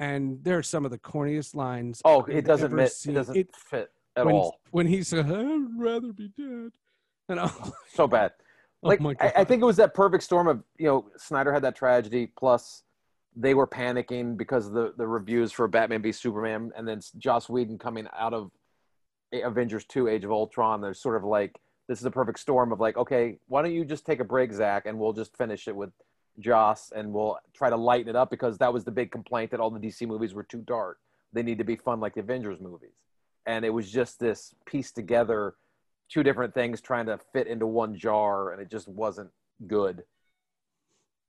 and 0.00 0.42
there 0.42 0.56
are 0.58 0.62
some 0.62 0.84
of 0.84 0.90
the 0.90 0.98
corniest 0.98 1.54
lines 1.54 2.00
Oh, 2.04 2.22
I've 2.22 2.30
it 2.30 2.44
doesn't 2.44 2.74
fit. 2.76 2.90
seen. 2.92 3.12
It 3.12 3.14
doesn't 3.16 3.36
It- 3.36 3.54
fit 3.54 3.90
at 4.16 4.26
when, 4.26 4.34
all. 4.34 4.58
when 4.72 4.86
he 4.86 5.04
said 5.04 5.30
I'd 5.30 5.78
rather 5.78 6.12
be 6.12 6.32
dead 6.36 6.72
and 7.28 7.38
I, 7.38 7.52
So 7.94 8.08
bad. 8.08 8.32
oh 8.82 8.88
like 8.88 9.00
my 9.00 9.14
I, 9.20 9.32
I 9.36 9.44
think 9.44 9.62
it 9.62 9.66
was 9.66 9.76
that 9.76 9.94
perfect 9.94 10.24
storm 10.24 10.48
of 10.48 10.64
you 10.78 10.86
know 10.86 11.06
Snyder 11.16 11.52
had 11.52 11.62
that 11.62 11.76
tragedy 11.76 12.26
plus 12.36 12.82
they 13.36 13.54
were 13.54 13.68
panicking 13.68 14.36
because 14.36 14.66
of 14.66 14.72
the 14.72 14.92
the 14.96 15.06
reviews 15.06 15.52
for 15.52 15.68
Batman 15.68 16.02
v 16.02 16.10
Superman 16.10 16.72
and 16.76 16.88
then 16.88 17.00
Joss 17.18 17.48
Whedon 17.48 17.78
coming 17.78 18.08
out 18.18 18.34
of 18.34 18.50
Avengers 19.32 19.84
2 19.84 20.08
Age 20.08 20.24
of 20.24 20.32
Ultron 20.32 20.80
there's 20.80 21.00
sort 21.00 21.16
of 21.16 21.22
like 21.22 21.60
this 21.88 22.00
is 22.00 22.04
a 22.04 22.10
perfect 22.10 22.40
storm 22.40 22.72
of 22.72 22.80
like 22.80 22.96
okay 22.96 23.38
why 23.46 23.62
don't 23.62 23.72
you 23.72 23.84
just 23.84 24.04
take 24.06 24.18
a 24.18 24.24
break 24.24 24.52
Zack 24.52 24.86
and 24.86 24.98
we'll 24.98 25.12
just 25.12 25.36
finish 25.36 25.68
it 25.68 25.76
with 25.76 25.90
Joss 26.40 26.92
and 26.94 27.12
we'll 27.12 27.38
try 27.54 27.70
to 27.70 27.76
lighten 27.76 28.08
it 28.08 28.16
up 28.16 28.30
because 28.30 28.58
that 28.58 28.72
was 28.72 28.84
the 28.84 28.90
big 28.90 29.10
complaint 29.10 29.50
that 29.50 29.60
all 29.60 29.70
the 29.70 29.80
DC 29.80 30.06
movies 30.06 30.34
were 30.34 30.42
too 30.42 30.62
dark. 30.66 30.98
They 31.32 31.42
need 31.42 31.58
to 31.58 31.64
be 31.64 31.76
fun 31.76 32.00
like 32.00 32.14
the 32.14 32.20
Avengers 32.20 32.60
movies. 32.60 32.94
And 33.46 33.64
it 33.64 33.70
was 33.70 33.90
just 33.90 34.18
this 34.18 34.54
piece 34.66 34.92
together 34.92 35.54
two 36.10 36.22
different 36.22 36.52
things 36.52 36.80
trying 36.80 37.06
to 37.06 37.18
fit 37.32 37.46
into 37.46 37.66
one 37.66 37.96
jar 37.96 38.52
and 38.52 38.60
it 38.60 38.70
just 38.70 38.88
wasn't 38.88 39.30
good. 39.66 40.02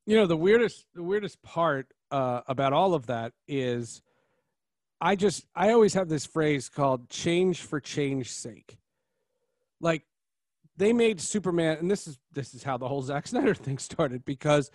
You 0.05 0.17
know 0.17 0.25
the 0.25 0.37
weirdest 0.37 0.87
the 0.95 1.03
weirdest 1.03 1.41
part 1.43 1.87
uh, 2.09 2.41
about 2.47 2.73
all 2.73 2.93
of 2.93 3.05
that 3.05 3.33
is 3.47 4.01
i 4.99 5.15
just 5.15 5.45
i 5.55 5.71
always 5.71 5.93
have 5.93 6.09
this 6.09 6.25
phrase 6.25 6.67
called 6.67 7.07
change 7.09 7.61
for 7.61 7.79
change's 7.79 8.31
sake. 8.31 8.77
Like 9.79 10.03
they 10.77 10.93
made 10.93 11.21
superman 11.21 11.77
and 11.77 11.89
this 11.89 12.07
is 12.07 12.17
this 12.33 12.53
is 12.55 12.63
how 12.63 12.77
the 12.77 12.87
whole 12.87 13.03
Zack 13.03 13.27
snyder 13.27 13.53
thing 13.55 13.77
started 13.77 14.25
because 14.25 14.71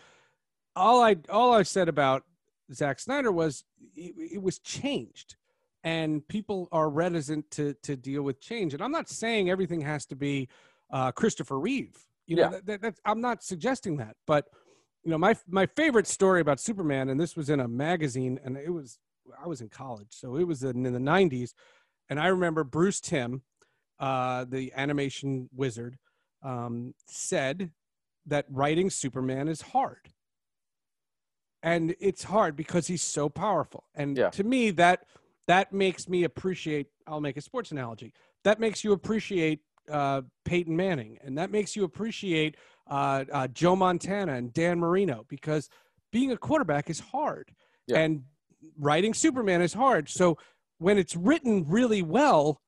all 0.77 1.03
i 1.03 1.17
all 1.29 1.53
i 1.53 1.63
said 1.63 1.89
about 1.89 2.25
Zack 2.73 2.99
snyder 3.01 3.33
was 3.33 3.65
it, 3.95 4.15
it 4.35 4.43
was 4.43 4.59
changed 4.59 5.37
and 5.85 6.27
people 6.29 6.69
are 6.73 6.91
reticent 6.91 7.51
to 7.53 7.75
to 7.83 7.97
deal 7.97 8.23
with 8.23 8.41
change 8.41 8.75
and 8.75 8.83
i'm 8.83 8.93
not 8.93 9.09
saying 9.09 9.51
everything 9.51 9.81
has 9.81 10.07
to 10.07 10.17
be 10.17 10.49
uh, 10.91 11.11
christopher 11.13 11.59
reeve 11.59 11.97
you 12.27 12.37
know 12.37 12.43
Yeah. 12.43 12.49
that, 12.51 12.67
that, 12.67 12.83
that's 12.83 13.01
i'm 13.05 13.21
not 13.21 13.43
suggesting 13.43 13.97
that 13.99 14.17
but 14.27 14.47
you 15.05 15.11
know 15.11 15.19
my 15.19 15.35
my 15.49 15.67
favorite 15.67 16.07
story 16.07 16.41
about 16.41 16.61
superman 16.61 17.09
and 17.09 17.19
this 17.21 17.37
was 17.37 17.49
in 17.51 17.61
a 17.61 17.69
magazine 17.69 18.39
and 18.45 18.57
it 18.57 18.71
was 18.71 18.99
i 19.43 19.47
was 19.47 19.61
in 19.61 19.69
college 19.69 20.09
so 20.11 20.37
it 20.37 20.45
was 20.45 20.63
in, 20.63 20.85
in 20.85 20.93
the 20.93 20.99
90s 20.99 21.55
and 22.11 22.21
i 22.21 22.27
remember 22.27 22.65
Bruce 22.65 23.01
Timm 23.01 23.43
uh, 23.99 24.45
the 24.45 24.73
animation 24.77 25.49
wizard 25.55 25.97
um, 26.43 26.95
said 27.07 27.71
that 28.27 28.45
writing 28.51 28.91
superman 28.91 29.49
is 29.49 29.63
hard 29.63 30.11
and 31.67 31.95
it's 32.01 32.23
hard 32.23 32.55
because 32.57 32.87
he's 32.87 33.03
so 33.03 33.29
powerful 33.29 33.85
and 33.95 34.17
Yeah. 34.17 34.31
to 34.31 34.45
me 34.45 34.71
that 34.71 35.07
that 35.47 35.73
makes 35.73 36.09
me 36.09 36.25
appreciate 36.25 36.87
i'll 37.07 37.21
make 37.21 37.37
a 37.37 37.41
sports 37.41 37.71
analogy 37.73 38.13
that 38.45 38.59
makes 38.61 38.83
you 38.85 38.93
appreciate 38.93 39.61
uh, 39.91 40.23
peyton 40.45 40.75
manning 40.77 41.19
and 41.25 41.37
that 41.37 41.51
makes 41.51 41.77
you 41.77 41.85
appreciate 41.85 42.57
uh, 42.89 43.25
uh, 43.33 43.49
Joe 43.49 43.75
Montana 43.75 44.35
and 44.35 44.53
Dan 44.53 44.79
Marino 44.79 45.25
because 45.29 45.69
being 46.13 46.31
a 46.31 46.37
quarterback 46.37 46.89
is 46.89 47.01
hard, 47.01 47.51
Yeah. 47.89 47.99
and 47.99 48.23
writing 48.79 49.13
Superman 49.13 49.61
is 49.61 49.75
hard. 49.75 50.09
So 50.09 50.39
when 50.79 50.97
it's 50.97 51.17
written 51.17 51.65
really 51.69 52.03
well, 52.03 52.61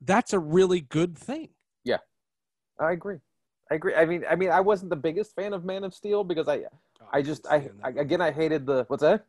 that's 0.00 0.32
a 0.32 0.38
really 0.38 0.80
good 0.80 1.16
thing. 1.18 1.50
Yeah, 1.84 1.98
I 2.80 2.92
agree 2.92 3.18
i 3.70 3.74
agree 3.74 3.94
i 3.94 4.04
mean 4.06 4.24
i 4.30 4.34
mean 4.34 4.50
i 4.50 4.60
wasn't 4.60 4.88
the 4.88 4.96
biggest 4.96 5.34
fan 5.34 5.52
of 5.52 5.64
man 5.64 5.84
of 5.84 5.92
steel 5.94 6.24
because 6.24 6.48
i 6.48 6.64
i 7.12 7.22
just 7.22 7.46
i, 7.46 7.68
I 7.82 7.90
again 7.90 8.20
i 8.20 8.30
hated 8.30 8.66
the 8.66 8.84
what's 8.88 9.02
that 9.02 9.26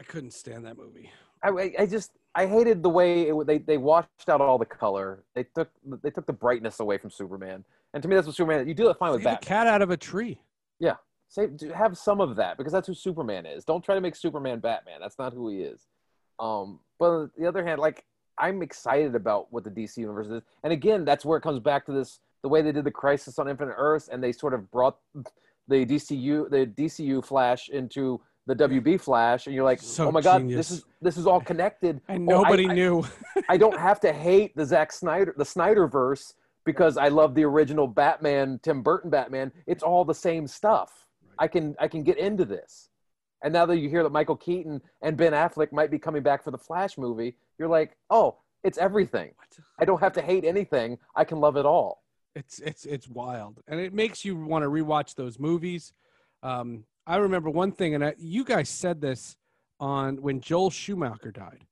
I 0.00 0.04
couldn't 0.04 0.30
stand 0.32 0.64
that 0.64 0.78
movie. 0.78 1.10
I, 1.42 1.48
I- 1.76 1.86
just 1.86 2.12
I 2.32 2.46
hated 2.46 2.84
the 2.84 2.88
way 2.88 3.28
it, 3.30 3.46
they 3.48 3.58
they 3.58 3.78
washed 3.78 4.28
out 4.28 4.40
all 4.40 4.56
the 4.56 4.64
color. 4.64 5.24
They 5.34 5.42
took 5.42 5.70
they 6.04 6.10
took 6.10 6.24
the 6.24 6.32
brightness 6.32 6.78
away 6.78 6.98
from 6.98 7.10
Superman, 7.10 7.64
and 7.94 8.00
to 8.02 8.08
me 8.08 8.14
that's 8.14 8.28
what 8.28 8.36
Superman. 8.36 8.68
You 8.68 8.74
do 8.74 8.90
it 8.90 8.96
fine 8.96 9.10
with 9.10 9.22
Save 9.22 9.26
a 9.26 9.34
Batman. 9.34 9.48
cat 9.48 9.66
out 9.66 9.82
of 9.82 9.90
a 9.90 9.96
tree. 9.96 10.40
Say 11.30 11.48
have 11.74 11.98
some 11.98 12.20
of 12.22 12.36
that 12.36 12.56
because 12.56 12.72
that's 12.72 12.86
who 12.86 12.94
Superman 12.94 13.44
is. 13.44 13.62
Don't 13.64 13.84
try 13.84 13.94
to 13.94 14.00
make 14.00 14.16
Superman 14.16 14.60
Batman. 14.60 14.98
That's 15.00 15.18
not 15.18 15.34
who 15.34 15.50
he 15.50 15.62
is. 15.62 15.86
Um, 16.38 16.80
but 16.98 17.10
on 17.10 17.30
the 17.36 17.46
other 17.46 17.62
hand, 17.66 17.80
like 17.80 18.04
I'm 18.38 18.62
excited 18.62 19.14
about 19.14 19.52
what 19.52 19.62
the 19.64 19.70
DC 19.70 19.98
universe 19.98 20.28
is, 20.28 20.42
and 20.62 20.72
again, 20.72 21.04
that's 21.04 21.24
where 21.26 21.36
it 21.36 21.42
comes 21.42 21.58
back 21.58 21.84
to 21.86 21.92
this 21.92 22.20
the 22.42 22.48
way 22.48 22.62
they 22.62 22.72
did 22.72 22.84
the 22.84 22.90
Crisis 22.90 23.38
on 23.38 23.46
Infinite 23.48 23.74
Earths, 23.76 24.08
and 24.08 24.22
they 24.24 24.32
sort 24.32 24.54
of 24.54 24.70
brought 24.70 24.96
the 25.68 25.84
DCU 25.86 26.48
the 26.50 26.66
DCU 26.66 27.24
Flash 27.24 27.68
into 27.68 28.20
the 28.46 28.54
WB 28.56 28.98
Flash, 29.00 29.46
and 29.46 29.54
you're 29.54 29.64
like, 29.64 29.80
So 29.80 30.08
oh 30.08 30.12
my 30.12 30.22
god, 30.22 30.38
genius. 30.38 30.56
this 30.56 30.78
is 30.78 30.84
this 31.02 31.16
is 31.18 31.26
all 31.26 31.40
connected. 31.40 32.00
And 32.08 32.28
Oh, 32.30 32.38
I- 32.38 32.42
nobody 32.42 32.68
I- 32.68 32.72
knew. 32.74 33.04
I 33.48 33.56
don't 33.56 33.78
have 33.78 34.00
to 34.00 34.12
hate 34.12 34.56
the 34.56 34.64
Zack 34.64 34.90
Snyder, 34.92 35.34
the 35.36 35.44
Snyderverse, 35.44 36.32
because 36.64 36.96
I 36.96 37.08
love 37.08 37.34
the 37.34 37.44
original 37.44 37.86
Batman, 37.86 38.58
Tim 38.62 38.82
Burton 38.82 39.10
Batman. 39.10 39.52
It's 39.66 39.82
all 39.82 40.04
the 40.04 40.14
same 40.14 40.46
stuff. 40.46 41.06
I 41.38 41.46
can 41.46 41.76
I 41.78 41.88
can 41.88 42.02
get 42.02 42.16
into 42.18 42.44
this. 42.44 42.88
And 43.42 43.52
now 43.52 43.66
that 43.66 43.78
you 43.78 43.88
hear 43.88 44.02
that 44.02 44.10
Michael 44.10 44.34
Keaton 44.36 44.80
and 45.02 45.16
Ben 45.16 45.32
Affleck 45.32 45.70
might 45.70 45.90
be 45.92 45.98
coming 45.98 46.22
back 46.24 46.42
for 46.42 46.50
the 46.50 46.58
Flash 46.58 46.98
movie, 46.98 47.36
you're 47.58 47.68
like, 47.68 47.96
oh, 48.10 48.36
it's 48.64 48.78
everything. 48.78 49.30
I 49.78 49.84
don't 49.84 50.00
have 50.00 50.12
to 50.14 50.22
hate 50.22 50.44
anything. 50.44 50.98
I 51.14 51.22
can 51.22 51.38
love 51.38 51.56
it 51.56 51.64
all. 51.64 52.02
It's 52.34 52.58
it's 52.60 52.84
it's 52.84 53.08
wild, 53.08 53.60
and 53.66 53.80
it 53.80 53.92
makes 53.92 54.24
you 54.24 54.36
want 54.36 54.62
to 54.62 54.68
rewatch 54.68 55.14
those 55.14 55.38
movies. 55.38 55.92
Um, 56.42 56.84
I 57.06 57.16
remember 57.16 57.50
one 57.50 57.72
thing, 57.72 57.94
and 57.94 58.04
I, 58.04 58.14
you 58.18 58.44
guys 58.44 58.68
said 58.68 59.00
this 59.00 59.36
on 59.80 60.20
when 60.22 60.40
Joel 60.40 60.70
Schumacher 60.70 61.32
died. 61.32 61.64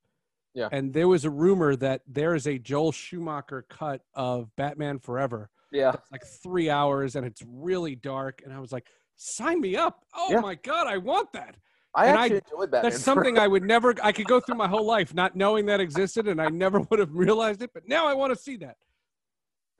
Yeah. 0.54 0.68
And 0.72 0.92
there 0.92 1.06
was 1.08 1.24
a 1.26 1.30
rumor 1.30 1.76
that 1.76 2.00
there 2.06 2.34
is 2.34 2.46
a 2.46 2.58
Joel 2.58 2.90
Schumacher 2.90 3.66
cut 3.68 4.00
of 4.14 4.48
Batman 4.56 4.98
Forever. 4.98 5.50
Yeah. 5.70 5.90
It's 5.92 6.10
like 6.10 6.24
three 6.42 6.70
hours, 6.70 7.14
and 7.16 7.26
it's 7.26 7.42
really 7.46 7.94
dark. 7.94 8.40
And 8.44 8.52
I 8.54 8.58
was 8.58 8.72
like, 8.72 8.86
sign 9.16 9.60
me 9.60 9.76
up! 9.76 10.04
Oh 10.16 10.28
Yeah. 10.30 10.40
my 10.40 10.54
god, 10.54 10.86
I 10.86 10.96
want 10.96 11.32
that. 11.34 11.56
I 11.94 12.06
And 12.06 12.18
I- 12.18 12.22
actually 12.24 12.36
enjoyed 12.50 12.70
Batman. 12.70 12.90
That's 12.90 13.02
something 13.04 13.38
I 13.38 13.46
would 13.46 13.62
never. 13.64 13.94
I 14.02 14.12
could 14.12 14.26
go 14.26 14.40
through 14.40 14.56
my 14.56 14.68
whole 14.68 14.86
life 14.86 15.12
not 15.14 15.36
knowing 15.36 15.66
that 15.66 15.80
existed, 15.80 16.26
and 16.26 16.40
I 16.40 16.48
never 16.48 16.80
would 16.90 16.98
have 16.98 17.14
realized 17.14 17.60
it. 17.62 17.70
But 17.74 17.86
now 17.86 18.06
I 18.06 18.14
want 18.14 18.32
to 18.34 18.38
see 18.40 18.56
that. 18.56 18.76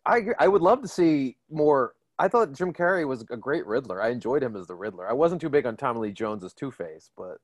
I. 0.06 0.26
I 0.38 0.48
would 0.48 0.62
love 0.62 0.82
to 0.82 0.88
see 0.88 1.36
more. 1.50 1.94
I 2.18 2.28
thought 2.28 2.52
Jim 2.52 2.72
Carrey 2.72 3.06
was 3.06 3.22
a 3.30 3.36
great 3.36 3.66
Riddler. 3.66 4.00
I 4.00 4.08
enjoyed 4.08 4.42
him 4.42 4.56
as 4.56 4.66
the 4.66 4.74
Riddler. 4.74 5.08
I 5.08 5.12
wasn't 5.12 5.40
too 5.40 5.50
big 5.50 5.66
on 5.66 5.76
Tommy 5.76 6.00
Lee 6.00 6.12
Jones 6.12 6.42
as 6.44 6.54
Two 6.54 6.70
Face, 6.70 7.10
but 7.16 7.38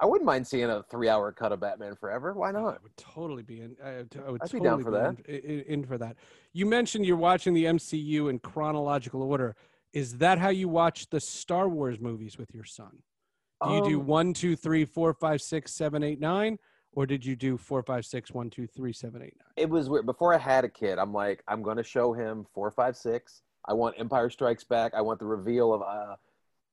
I 0.00 0.06
wouldn't 0.06 0.26
mind 0.26 0.46
seeing 0.46 0.70
a 0.70 0.82
three-hour 0.84 1.32
cut 1.32 1.52
of 1.52 1.60
Batman 1.60 1.96
Forever. 1.96 2.32
Why 2.32 2.48
I 2.48 2.52
not? 2.52 2.82
would 2.82 2.96
totally 2.96 3.42
be 3.42 3.60
in. 3.60 3.76
I 3.84 3.96
would, 3.96 4.16
I 4.26 4.30
would 4.30 4.42
I'd 4.42 4.52
be 4.52 4.60
down 4.60 4.82
for 4.82 4.90
In, 5.28 5.34
in, 5.34 5.60
in 5.60 5.84
for 5.86 5.98
that. 5.98 6.16
You 6.52 6.66
mentioned 6.66 7.04
you're 7.04 7.16
watching 7.16 7.52
the 7.54 7.64
MCU 7.64 8.30
in 8.30 8.38
chronological 8.38 9.22
order. 9.22 9.56
Is 9.92 10.18
that 10.18 10.38
how 10.38 10.50
you 10.50 10.68
watch 10.68 11.08
the 11.10 11.20
Star 11.20 11.68
Wars 11.68 11.98
movies 11.98 12.38
with 12.38 12.54
your 12.54 12.64
son? 12.64 13.02
Do 13.66 13.72
you 13.74 13.84
do 13.84 14.00
Um, 14.00 14.06
one, 14.06 14.32
two, 14.34 14.54
three, 14.54 14.84
four, 14.84 15.12
five, 15.14 15.42
six, 15.42 15.74
seven, 15.74 16.04
eight, 16.04 16.20
nine, 16.20 16.58
or 16.92 17.06
did 17.06 17.24
you 17.24 17.36
do 17.36 17.56
four, 17.56 17.82
five, 17.82 18.04
six, 18.06 18.32
one, 18.32 18.50
two, 18.50 18.66
three, 18.66 18.92
seven, 18.92 19.22
eight, 19.22 19.34
nine? 19.38 19.52
It 19.56 19.68
was 19.68 19.88
weird. 19.88 20.06
Before 20.06 20.34
I 20.34 20.38
had 20.38 20.64
a 20.64 20.68
kid, 20.68 20.98
I'm 20.98 21.12
like, 21.12 21.42
I'm 21.48 21.62
going 21.62 21.76
to 21.76 21.82
show 21.84 22.12
him 22.12 22.46
four, 22.54 22.70
five, 22.70 22.96
six. 22.96 23.42
I 23.66 23.72
want 23.74 23.96
Empire 23.98 24.30
Strikes 24.30 24.64
Back. 24.64 24.94
I 24.94 25.00
want 25.02 25.18
the 25.18 25.26
reveal 25.26 25.74
of 25.74 25.82
uh, 25.82 26.16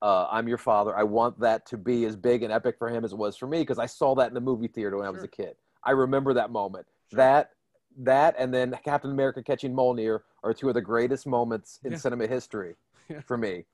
uh, 0.05 0.27
I'm 0.31 0.47
your 0.47 0.57
father. 0.57 0.95
I 0.97 1.03
want 1.03 1.39
that 1.39 1.65
to 1.67 1.77
be 1.77 2.05
as 2.05 2.15
big 2.15 2.43
and 2.43 2.53
epic 2.53 2.77
for 2.77 2.89
him 2.89 3.03
as 3.03 3.11
it 3.11 3.17
was 3.17 3.35
for 3.35 3.47
me 3.47 3.59
because 3.59 3.79
I 3.79 3.85
saw 3.85 4.15
that 4.15 4.27
in 4.29 4.33
the 4.33 4.41
movie 4.41 4.67
theater 4.67 4.97
when 4.97 5.05
I 5.05 5.09
was 5.09 5.23
a 5.23 5.27
kid. 5.27 5.55
I 5.83 5.91
remember 5.91 6.33
that 6.33 6.51
moment. 6.51 6.85
That 7.11 7.51
that 7.99 8.35
and 8.37 8.53
then 8.53 8.77
Captain 8.83 9.11
America 9.11 9.41
catching 9.41 9.73
Mjolnir 9.73 10.19
are 10.43 10.53
two 10.53 10.67
of 10.67 10.73
the 10.73 10.81
greatest 10.81 11.25
moments 11.27 11.79
in 11.83 11.91
Yeah. 11.93 11.97
cinema 11.97 12.27
history 12.27 12.75
Yeah. 13.09 13.21
for 13.21 13.37
me, 13.37 13.65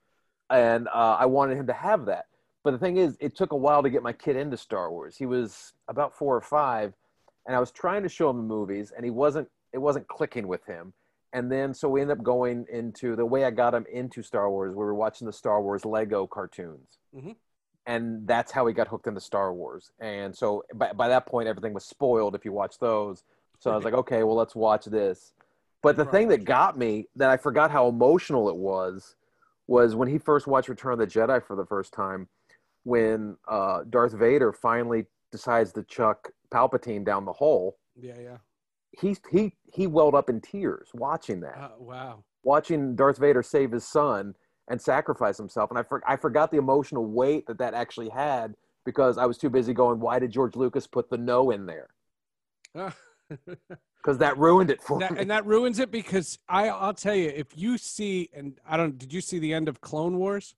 and 0.50 0.88
uh, 0.90 1.18
I 1.20 1.26
wanted 1.26 1.58
him 1.58 1.68
to 1.68 1.74
have 1.74 2.06
that. 2.06 2.26
But 2.64 2.72
the 2.72 2.78
thing 2.78 2.98
is, 2.98 3.18
it 3.20 3.36
took 3.36 3.52
a 3.54 3.58
while 3.58 3.82
to 3.82 3.90
get 3.90 4.04
my 4.04 4.14
kid 4.14 4.36
into 4.36 4.58
Star 4.58 4.92
Wars. 4.92 5.18
He 5.18 5.26
was 5.26 5.74
about 5.88 6.16
four 6.16 6.36
or 6.36 6.42
five, 6.42 6.94
and 7.48 7.56
I 7.56 7.60
was 7.60 7.72
trying 7.72 8.04
to 8.04 8.10
show 8.10 8.30
him 8.30 8.38
the 8.38 8.44
movies, 8.44 8.92
and 8.96 9.04
he 9.04 9.12
wasn't. 9.12 9.50
It 9.74 9.80
wasn't 9.80 10.08
clicking 10.08 10.48
with 10.48 10.66
him. 10.66 10.94
And 11.34 11.50
then, 11.50 11.74
so 11.74 11.88
we 11.88 12.02
ended 12.02 12.18
up 12.18 12.24
going 12.26 12.66
into 12.70 13.16
the 13.16 13.26
way 13.26 13.46
I 13.46 13.52
got 13.52 13.74
him 13.74 13.86
into 13.92 14.22
Star 14.22 14.50
Wars. 14.50 14.72
We 14.76 14.84
were 14.84 14.94
watching 14.94 15.26
the 15.26 15.34
Star 15.34 15.62
Wars 15.62 15.86
Lego 15.86 16.28
cartoons, 16.28 16.98
Mhm. 17.16 17.38
and 17.86 18.28
that's 18.28 18.52
how 18.52 18.68
he 18.68 18.74
got 18.74 18.90
hooked 18.90 19.08
into 19.08 19.22
Star 19.22 19.54
Wars. 19.54 19.92
And 20.00 20.36
so, 20.36 20.64
by, 20.76 20.92
by 20.92 21.08
that 21.08 21.26
point, 21.26 21.48
everything 21.48 21.74
was 21.74 21.86
spoiled 21.86 22.36
if 22.36 22.44
you 22.44 22.52
watch 22.52 22.80
those. 22.80 23.24
So 23.60 23.72
I 23.72 23.76
was 23.76 23.86
like, 23.86 23.94
okay, 23.94 24.24
well, 24.24 24.36
let's 24.36 24.56
watch 24.56 24.86
this. 24.86 25.34
But 25.82 25.96
the 25.96 26.04
thing 26.06 26.28
that 26.30 26.44
got 26.44 26.78
me, 26.78 27.08
that 27.16 27.30
I 27.30 27.38
forgot 27.38 27.72
how 27.72 27.88
emotional 27.88 28.50
it 28.50 28.56
was, 28.56 29.16
was 29.68 29.96
when 29.96 30.10
he 30.10 30.18
first 30.18 30.48
watched 30.48 30.68
Return 30.68 30.94
of 30.94 31.00
the 31.00 31.08
Jedi 31.08 31.42
for 31.42 31.56
the 31.56 31.66
first 31.66 31.94
time, 31.94 32.28
when 32.84 33.38
uh, 33.48 33.84
Darth 33.90 34.14
Vader 34.14 34.52
finally 34.54 35.06
decides 35.32 35.72
to 35.74 35.84
chuck 35.84 36.30
Palpatine 36.54 37.06
down 37.06 37.26
the 37.26 37.34
hole. 37.34 37.78
Yeah, 37.96 38.20
yeah. 38.20 38.38
He 39.00 39.16
he 39.32 39.54
he 39.74 39.88
welled 39.88 40.16
up 40.16 40.30
in 40.30 40.42
tears 40.42 40.90
watching 40.94 41.40
that, 41.42 41.58
Uh, 41.58 41.70
wow. 41.80 42.24
watching 42.44 42.96
Darth 42.96 43.18
Vader 43.18 43.42
save 43.44 43.72
his 43.72 43.86
son 43.86 44.36
and 44.68 44.82
sacrifice 44.82 45.38
himself. 45.38 45.70
And 45.70 45.80
I 45.80 45.84
for, 45.84 46.02
I 46.06 46.18
forgot 46.18 46.52
the 46.52 46.58
emotional 46.58 47.06
weight 47.06 47.46
that 47.48 47.58
that 47.60 47.74
actually 47.74 48.10
had 48.10 48.56
because 48.86 49.18
I 49.18 49.26
was 49.26 49.38
too 49.38 49.50
busy 49.50 49.74
going, 49.74 50.00
why 50.00 50.20
did 50.20 50.32
George 50.32 50.56
Lucas 50.56 50.88
put 50.88 51.10
the 51.10 51.18
no 51.18 51.52
in 51.52 51.66
there? 51.66 51.90
Because 54.04 54.18
that 54.18 54.36
ruined 54.40 54.72
it 54.72 54.82
for 54.82 54.98
that, 55.00 55.12
me. 55.14 55.20
and 55.20 55.30
that 55.30 55.46
ruins 55.46 55.78
it 55.78 55.92
because 55.92 56.40
I, 56.50 56.70
I'll 56.70 56.96
tell 56.96 57.14
you, 57.14 57.30
if 57.30 57.56
you 57.56 57.78
see, 57.78 58.32
and 58.34 58.60
I 58.68 58.76
don't, 58.76 58.98
did 58.98 59.14
you 59.14 59.22
see 59.22 59.38
the 59.38 59.54
end 59.54 59.70
of 59.70 59.80
Clone 59.80 60.18
Wars, 60.18 60.56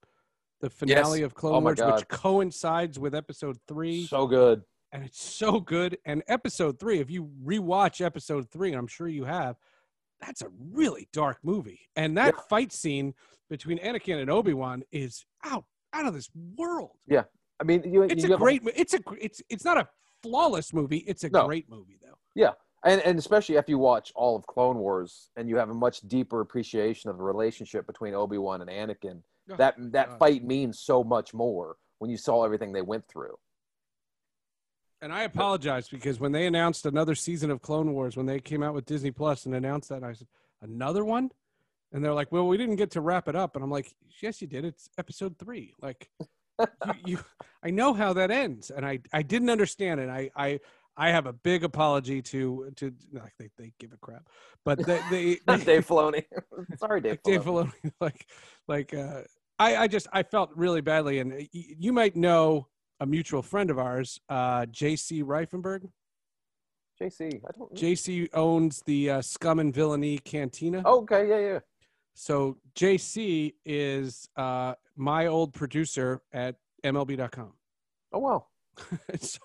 the 0.63 0.69
finale 0.69 1.23
of 1.23 1.33
Clone 1.35 1.55
Oh 1.55 1.59
Wars, 1.59 1.79
which 1.81 2.07
coincides 2.07 2.97
with 2.97 3.13
Episode 3.13 3.57
Three, 3.67 4.05
so 4.05 4.25
good. 4.25 4.63
and 4.93 5.03
it's 5.03 5.21
so 5.21 5.59
good. 5.59 5.97
And 6.05 6.23
Episode 6.27 6.79
Three, 6.79 6.99
if 6.99 7.11
you 7.11 7.29
rewatch 7.45 7.99
Episode 8.03 8.49
Three, 8.49 8.69
and 8.69 8.77
I'm 8.77 8.87
sure 8.87 9.09
you 9.09 9.25
have, 9.25 9.57
that's 10.21 10.41
a 10.41 10.47
really 10.71 11.09
dark 11.11 11.39
movie. 11.43 11.81
And 11.97 12.17
that 12.17 12.33
Yeah. 12.35 12.41
fight 12.49 12.71
scene 12.71 13.13
between 13.49 13.77
Anakin 13.79 14.21
and 14.21 14.29
Obi 14.29 14.53
Wan 14.53 14.83
is 14.91 15.25
out 15.43 15.65
out 15.91 16.05
of 16.05 16.13
this 16.13 16.29
world. 16.57 16.97
Yeah, 17.07 17.23
I 17.59 17.65
mean, 17.65 17.83
you, 17.83 18.03
It's 18.03 18.23
you 18.23 18.33
a 18.33 18.37
great. 18.37 18.61
It's 18.75 18.93
a. 18.93 18.99
It's 19.19 19.41
it's 19.49 19.65
not 19.65 19.77
a 19.77 19.87
flawless 20.23 20.73
movie. 20.73 20.99
It's 20.99 21.25
a 21.25 21.29
No. 21.29 21.45
great 21.45 21.69
movie 21.69 21.99
though. 22.01 22.17
Yeah, 22.35 22.53
and, 22.85 23.01
and 23.01 23.19
especially 23.19 23.57
if 23.57 23.67
you 23.67 23.77
watch 23.79 24.13
all 24.15 24.37
of 24.37 24.47
Clone 24.47 24.77
Wars 24.77 25.29
and 25.35 25.49
you 25.49 25.57
have 25.57 25.69
a 25.69 25.73
much 25.73 25.99
deeper 26.07 26.39
appreciation 26.39 27.09
of 27.09 27.17
the 27.17 27.23
relationship 27.23 27.85
between 27.85 28.13
Obi 28.13 28.37
Wan 28.37 28.61
and 28.61 28.69
Anakin, 28.71 29.21
that 29.47 29.75
that 29.91 30.09
God. 30.09 30.19
fight 30.19 30.43
means 30.43 30.79
so 30.79 31.03
much 31.03 31.33
more 31.33 31.77
when 31.99 32.09
you 32.09 32.17
saw 32.17 32.43
everything 32.43 32.73
they 32.73 32.81
went 32.81 33.07
through. 33.07 33.37
And 35.01 35.11
I 35.11 35.23
apologize 35.23 35.89
because 35.89 36.19
when 36.19 36.31
they 36.31 36.45
announced 36.45 36.85
another 36.85 37.13
season 37.13 37.51
of 37.51 37.61
Clone 37.61 37.91
Wars, 37.91 38.15
when 38.15 38.25
they 38.25 38.39
came 38.39 38.63
out 38.63 38.73
with 38.73 38.85
Disney 38.85 39.11
Plus 39.11 39.45
and 39.45 39.53
announced 39.53 39.89
that, 39.89 40.01
I 40.01 40.13
said, 40.13 40.27
another 40.61 41.03
one? 41.03 41.29
And 41.91 42.03
they're 42.03 42.13
like, 42.13 42.31
well, 42.31 42.47
we 42.47 42.55
didn't 42.55 42.77
get 42.77 42.91
to 42.91 43.01
wrap 43.01 43.27
it 43.27 43.35
up. 43.35 43.55
And 43.55 43.63
I'm 43.63 43.69
like, 43.69 43.93
yes, 44.21 44.41
you 44.41 44.47
did. 44.47 44.63
It's 44.63 44.89
episode 44.97 45.37
three. 45.37 45.73
Like, 45.81 46.09
you, 46.59 46.93
you, 47.05 47.19
I 47.61 47.69
know 47.69 47.93
how 47.93 48.13
that 48.13 48.31
ends. 48.31 48.69
And 48.69 48.85
I, 48.85 48.99
I 49.11 49.23
didn't 49.23 49.49
understand 49.49 49.99
it. 49.99 50.09
I, 50.09 50.31
I, 50.37 50.59
I 50.95 51.09
have 51.09 51.25
a 51.25 51.33
big 51.33 51.63
apology 51.63 52.21
to, 52.21 52.71
to, 52.75 52.93
like, 53.11 53.33
they, 53.39 53.49
they 53.57 53.73
give 53.79 53.93
a 53.93 53.97
crap, 53.97 54.27
but 54.63 54.85
they, 54.85 54.99
they, 55.09 55.39
they 55.47 55.63
Dave 55.63 55.87
Filoni. 55.87 56.23
Sorry, 56.77 57.01
Dave. 57.01 57.11
like 57.11 57.23
Dave 57.23 57.43
Filoni. 57.43 57.71
Filoni, 57.83 57.91
like, 58.01 58.27
like, 58.67 58.93
uh, 58.93 59.21
I, 59.57 59.77
I 59.77 59.87
just, 59.87 60.07
I 60.13 60.23
felt 60.23 60.51
really 60.55 60.81
badly. 60.81 61.19
And 61.19 61.47
you 61.51 61.93
might 61.93 62.15
know 62.15 62.67
a 62.99 63.05
mutual 63.05 63.41
friend 63.41 63.69
of 63.69 63.79
ours, 63.79 64.19
uh, 64.29 64.65
JC 64.65 65.23
Reifenberg. 65.23 65.89
JC. 67.01 67.41
I 67.43 67.51
don't. 67.57 67.73
JC 67.73 68.29
owns 68.33 68.83
the 68.85 69.09
uh, 69.09 69.21
Scum 69.21 69.59
and 69.59 69.73
Villainy 69.73 70.19
Cantina. 70.19 70.83
Oh, 70.85 71.01
okay, 71.01 71.27
yeah, 71.27 71.39
yeah. 71.39 71.59
So 72.13 72.57
JC 72.75 73.53
is 73.65 74.29
uh, 74.37 74.75
my 74.95 75.25
old 75.25 75.53
producer 75.53 76.21
at 76.31 76.55
MLB.com. 76.83 77.53
Oh 78.13 78.19
wow. 78.19 78.45
so, 79.19 79.39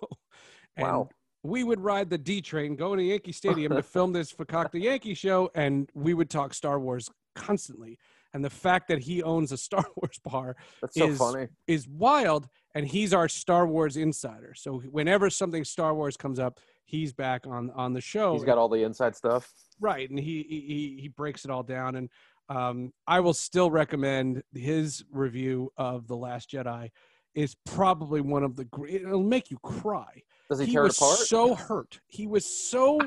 Wow. 0.78 1.09
We 1.43 1.64
would 1.64 1.80
ride 1.80 2.11
the 2.11 2.18
D 2.18 2.41
train, 2.41 2.76
go 2.76 2.97
to 2.97 3.03
Yankee 3.03 3.32
Stadium 3.32 3.74
to 3.74 3.82
film 3.95 4.12
this 4.12 4.32
Fakakta 4.32 4.80
Yankee 4.82 5.14
show, 5.14 5.51
and 5.55 5.89
we 5.95 6.14
would 6.14 6.30
talk 6.30 6.55
Star 6.55 6.78
Wars 6.80 7.11
constantly. 7.34 7.99
And 8.34 8.45
the 8.45 8.51
fact 8.51 8.89
that 8.89 8.99
he 8.99 9.22
owns 9.22 9.53
a 9.53 9.57
Star 9.68 9.84
Wars 9.97 10.18
bar 10.22 10.57
That's 10.80 10.97
so 10.97 11.09
is- 11.09 11.18
funny. 11.18 11.49
is 11.66 11.89
wild, 11.89 12.49
and 12.74 12.86
he's 12.86 13.14
our 13.14 13.28
Star 13.28 13.66
Wars 13.66 13.97
insider. 13.97 14.53
So 14.55 14.80
whenever 14.80 15.30
something 15.30 15.64
Star 15.64 15.95
Wars 15.95 16.16
comes 16.16 16.39
up, 16.39 16.59
he's 16.84 17.12
back 17.12 17.47
on 17.47 17.70
on 17.70 17.93
the 17.93 18.01
show. 18.01 18.34
He's 18.34 18.45
got 18.45 18.59
all 18.59 18.68
the 18.68 18.82
inside 18.82 19.14
stuff. 19.16 19.53
right 19.80 20.09
and 20.11 20.18
he 20.18 20.43
he 20.49 20.99
he 21.03 21.09
breaks 21.09 21.45
it 21.45 21.51
all 21.53 21.62
down 21.62 21.95
and 21.97 22.09
um 22.49 22.93
i 23.07 23.20
will 23.20 23.34
still 23.34 23.70
recommend 23.70 24.43
his 24.55 25.05
review 25.12 25.70
of 25.76 26.09
the 26.09 26.16
last 26.16 26.51
jedi 26.51 26.91
is 27.39 27.55
probably 27.64 28.20
one 28.20 28.43
of 28.43 28.57
the 28.57 28.64
great 28.64 28.97
it'll 29.03 29.22
make 29.22 29.51
you 29.51 29.59
cry 29.62 30.22
Does 30.51 30.59
he, 30.59 30.66
he 30.66 30.72
tear 30.72 30.82
was 30.82 30.97
it 30.97 31.03
apart? 31.03 31.18
so 31.18 31.55
hurt 31.55 32.01
he 32.09 32.26
was 32.26 32.45
so 32.45 32.99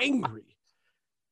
angry 0.00 0.56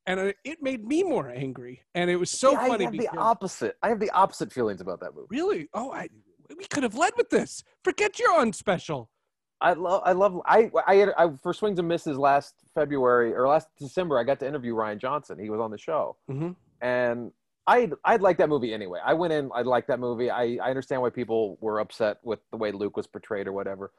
and 0.07 0.21
it- 0.21 0.37
it 0.45 0.63
made 0.63 0.85
me 0.87 1.03
more 1.03 1.29
angry 1.29 1.83
and 1.95 2.09
it 2.09 2.17
was 2.17 2.31
so 2.31 2.55
funny 2.55 2.85
I 2.85 2.89
have 2.89 2.93
because 2.93 3.09
the 3.13 3.19
opposite. 3.19 3.77
I 3.83 3.89
have 3.89 3.99
the 4.01 4.11
opposite 4.11 4.53
feelings 4.53 4.81
about 4.81 5.01
that 5.01 5.15
movie. 5.15 5.27
really 5.31 5.69
oh 5.75 5.91
i 5.93 6.09
we 6.57 6.65
could 6.67 6.85
have 6.85 6.95
led 6.95 7.13
with 7.17 7.31
this 7.31 7.65
forget 7.83 8.19
your 8.19 8.33
own 8.41 8.53
special 8.53 9.11
I 9.59 9.73
love. 9.73 10.03
I 10.05 10.13
love. 10.13 10.39
I, 10.45 10.71
I. 10.87 11.07
I. 11.17 11.31
For 11.43 11.55
Swings 11.55 11.79
and 11.79 11.89
Misses 11.89 12.19
last 12.19 12.53
February 12.75 13.33
or 13.35 13.49
last 13.49 13.69
December, 13.79 14.19
I 14.19 14.23
got 14.23 14.39
to 14.41 14.47
interview 14.47 14.75
Rian 14.75 14.99
Johnson. 14.99 15.39
He 15.39 15.49
was 15.49 15.61
on 15.61 15.71
the 15.71 15.79
show, 15.79 16.19
mm-hmm. 16.31 16.51
and 16.87 17.33
I 17.67 17.91
I'd 18.05 18.23
like 18.23 18.39
that 18.39 18.49
movie 18.49 18.73
anyway. 18.73 19.01
I 19.05 19.15
went 19.15 19.33
in. 19.33 19.51
I 19.55 19.63
liked 19.63 19.89
that 19.89 20.01
movie. 20.01 20.31
I 20.31 20.59
I 20.63 20.71
understand 20.71 21.03
why 21.03 21.11
people 21.11 21.59
were 21.61 21.81
upset 21.81 22.19
with 22.23 22.41
the 22.51 22.57
way 22.57 22.73
Luke 22.73 22.97
was 22.97 23.07
portrayed 23.07 23.47
or 23.47 23.53
whatever. 23.53 23.93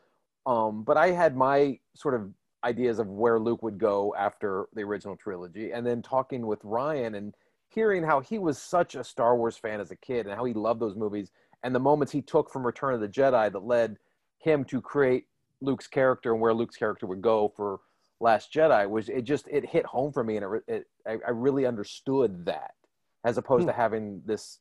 Um, 0.45 0.84
but 0.84 0.95
I 0.97 1.11
had 1.11 1.36
my 1.36 1.80
sort 1.93 2.15
of 2.15 2.32
ideas 2.63 2.99
of 2.99 3.07
where 3.07 3.39
Luke 3.39 3.63
would 3.63 3.78
go 3.78 4.15
after 4.18 4.68
the 4.74 4.82
original 4.82 5.18
trilogy, 5.18 5.72
and 5.72 5.86
then 5.86 6.01
talking 6.01 6.47
with 6.47 6.61
Rian 6.63 7.18
and 7.18 7.36
hearing 7.70 8.03
how 8.03 8.22
he 8.22 8.39
was 8.39 8.57
such 8.57 8.95
a 8.95 9.03
Star 9.03 9.36
Wars 9.36 9.57
fan 9.57 9.82
as 9.82 9.91
a 9.91 9.95
kid 9.95 10.26
and 10.26 10.36
how 10.36 10.45
he 10.45 10.53
loved 10.53 10.80
those 10.80 10.95
movies 10.95 11.32
and 11.63 11.74
the 11.76 11.80
moments 11.80 12.13
he 12.13 12.22
took 12.22 12.49
from 12.49 12.65
Return 12.65 12.93
of 12.93 13.01
the 13.01 13.07
Jedi 13.07 13.51
that 13.51 13.63
led 13.63 13.97
him 14.39 14.63
to 14.65 14.82
create 14.82 15.26
Luke's 15.61 15.88
character 15.88 16.32
and 16.32 16.41
where 16.41 16.53
Luke's 16.53 16.78
character 16.78 17.07
would 17.07 17.22
go 17.22 17.51
for 17.55 17.80
Last 18.20 18.51
Jedi 18.53 18.89
was 18.89 19.09
it 19.09 19.24
just 19.24 19.47
it 19.47 19.65
hit 19.65 19.86
home 19.86 20.11
for 20.11 20.24
me 20.24 20.38
and 20.38 20.45
it, 20.45 20.63
it 20.68 20.88
I, 21.05 21.18
I 21.28 21.32
really 21.32 21.65
understood 21.65 22.45
that 22.45 22.72
as 23.28 23.38
opposed 23.38 23.63
Hmm. 23.63 23.67
to 23.67 23.73
having 23.73 24.21
this 24.25 24.59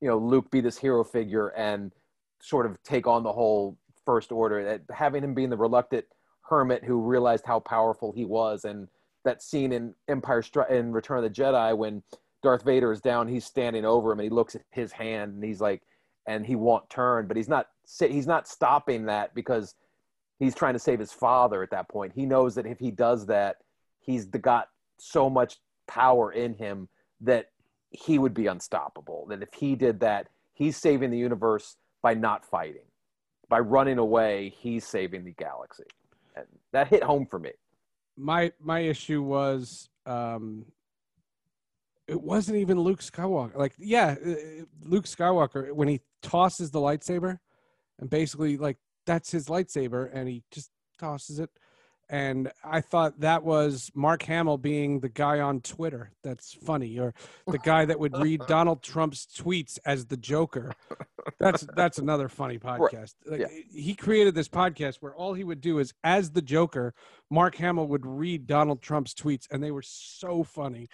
you 0.00 0.08
know 0.08 0.18
Luke 0.18 0.50
be 0.50 0.60
this 0.60 0.76
hero 0.78 1.04
figure 1.04 1.48
and 1.48 1.92
sort 2.40 2.66
of 2.66 2.80
take 2.82 3.06
on 3.06 3.22
the 3.22 3.32
whole 3.32 3.76
First 4.04 4.32
Order 4.32 4.64
that 4.64 4.82
having 4.90 5.22
him 5.22 5.34
being 5.34 5.50
the 5.50 5.56
reluctant 5.56 6.04
hermit 6.42 6.82
who 6.84 7.00
realized 7.00 7.44
how 7.46 7.60
powerful 7.60 8.12
he 8.12 8.24
was 8.24 8.64
and 8.64 8.88
that 9.24 9.42
scene 9.42 9.72
in 9.72 9.94
Empire 10.08 10.40
Stri- 10.42 10.70
in 10.70 10.92
Return 10.92 11.18
of 11.18 11.24
the 11.24 11.30
Jedi 11.42 11.76
when 11.76 12.02
Darth 12.42 12.62
Vader 12.64 12.90
is 12.92 13.00
down 13.00 13.28
he's 13.28 13.44
standing 13.44 13.84
over 13.84 14.12
him 14.12 14.18
and 14.20 14.24
he 14.24 14.30
looks 14.30 14.54
at 14.54 14.62
his 14.70 14.92
hand 14.92 15.34
and 15.34 15.44
he's 15.44 15.60
like 15.60 15.82
and 16.26 16.46
he 16.46 16.56
won't 16.56 16.88
turn 16.90 17.26
but 17.28 17.36
he's 17.36 17.48
not 17.48 17.68
he's 18.00 18.26
not 18.26 18.48
stopping 18.48 19.06
that 19.06 19.34
because 19.34 19.74
he's 20.38 20.54
trying 20.54 20.74
to 20.74 20.78
save 20.78 20.98
his 21.00 21.12
father 21.12 21.62
at 21.62 21.70
that 21.70 21.88
point 21.88 22.12
he 22.14 22.24
knows 22.26 22.54
that 22.54 22.66
if 22.66 22.78
he 22.78 22.90
does 22.90 23.26
that 23.26 23.56
he's 24.00 24.24
got 24.26 24.68
so 24.98 25.28
much 25.28 25.58
power 25.86 26.32
in 26.32 26.54
him 26.54 26.88
that 27.20 27.46
he 27.90 28.18
would 28.18 28.34
be 28.34 28.46
unstoppable 28.46 29.26
that 29.28 29.42
if 29.42 29.52
he 29.54 29.74
did 29.74 30.00
that 30.00 30.28
he's 30.54 30.76
saving 30.76 31.10
the 31.10 31.18
universe 31.18 31.76
by 32.02 32.14
not 32.14 32.44
fighting 32.44 32.86
by 33.48 33.58
running 33.58 33.98
away 33.98 34.52
he's 34.58 34.84
saving 34.84 35.24
the 35.24 35.32
galaxy 35.32 35.84
and 36.36 36.46
that 36.72 36.88
hit 36.88 37.02
home 37.02 37.26
for 37.26 37.38
me 37.38 37.50
my 38.16 38.52
my 38.60 38.80
issue 38.80 39.22
was 39.22 39.88
um 40.06 40.64
it 42.08 42.20
wasn't 42.20 42.56
even 42.56 42.80
Luke 42.80 43.00
Skywalker. 43.00 43.54
Like, 43.54 43.74
yeah, 43.78 44.16
uh, 44.24 44.34
Luke 44.82 45.04
Skywalker 45.04 45.72
when 45.72 45.88
he 45.88 46.00
tosses 46.22 46.70
the 46.70 46.80
lightsaber, 46.80 47.38
and 48.00 48.08
basically 48.08 48.56
like 48.56 48.78
that's 49.06 49.30
his 49.30 49.46
lightsaber, 49.46 50.10
and 50.12 50.26
he 50.28 50.42
just 50.50 50.70
tosses 50.98 51.38
it. 51.38 51.50
And 52.10 52.50
I 52.64 52.80
thought 52.80 53.20
that 53.20 53.44
was 53.44 53.90
Mark 53.94 54.22
Hamill 54.22 54.56
being 54.56 55.00
the 55.00 55.10
guy 55.10 55.40
on 55.40 55.60
Twitter 55.60 56.10
that's 56.24 56.54
funny, 56.54 56.98
or 56.98 57.12
the 57.46 57.58
guy 57.58 57.84
that 57.84 58.00
would 58.00 58.16
read 58.16 58.40
Donald 58.48 58.82
Trump's 58.82 59.26
tweets 59.26 59.78
as 59.84 60.06
the 60.06 60.16
Joker. 60.16 60.72
That's 61.38 61.66
that's 61.76 61.98
another 61.98 62.28
funny 62.28 62.58
podcast. 62.58 63.14
Like, 63.26 63.40
Yeah. 63.40 63.48
He 63.70 63.94
created 63.94 64.34
this 64.34 64.48
podcast 64.48 64.96
where 64.96 65.14
all 65.14 65.34
he 65.34 65.44
would 65.44 65.60
do 65.60 65.78
is, 65.80 65.92
as 66.02 66.30
the 66.30 66.42
Joker, 66.42 66.94
Mark 67.30 67.56
Hamill 67.56 67.88
would 67.88 68.06
read 68.06 68.46
Donald 68.46 68.80
Trump's 68.80 69.12
tweets, 69.12 69.46
and 69.50 69.62
they 69.62 69.70
were 69.70 69.82
so 69.82 70.42
funny. 70.42 70.88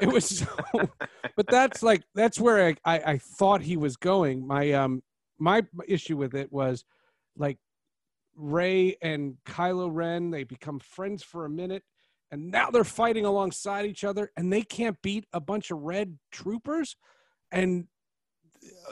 It 0.00 0.08
was 0.08 0.24
so, 0.38 0.46
but 1.36 1.46
that's 1.48 1.82
like 1.82 2.04
that's 2.14 2.40
where 2.40 2.68
I, 2.68 2.76
I, 2.84 2.98
I 3.12 3.18
thought 3.18 3.60
he 3.60 3.76
was 3.76 3.96
going. 3.96 4.46
My 4.46 4.72
um 4.72 5.02
my 5.38 5.62
issue 5.86 6.16
with 6.16 6.34
it 6.34 6.52
was 6.52 6.84
like 7.36 7.58
Rey 8.38 8.96
and 9.02 9.36
Kylo 9.44 9.90
Ren, 9.92 10.30
they 10.30 10.44
become 10.44 10.78
friends 10.78 11.22
for 11.22 11.44
a 11.44 11.50
minute, 11.50 11.82
and 12.30 12.50
now 12.50 12.70
they're 12.70 12.84
fighting 12.84 13.24
alongside 13.24 13.84
each 13.84 14.04
other, 14.04 14.30
and 14.36 14.52
they 14.52 14.62
can't 14.62 15.00
beat 15.02 15.26
a 15.32 15.40
bunch 15.40 15.70
of 15.70 15.78
red 15.78 16.18
troopers, 16.30 16.96
and 17.50 17.88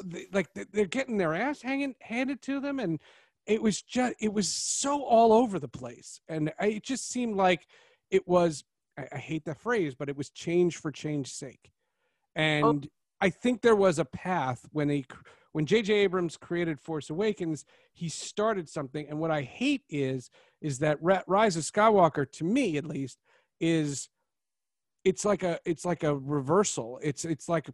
they, 0.04 0.26
like 0.32 0.52
they- 0.54 0.66
they're 0.72 0.86
getting 0.86 1.16
their 1.16 1.34
ass 1.34 1.62
hanging 1.62 1.94
handed 2.00 2.42
to 2.42 2.60
them, 2.60 2.80
and 2.80 3.00
it 3.46 3.62
was 3.62 3.80
just 3.82 4.16
it 4.20 4.32
was 4.32 4.50
so 4.50 5.02
all 5.04 5.32
over 5.32 5.58
the 5.58 5.68
place, 5.68 6.20
and 6.28 6.52
I, 6.58 6.66
it 6.66 6.82
just 6.82 7.08
seemed 7.08 7.36
like 7.36 7.66
it 8.10 8.26
was. 8.26 8.64
I, 8.98 9.08
I 9.12 9.18
hate 9.18 9.44
that 9.44 9.60
phrase, 9.60 9.94
but 9.94 10.08
it 10.08 10.16
was 10.16 10.30
change 10.30 10.76
for 10.76 10.90
change's 10.90 11.34
sake, 11.34 11.70
and 12.34 12.86
oh. 12.86 12.90
I 13.20 13.30
think 13.30 13.62
there 13.62 13.76
was 13.76 13.98
a 13.98 14.04
path 14.04 14.66
when 14.72 14.88
they 14.88 15.04
when 15.56 15.64
J.J. 15.64 15.94
Abrams 15.94 16.36
created 16.36 16.78
Force 16.78 17.08
Awakens, 17.08 17.64
he 17.94 18.10
started 18.10 18.68
something, 18.68 19.06
and 19.08 19.18
what 19.18 19.30
I 19.30 19.40
hate 19.40 19.84
is 19.88 20.28
is 20.60 20.80
that 20.80 20.98
Rise 21.00 21.56
of 21.56 21.62
Skywalker, 21.62 22.30
to 22.32 22.44
me 22.44 22.76
at 22.76 22.84
least, 22.84 23.16
is 23.58 24.10
it's 25.02 25.24
like 25.24 25.42
a 25.42 25.58
it's 25.64 25.86
like 25.86 26.02
a 26.02 26.14
reversal. 26.14 27.00
It's 27.02 27.24
it's 27.24 27.48
like 27.48 27.70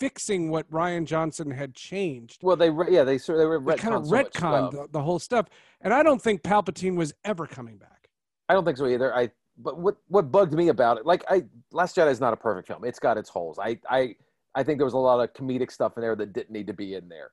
fixing 0.00 0.50
what 0.50 0.68
Rian 0.72 1.04
Johnson 1.04 1.52
had 1.52 1.72
changed. 1.72 2.42
well 2.42 2.56
they 2.56 2.68
re- 2.68 2.92
yeah 2.92 3.04
they 3.04 3.16
sort 3.16 3.38
of 3.38 3.64
they 3.64 3.76
They 3.76 3.78
kind 3.80 3.94
of 3.94 4.02
retconned 4.02 4.08
so 4.08 4.16
much 4.16 4.32
retconned 4.32 4.72
stuff. 4.72 4.72
the, 4.72 4.88
the 4.94 5.02
whole 5.02 5.20
stuff, 5.20 5.46
and 5.82 5.94
I 5.94 6.02
don't 6.02 6.20
think 6.20 6.42
Palpatine 6.42 6.96
was 6.96 7.14
ever 7.24 7.46
coming 7.46 7.76
back. 7.76 8.08
I 8.48 8.54
don't 8.54 8.64
think 8.64 8.76
so 8.76 8.88
either. 8.88 9.14
I 9.14 9.30
but 9.56 9.78
what 9.78 9.98
what 10.08 10.32
bugged 10.32 10.52
me 10.52 10.66
about 10.66 10.98
it, 10.98 11.06
like 11.06 11.22
I 11.30 11.44
Last 11.70 11.94
Jedi 11.94 12.10
is 12.10 12.18
not 12.20 12.32
a 12.32 12.36
perfect 12.36 12.66
film. 12.66 12.82
It's 12.84 12.98
got 12.98 13.16
its 13.16 13.28
holes. 13.28 13.56
I 13.60 13.78
I 13.88 14.16
I 14.58 14.64
think 14.64 14.80
there 14.80 14.84
was 14.84 14.94
a 14.94 14.98
lot 14.98 15.20
of 15.20 15.32
comedic 15.34 15.70
stuff 15.70 15.92
in 15.96 16.00
there 16.00 16.16
that 16.16 16.32
didn't 16.32 16.50
need 16.50 16.66
to 16.66 16.72
be 16.72 16.94
in 16.94 17.08
there 17.08 17.30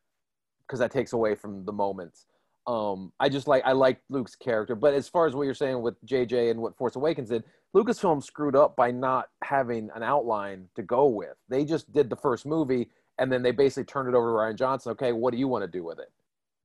because 0.61 0.78
that 0.78 0.91
takes 0.91 1.11
away 1.11 1.34
from 1.34 1.65
the 1.65 1.73
moments. 1.73 2.28
Um, 2.67 3.13
I 3.19 3.30
just 3.30 3.47
like 3.47 3.63
I 3.65 3.71
like 3.71 3.99
Luke's 4.11 4.36
character, 4.36 4.76
but 4.76 4.93
as 4.93 5.09
far 5.09 5.26
as 5.26 5.34
what 5.34 5.41
you're 5.43 5.55
saying 5.55 5.82
with 5.82 5.95
JJ 6.05 6.51
and 6.51 6.61
what 6.61 6.78
Force 6.78 6.95
Awakens 6.95 7.30
did, 7.30 7.43
Lucasfilm 7.76 8.23
screwed 8.23 8.55
up 8.55 8.76
by 8.76 8.91
not 8.91 9.30
having 9.43 9.89
an 9.95 10.03
outline 10.03 10.67
to 10.76 10.84
go 10.84 11.07
with. 11.07 11.34
They 11.49 11.65
just 11.65 11.91
did 11.91 12.11
the 12.11 12.15
first 12.15 12.45
movie 12.45 12.91
and 13.17 13.32
then 13.32 13.41
they 13.41 13.51
basically 13.51 13.86
turned 13.86 14.07
it 14.07 14.15
over 14.15 14.28
to 14.28 14.34
Rian 14.34 14.55
Johnson. 14.55 14.91
Okay, 14.91 15.11
what 15.11 15.32
do 15.32 15.39
you 15.39 15.47
want 15.47 15.63
to 15.63 15.67
do 15.67 15.84
with 15.84 15.97
it? 15.97 16.11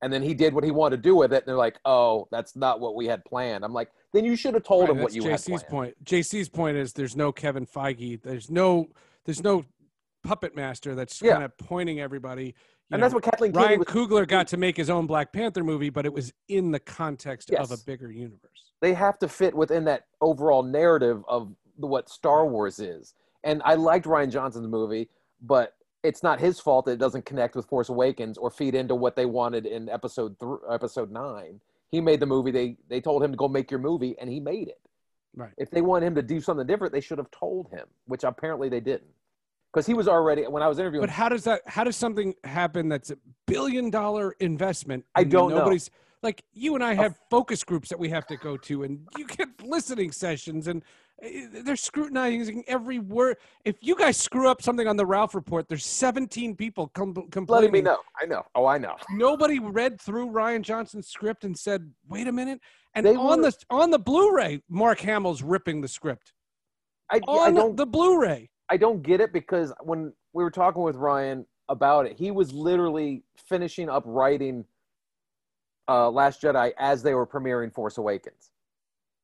And 0.03 0.13
then 0.13 0.21
he 0.21 0.35
did 0.35 0.53
what 0.53 0.63
he 0.63 0.69
wanted 0.69 0.97
to 0.97 1.01
do 1.01 1.15
with 1.15 1.33
it, 1.33 1.37
and 1.37 1.47
they're 1.47 1.55
like, 1.55 1.79
"Oh, 1.85 2.27
that's 2.31 2.55
not 2.55 2.79
what 2.79 2.95
we 2.95 3.07
had 3.07 3.25
planned." 3.25 3.63
I'm 3.63 3.73
like, 3.73 3.89
"Then 4.13 4.25
you 4.25 4.35
should 4.35 4.53
have 4.53 4.63
told 4.63 4.89
Right, 4.89 4.97
him 4.97 5.01
what 5.01 5.13
you 5.13 5.23
had 5.23 5.43
planned." 5.43 5.61
JC's 5.61 5.63
point. 5.63 6.03
JC's 6.03 6.49
point 6.49 6.77
is 6.77 6.93
there's 6.93 7.15
no 7.15 7.31
Kevin 7.31 7.65
Feige. 7.65 8.21
There's 8.21 8.49
no 8.49 8.87
there's 9.25 9.43
no 9.43 9.65
puppet 10.23 10.55
master 10.55 10.95
that's 10.95 11.21
Yeah. 11.21 11.33
kind 11.33 11.43
of 11.43 11.57
pointing 11.57 11.99
everybody. 11.99 12.55
and 12.91 12.99
know, 12.99 13.05
that's 13.05 13.13
what 13.13 13.23
Kathleen 13.23 13.51
Kennedy 13.53 13.67
Ryan 13.67 13.79
was 13.79 13.87
Coogler 13.87 14.27
got 14.27 14.47
to 14.49 14.57
make 14.57 14.75
his 14.77 14.89
own 14.89 15.07
Black 15.07 15.31
Panther 15.31 15.63
movie, 15.63 15.89
but 15.89 16.05
it 16.05 16.13
was 16.13 16.33
in 16.49 16.71
the 16.71 16.79
context 16.79 17.49
of 17.51 17.71
a 17.71 17.77
bigger 17.85 18.11
universe. 18.11 18.71
they 18.81 18.93
have 18.93 19.17
to 19.19 19.27
fit 19.27 19.53
within 19.55 19.85
that 19.85 20.07
overall 20.21 20.63
narrative 20.63 21.23
of 21.27 21.53
what 21.77 22.09
Star 22.09 22.45
Wars 22.47 22.79
is. 22.79 23.13
And 23.43 23.61
I 23.63 23.75
liked 23.75 24.05
Rian 24.05 24.29
Johnson's 24.31 24.67
movie, 24.67 25.09
but 25.41 25.75
it's 26.03 26.23
not 26.23 26.39
his 26.39 26.59
fault 26.59 26.85
that 26.85 26.93
it 26.93 26.99
doesn't 26.99 27.25
connect 27.25 27.55
with 27.55 27.65
Force 27.67 27.89
Awakens 27.89 28.37
or 28.37 28.49
feed 28.49 28.73
into 28.75 28.95
what 28.95 29.15
they 29.15 29.25
wanted 29.27 29.65
in 29.67 29.87
episode 29.87 30.37
th- 30.39 30.51
uh, 30.67 30.73
episode 30.73 31.11
nine. 31.11 31.61
He 31.89 32.01
made 32.01 32.19
the 32.19 32.25
movie. 32.25 32.49
They 32.51 32.77
they 32.89 32.99
told 33.01 33.23
him 33.23 33.31
to 33.31 33.37
go 33.37 33.47
make 33.47 33.69
your 33.69 33.79
movie, 33.79 34.15
and 34.19 34.29
he 34.29 34.39
made 34.39 34.67
it. 34.67 34.79
Right. 35.35 35.53
If 35.57 35.69
they 35.71 35.81
wanted 35.81 36.07
him 36.07 36.15
to 36.15 36.21
do 36.23 36.41
something 36.41 36.65
different, 36.67 36.91
they 36.93 37.01
should 37.01 37.17
have 37.19 37.29
told 37.31 37.69
him, 37.69 37.85
which 38.05 38.23
apparently 38.23 38.67
they 38.67 38.79
didn't, 38.79 39.11
because 39.71 39.85
he 39.85 39.93
was 39.93 40.07
already 40.07 40.43
when 40.43 40.61
I 40.63 40.67
was 40.67 40.79
interviewing. 40.79 41.01
But 41.03 41.09
how 41.09 41.29
does 41.29 41.43
that? 41.45 41.61
How 41.65 41.83
does 41.83 41.95
something 41.95 42.33
happen 42.43 42.89
that's 42.89 43.11
a 43.11 43.17
billion 43.47 43.89
dollar 43.89 44.33
investment? 44.39 45.05
I 45.15 45.23
don't 45.23 45.49
know. 45.49 45.59
nobody's, 45.59 45.89
Like 46.23 46.43
you 46.53 46.75
and 46.75 46.83
I 46.83 46.93
have 46.93 47.17
focus 47.29 47.63
groups 47.63 47.89
that 47.89 47.99
we 47.99 48.09
have 48.09 48.25
to 48.27 48.37
go 48.37 48.57
to, 48.57 48.83
and 48.83 49.07
you 49.17 49.25
get 49.25 49.47
listening 49.63 50.11
sessions, 50.11 50.67
and 50.67 50.83
uh, 51.23 51.27
they're 51.63 51.75
scrutinizing 51.75 52.63
every 52.67 52.99
word. 52.99 53.37
If 53.65 53.75
you 53.81 53.95
guys 53.95 54.17
screw 54.17 54.47
up 54.49 54.61
something 54.61 54.87
on 54.87 54.97
the 54.97 55.05
Ralph 55.05 55.35
report, 55.35 55.67
there's 55.69 55.85
17 55.85 56.55
people 56.55 56.87
com- 56.89 57.13
letting 57.13 57.29
complaining. 57.29 57.71
me 57.71 57.81
know. 57.81 57.97
I 58.21 58.25
know. 58.25 58.43
Oh, 58.55 58.65
I 58.65 58.77
know. 58.77 58.95
Nobody 59.11 59.59
read 59.59 60.01
through 60.01 60.31
Rian 60.31 60.61
Johnson's 60.63 61.07
script 61.07 61.43
and 61.43 61.57
said, 61.57 61.91
"Wait 62.09 62.27
a 62.27 62.31
minute." 62.31 62.59
And 62.93 63.05
They 63.05 63.15
on 63.15 63.41
were- 63.41 63.51
the 63.51 63.57
on 63.69 63.89
the 63.91 63.99
Blu-ray, 63.99 64.61
Mark 64.67 64.99
Hamill's 64.99 65.41
ripping 65.41 65.79
the 65.79 65.87
script 65.87 66.33
I, 67.09 67.21
I 67.27 67.51
don't. 67.51 67.77
the 67.77 67.85
Blu-ray. 67.85 68.49
I 68.71 68.77
don't 68.77 69.03
get 69.03 69.19
it 69.19 69.33
because 69.33 69.73
when 69.81 70.13
we 70.31 70.45
were 70.45 70.49
talking 70.49 70.81
with 70.81 70.95
Rian 70.95 71.45
about 71.67 72.05
it, 72.05 72.17
he 72.17 72.31
was 72.31 72.53
literally 72.53 73.23
finishing 73.35 73.89
up 73.89 74.03
writing 74.05 74.63
uh, 75.89 76.09
Last 76.09 76.41
Jedi 76.41 76.71
as 76.79 77.03
they 77.03 77.13
were 77.13 77.27
premiering 77.27 77.73
Force 77.73 77.97
Awakens. 77.97 78.51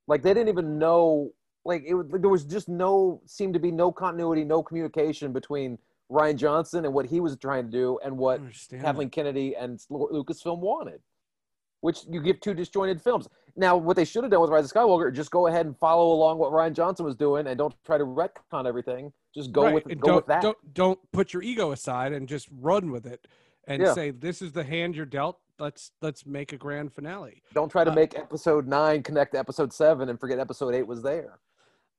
Like 0.05 0.21
they 0.21 0.33
didn't 0.33 0.49
even 0.49 0.77
know. 0.77 1.31
Like 1.63 1.83
it 1.87 1.93
was, 1.93 2.07
there 2.09 2.29
was 2.29 2.43
just 2.43 2.67
no 2.67 3.21
seemed 3.25 3.53
to 3.53 3.59
be 3.59 3.71
no 3.71 3.89
continuity, 3.89 4.43
no 4.43 4.61
communication 4.61 5.31
between 5.31 5.77
Rian 6.11 6.35
Johnson 6.35 6.83
and 6.83 6.93
what 6.93 7.05
he 7.05 7.21
was 7.21 7.37
trying 7.37 7.65
to 7.65 7.71
do 7.71 7.99
and 8.03 8.17
what 8.17 8.41
Kathleen 8.69 9.09
Kennedy 9.09 9.55
and 9.55 9.79
Lucasfilm 9.89 10.59
wanted. 10.59 10.99
Which 11.87 11.99
you 12.09 12.19
give 12.21 12.41
two 12.41 12.53
disjointed 12.53 13.01
films. 13.01 13.29
Now, 13.55 13.77
what 13.77 13.95
they 13.95 14.03
should 14.03 14.25
have 14.25 14.29
done 14.29 14.41
with 14.41 14.49
Rise 14.49 14.65
of 14.65 14.71
Skywalker, 14.73 15.13
just 15.15 15.31
go 15.31 15.47
ahead 15.47 15.65
and 15.65 15.77
follow 15.77 16.11
along 16.11 16.37
what 16.37 16.51
Rian 16.51 16.73
Johnson 16.73 17.05
was 17.05 17.15
doing, 17.15 17.47
and 17.47 17.57
don't 17.57 17.73
try 17.85 17.97
to 17.97 18.03
retcon 18.03 18.67
everything. 18.67 19.13
Just 19.33 19.53
go 19.53 19.63
Right, 19.63 19.75
with 19.75 19.85
and 19.85 20.01
go 20.01 20.07
don't, 20.07 20.15
with 20.17 20.25
that. 20.25 20.41
Don't 20.41 20.73
don't 20.73 20.99
put 21.13 21.31
your 21.31 21.41
ego 21.43 21.71
aside 21.71 22.11
and 22.11 22.27
just 22.27 22.49
run 22.59 22.91
with 22.91 23.05
it, 23.05 23.25
and 23.69 23.81
Yeah. 23.81 23.93
say 23.93 24.11
this 24.11 24.41
is 24.41 24.51
the 24.51 24.65
hand 24.65 24.97
you're 24.97 25.05
dealt. 25.05 25.39
Let's 25.59 25.91
let's 26.01 26.25
make 26.25 26.51
a 26.51 26.57
grand 26.57 26.91
finale. 26.91 27.41
Don't 27.53 27.69
try 27.69 27.85
to 27.85 27.91
Uh, 27.91 27.95
make 27.95 28.17
episode 28.19 28.67
nine 28.67 29.01
connect 29.01 29.31
to 29.31 29.39
episode 29.39 29.71
seven 29.71 30.09
and 30.09 30.19
forget 30.19 30.39
episode 30.39 30.75
eight 30.75 30.85
was 30.87 31.01
there. 31.03 31.39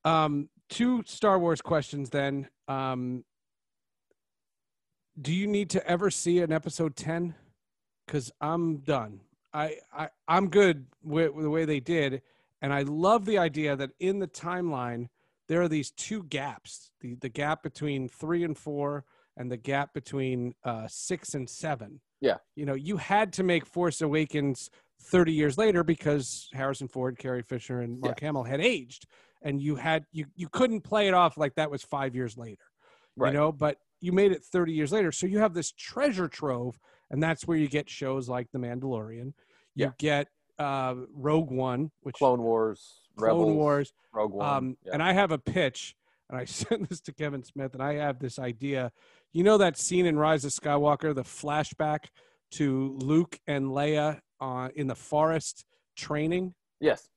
Um, 0.04 0.50
two 0.68 1.02
Star 1.06 1.38
Wars 1.38 1.62
questions 1.62 2.10
then. 2.10 2.50
Um, 2.68 3.24
do 5.18 5.32
you 5.32 5.46
need 5.46 5.70
to 5.70 5.86
ever 5.88 6.10
see 6.10 6.40
an 6.40 6.52
episode 6.52 6.94
10 6.94 7.34
because 8.06 8.30
i'm 8.40 8.76
done 8.78 9.20
I, 9.58 9.76
I 9.92 10.08
i'm 10.28 10.48
good 10.48 10.86
with, 11.02 11.32
with 11.32 11.44
the 11.44 11.50
way 11.50 11.64
they 11.64 11.80
did 11.80 12.22
and 12.62 12.72
i 12.72 12.82
love 12.82 13.24
the 13.24 13.38
idea 13.38 13.76
that 13.76 13.90
in 13.98 14.18
the 14.18 14.28
timeline 14.28 15.08
there 15.48 15.60
are 15.62 15.68
these 15.68 15.90
two 15.92 16.22
gaps 16.24 16.90
the, 17.00 17.14
the 17.16 17.28
gap 17.28 17.62
between 17.62 18.08
three 18.08 18.44
and 18.44 18.56
four 18.56 19.04
and 19.36 19.50
the 19.50 19.56
gap 19.56 19.94
between 19.94 20.54
uh, 20.64 20.86
six 20.88 21.34
and 21.34 21.48
seven 21.48 22.00
Yeah. 22.20 22.36
you 22.56 22.66
know 22.66 22.74
you 22.74 22.96
had 22.98 23.32
to 23.34 23.42
make 23.42 23.66
force 23.66 24.00
awakens 24.00 24.70
30 25.02 25.32
years 25.32 25.56
later 25.58 25.82
because 25.84 26.48
harrison 26.54 26.88
ford 26.88 27.18
carrie 27.18 27.42
fisher 27.42 27.80
and 27.80 28.00
mark 28.00 28.20
hamill 28.20 28.44
had 28.44 28.60
aged 28.60 29.06
and 29.42 29.60
you 29.62 29.76
had 29.76 30.04
you 30.12 30.26
you 30.36 30.48
couldn't 30.48 30.82
play 30.82 31.08
it 31.08 31.14
off 31.14 31.36
like 31.36 31.54
that 31.56 31.70
was 31.70 31.82
five 31.82 32.14
years 32.14 32.36
later 32.36 32.64
Right. 33.16 33.32
you 33.32 33.38
know 33.38 33.50
but 33.52 33.76
you 34.00 34.12
made 34.12 34.30
it 34.30 34.42
30 34.44 34.72
years 34.72 34.92
later 34.92 35.10
so 35.10 35.26
you 35.26 35.38
have 35.40 35.54
this 35.54 35.72
treasure 35.72 36.28
trove 36.28 36.78
and 37.10 37.20
that's 37.22 37.46
where 37.46 37.56
you 37.56 37.68
get 37.68 37.88
shows 37.90 38.28
like 38.28 38.48
the 38.52 38.58
mandalorian 38.58 39.32
you 39.86 39.94
get 39.98 40.28
uh 40.58 40.94
rogue 41.14 41.50
one 41.50 41.90
which 42.02 42.16
Clone 42.16 42.42
Wars, 42.42 43.00
Clone 43.16 43.28
Rebels, 43.30 43.54
wars 43.54 43.92
Rogue 44.12 44.32
One. 44.32 44.48
um 44.48 44.76
yeah. 44.84 44.94
and 44.94 45.02
i 45.02 45.12
have 45.12 45.30
a 45.30 45.38
pitch 45.38 45.94
and 46.28 46.38
i 46.38 46.44
sent 46.60 46.88
this 46.88 47.00
to 47.02 47.12
kevin 47.12 47.44
smith 47.44 47.74
and 47.74 47.82
i 47.82 47.94
have 47.94 48.18
this 48.18 48.38
idea 48.38 48.90
you 49.32 49.44
know 49.44 49.58
that 49.58 49.78
scene 49.78 50.06
in 50.06 50.18
rise 50.18 50.44
of 50.44 50.52
skywalker 50.52 51.14
the 51.14 51.22
flashback 51.22 52.06
to 52.52 52.96
luke 53.00 53.38
and 53.46 53.66
leia 53.66 54.20
uh, 54.40 54.68
in 54.74 54.86
the 54.86 54.94
forest 54.94 55.64
training 55.96 56.54
yes, 56.80 57.08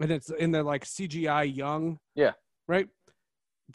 and 0.00 0.10
it's 0.10 0.30
in 0.30 0.50
the 0.50 0.62
like 0.62 0.84
CGI 0.84 1.54
young. 1.54 1.98
Yeah. 2.14 2.32
Right. 2.66 2.88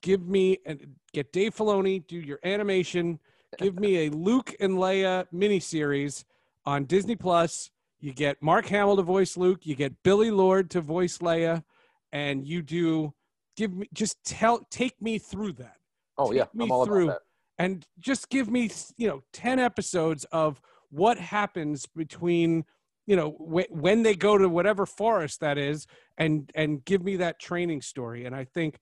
Give 0.02 0.28
me 0.28 0.58
and 0.66 0.96
get 1.14 1.32
Dave 1.32 1.56
Filoni 1.56 2.06
do 2.06 2.18
your 2.18 2.40
animation. 2.44 3.20
Give 3.58 3.80
me 3.80 4.08
a 4.08 4.10
Luke 4.10 4.54
and 4.60 4.74
Leia 4.74 5.26
miniseries 5.34 6.26
on 6.66 6.86
Disney 6.86 7.16
Plus. 7.16 7.72
You 8.06 8.14
get 8.14 8.40
Mark 8.40 8.68
Hamill 8.68 8.98
to 8.98 9.02
voice 9.02 9.36
Luke. 9.36 9.66
You 9.66 9.74
get 9.74 10.04
Billie 10.04 10.30
Lourd 10.30 10.70
to 10.70 10.82
voice 10.82 11.18
Leia, 11.18 11.64
and 12.12 12.46
you 12.46 12.62
do 12.62 13.16
give 13.58 13.74
me 13.74 13.90
just 13.96 14.24
tell 14.24 14.60
take 14.70 15.02
me 15.02 15.18
through 15.18 15.54
that 15.54 15.78
oh 16.20 16.30
take 16.30 16.38
yeah, 16.38 16.46
me 16.54 16.68
through 16.68 17.14
and 17.58 17.84
just 17.98 18.30
give 18.30 18.48
me 18.48 18.70
you 18.98 19.08
know 19.08 19.24
10 19.34 19.58
episodes 19.58 20.24
of 20.26 20.62
what 20.92 21.18
happens 21.18 21.88
between 21.96 22.64
you 23.08 23.16
know 23.16 23.32
wh- 23.32 23.72
when 23.72 24.04
they 24.04 24.14
go 24.14 24.38
to 24.38 24.48
whatever 24.50 24.86
forest 24.86 25.40
that 25.40 25.58
is 25.58 25.88
and 26.20 26.52
and 26.54 26.86
give 26.86 27.04
me 27.04 27.16
that 27.16 27.40
training 27.40 27.82
story 27.82 28.26
and 28.26 28.36
i 28.36 28.44
think 28.44 28.78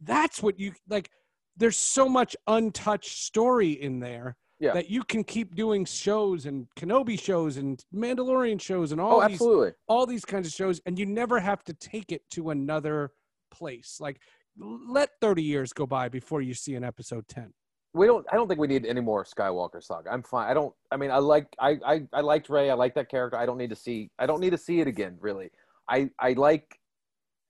that's 0.00 0.42
what 0.42 0.58
you 0.58 0.72
like 0.88 1.10
there's 1.58 1.78
so 1.78 2.08
much 2.08 2.34
untouched 2.46 3.22
story 3.22 3.70
in 3.70 4.00
there 4.00 4.34
Yeah. 4.62 4.74
that 4.74 4.88
you 4.88 5.02
can 5.02 5.24
keep 5.24 5.56
doing 5.56 5.84
shows 5.84 6.46
and 6.46 6.68
kenobi 6.78 7.20
shows 7.20 7.56
and 7.56 7.84
mandalorian 7.92 8.60
shows 8.60 8.92
and 8.92 9.00
all 9.00 9.16
Oh, 9.20 9.26
these 9.26 9.34
absolutely. 9.34 9.72
all 9.88 10.06
these 10.06 10.24
kinds 10.24 10.46
of 10.46 10.52
shows 10.52 10.80
and 10.86 10.96
you 10.96 11.04
never 11.04 11.40
have 11.40 11.64
to 11.64 11.74
take 11.74 12.12
it 12.12 12.22
to 12.30 12.50
another 12.50 13.10
place. 13.50 13.98
Like 14.00 14.20
let 14.56 15.10
30 15.20 15.42
years 15.42 15.72
go 15.72 15.84
by 15.84 16.08
before 16.08 16.42
you 16.42 16.54
see 16.54 16.76
an 16.76 16.84
episode 16.84 17.26
10 17.26 17.52
we 17.94 18.06
don't 18.06 18.24
i 18.32 18.36
don't 18.36 18.46
think 18.48 18.60
we 18.60 18.68
need 18.68 18.86
any 18.86 19.00
more 19.00 19.24
skywalker 19.24 19.82
saga. 19.82 20.10
I'm 20.12 20.22
fine. 20.22 20.48
I 20.48 20.54
don't 20.54 20.72
i 20.92 20.96
mean 20.96 21.10
i 21.10 21.18
like 21.18 21.48
i 21.58 21.76
i, 21.84 22.02
I 22.12 22.20
liked 22.20 22.48
Rey 22.48 22.70
i 22.70 22.74
like 22.74 22.94
that 22.94 23.10
character. 23.10 23.36
I 23.36 23.44
don't 23.46 23.58
need 23.58 23.70
to 23.70 23.76
see 23.76 24.10
i 24.20 24.26
don't 24.26 24.40
need 24.40 24.50
to 24.50 24.58
see 24.58 24.80
it 24.80 24.86
again 24.86 25.16
really. 25.20 25.50
I 25.88 26.08
i 26.20 26.34
like 26.34 26.78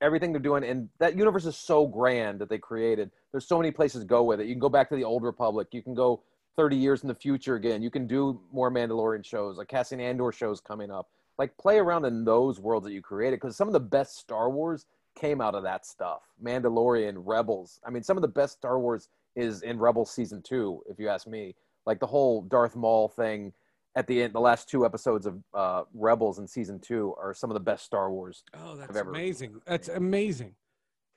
everything 0.01 0.33
they're 0.33 0.41
doing 0.41 0.65
and 0.65 0.89
that 0.99 1.15
universe 1.17 1.45
is 1.45 1.57
so 1.57 1.87
grand 1.87 2.41
that 2.41 2.49
they 2.49 2.59
created. 2.59 3.11
There's 3.33 3.47
so 3.47 3.59
many 3.59 3.71
places 3.71 4.01
to 4.01 4.07
go 4.07 4.23
with 4.25 4.41
it. 4.41 4.47
You 4.47 4.55
can 4.55 4.61
go 4.61 4.71
back 4.71 4.89
to 4.89 4.97
the 4.97 5.05
old 5.05 5.23
republic. 5.25 5.69
You 5.73 5.83
can 5.83 5.95
go 5.95 6.23
30 6.57 6.77
years 6.77 7.03
in 7.03 7.09
the 7.09 7.15
future 7.15 7.57
again 7.57 7.83
you 7.83 7.91
can 7.91 8.07
do 8.07 8.41
more 8.53 8.71
mandalorian 8.71 9.25
shows 9.25 9.57
like 9.57 9.69
cassian 9.69 10.01
andor 10.01 10.33
shows 10.33 10.61
coming 10.61 10.91
up 10.91 11.09
like 11.39 11.57
play 11.57 11.79
around 11.79 12.05
in 12.05 12.25
those 12.25 12.61
worlds 12.61 12.87
that 12.87 12.93
you 12.93 13.01
created 13.03 13.41
because 13.41 13.57
some 13.57 13.69
of 13.69 13.73
the 13.73 13.81
best 13.81 14.17
star 14.17 14.51
wars 14.51 14.87
came 15.15 15.41
out 15.41 15.55
of 15.55 15.63
that 15.63 15.87
stuff 15.87 16.23
mandalorian 16.43 17.15
rebels 17.17 17.81
i 17.87 17.91
mean 17.91 18.03
some 18.03 18.17
of 18.17 18.23
the 18.23 18.29
best 18.29 18.55
star 18.55 18.79
wars 18.79 19.09
is 19.37 19.63
in 19.63 19.79
Rebels 19.79 20.11
season 20.11 20.43
two, 20.43 20.83
if 20.89 20.99
you 20.99 21.09
ask 21.09 21.27
me. 21.27 21.55
Like 21.87 22.01
the 22.01 22.07
whole 22.07 22.43
Darth 22.43 22.77
Maul 22.77 23.09
thing 23.09 23.53
at 23.97 24.07
the 24.07 24.23
end, 24.23 24.33
the 24.33 24.41
last 24.41 24.69
two 24.69 24.85
episodes 24.85 25.27
of 25.27 25.43
uh, 25.53 25.83
Rebels 25.95 26.39
in 26.39 26.47
season 26.47 26.79
two 26.79 27.15
are 27.21 27.35
some 27.35 27.51
of 27.51 27.55
the 27.55 27.61
best 27.61 27.85
Star 27.85 28.11
Wars. 28.11 28.45
Oh, 28.55 28.77
that's 28.77 28.97
amazing. 28.97 29.61
That's 29.67 29.89
amazing. 29.89 30.55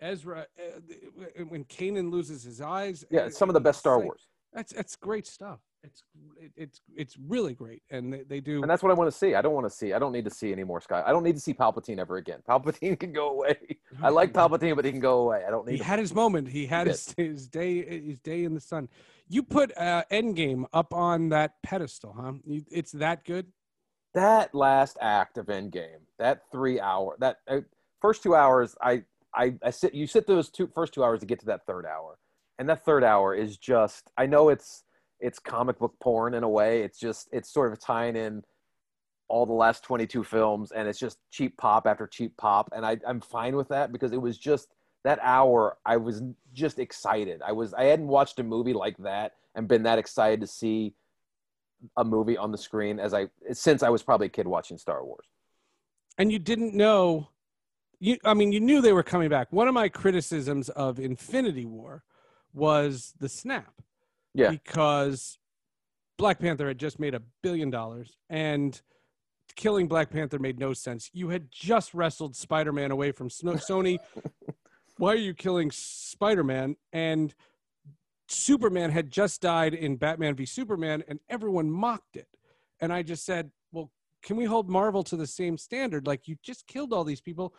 Ezra, 0.01 0.47
uh, 0.59 1.43
when 1.47 1.63
Kanan 1.65 2.11
loses 2.11 2.43
his 2.43 2.61
eyes. 2.61 3.05
Yeah, 3.09 3.27
it's 3.27 3.38
some 3.38 3.49
of 3.49 3.53
the 3.53 3.61
best 3.61 3.79
Star 3.79 3.99
Wars, 3.99 4.27
That's 4.56 4.74
that's 4.74 4.95
great 4.95 5.28
stuff. 5.28 5.60
It's 5.84 6.01
it, 6.38 6.51
it's 6.56 6.82
it's 6.95 7.18
really 7.28 7.53
great, 7.53 7.84
and 7.91 8.12
they, 8.14 8.24
they 8.24 8.39
do. 8.39 8.62
and 8.62 8.70
that's 8.72 8.82
what 8.82 8.89
I 8.91 8.95
want 8.95 9.12
to 9.12 9.16
see. 9.18 9.36
I 9.36 9.41
don't 9.41 9.53
want 9.53 9.66
to 9.66 9.70
see. 9.70 9.91
I 9.93 9.99
don't 9.99 10.14
need 10.14 10.24
to 10.26 10.32
see 10.32 10.51
any 10.53 10.64
more 10.64 10.80
Sky. 10.80 11.03
I 11.06 11.12
don't 11.12 11.24
need 11.24 11.36
to 11.36 11.41
see 11.41 11.53
Palpatine 11.53 11.99
ever 11.99 12.16
again. 12.16 12.39
Palpatine 12.49 12.97
can 12.97 13.12
go 13.12 13.30
away. 13.32 13.58
I 14.01 14.10
like 14.10 14.32
Palpatine, 14.34 14.78
but 14.78 14.86
he 14.86 14.91
can 14.91 15.01
go 15.01 15.20
away. 15.20 15.43
I 15.45 15.51
don't 15.51 15.68
He 15.68 15.74
need. 15.74 15.82
him. 15.82 15.86
had 15.88 15.99
his 15.99 16.16
moment. 16.16 16.47
He 16.47 16.66
had 16.66 16.88
his, 16.88 17.14
his 17.18 17.47
day 17.49 18.01
his 18.08 18.20
day 18.20 18.45
in 18.45 18.53
the 18.53 18.62
sun. 18.62 18.88
You 19.28 19.43
put 19.43 19.78
uh, 19.78 20.03
Endgame 20.10 20.66
up 20.74 20.93
on 20.93 21.30
that 21.30 21.62
pedestal, 21.62 22.16
huh? 22.18 22.34
You, 22.45 22.64
it's 22.72 22.93
that 22.93 23.26
good. 23.26 23.47
that 24.14 24.56
last 24.56 24.97
act 25.01 25.38
of 25.38 25.47
Endgame, 25.47 25.99
that 26.18 26.43
three 26.51 26.80
hour, 26.80 27.18
that 27.20 27.38
uh, 27.49 27.60
first 28.01 28.24
two 28.24 28.36
hours, 28.36 28.76
I, 28.82 29.03
I, 29.36 29.56
I 29.64 29.70
sit, 29.72 29.93
you 29.93 30.08
sit 30.08 30.26
those 30.28 30.49
two 30.49 30.68
first 30.74 30.93
two 30.93 31.03
hours 31.03 31.20
to 31.20 31.26
get 31.26 31.39
to 31.41 31.45
that 31.47 31.66
third 31.66 31.86
hour, 31.86 32.18
and 32.60 32.70
that 32.70 32.86
third 32.86 33.03
hour 33.03 33.36
is 33.36 33.58
just, 33.58 34.12
I 34.18 34.26
know 34.26 34.49
it's, 34.49 34.84
it's 35.20 35.39
comic 35.39 35.80
book 35.80 35.95
porn 36.01 36.34
in 36.34 36.43
a 36.43 36.49
way. 36.49 36.82
It's 36.82 36.99
just, 36.99 37.30
it's 37.32 37.51
sort 37.51 37.72
of 37.72 37.80
tying 37.80 38.16
in 38.16 38.43
all 39.28 39.45
the 39.45 39.53
last 39.53 39.84
22 39.84 40.24
films, 40.24 40.72
and 40.72 40.88
it's 40.88 40.99
just 40.99 41.18
cheap 41.32 41.58
pop 41.58 41.88
after 41.88 42.06
cheap 42.06 42.38
pop, 42.38 42.70
and 42.76 42.86
I, 42.86 42.97
I'm 43.08 43.22
fine 43.22 43.56
with 43.56 43.68
that 43.70 43.91
because 43.91 44.12
it 44.12 44.22
was 44.22 44.38
just 44.38 44.68
that 45.03 45.20
hour. 45.22 45.78
I 45.86 45.97
was 45.97 46.22
just 46.53 46.78
excited. 46.80 47.41
I 47.45 47.51
was, 47.51 47.74
I 47.74 47.86
hadn't 47.86 48.08
watched 48.08 48.39
a 48.39 48.43
movie 48.43 48.74
like 48.74 48.97
that 48.97 49.34
and 49.56 49.68
been 49.68 49.84
that 49.84 49.97
excited 49.97 50.41
to 50.41 50.47
see 50.47 50.93
a 51.97 52.03
movie 52.03 52.38
on 52.38 52.51
the 52.51 52.58
screen 52.58 52.99
as 52.99 53.14
I 53.14 53.28
since 53.51 53.84
I 53.84 53.89
was 53.89 54.01
probably 54.03 54.28
a 54.28 54.30
kid 54.30 54.47
watching 54.47 54.78
Star 54.78 55.03
Wars. 55.03 55.26
and 56.18 56.32
you 56.32 56.39
didn't 56.39 56.74
know 56.74 57.30
you 57.99 58.18
i 58.24 58.34
mean 58.34 58.51
you 58.51 58.60
knew 58.60 58.82
they 58.82 58.93
were 58.93 59.03
coming 59.03 59.30
back 59.30 59.51
one 59.51 59.68
of 59.68 59.74
my 59.74 59.88
criticisms 59.88 60.70
of 60.70 60.99
infinity 60.99 61.66
war 61.66 62.03
was 62.56 63.14
the 63.20 63.30
snap. 63.30 63.74
Yeah. 64.34 64.49
because 64.49 65.39
black 66.18 66.39
panther 66.39 66.68
had 66.68 66.78
just 66.78 66.99
made 66.99 67.16
a 67.16 67.22
billion 67.41 67.70
dollars 67.70 68.18
and 68.30 68.82
killing 69.56 69.88
black 69.88 70.10
panther 70.10 70.39
made 70.39 70.60
no 70.60 70.74
sense. 70.74 71.10
You 71.14 71.30
had 71.30 71.49
just 71.51 71.93
wrestled 71.93 72.36
spider-man 72.36 72.91
away 72.91 73.14
from 73.14 73.30
sony. 73.30 73.97
Why 74.97 75.14
are 75.14 75.16
you 75.16 75.34
killing 75.34 75.72
spider-man? 75.72 76.76
And 76.91 77.34
superman 78.28 78.91
had 78.91 79.10
just 79.10 79.39
died 79.39 79.74
in 79.74 79.95
batman 79.95 80.36
v 80.36 80.45
superman 80.45 81.03
and 81.08 81.20
everyone 81.30 81.70
mocked 81.70 82.18
it. 82.18 82.28
And 82.82 82.91
i 82.91 83.03
just 83.03 83.24
said 83.24 83.51
well 83.72 83.91
can 84.26 84.36
we 84.36 84.45
hold 84.45 84.68
Marvel 84.68 85.03
to 85.03 85.16
the 85.16 85.28
same 85.28 85.56
standard? 85.58 86.08
Like 86.08 86.28
you 86.28 86.36
just 86.43 86.66
killed 86.66 86.91
all 86.91 87.03
these 87.03 87.22
people, 87.22 87.53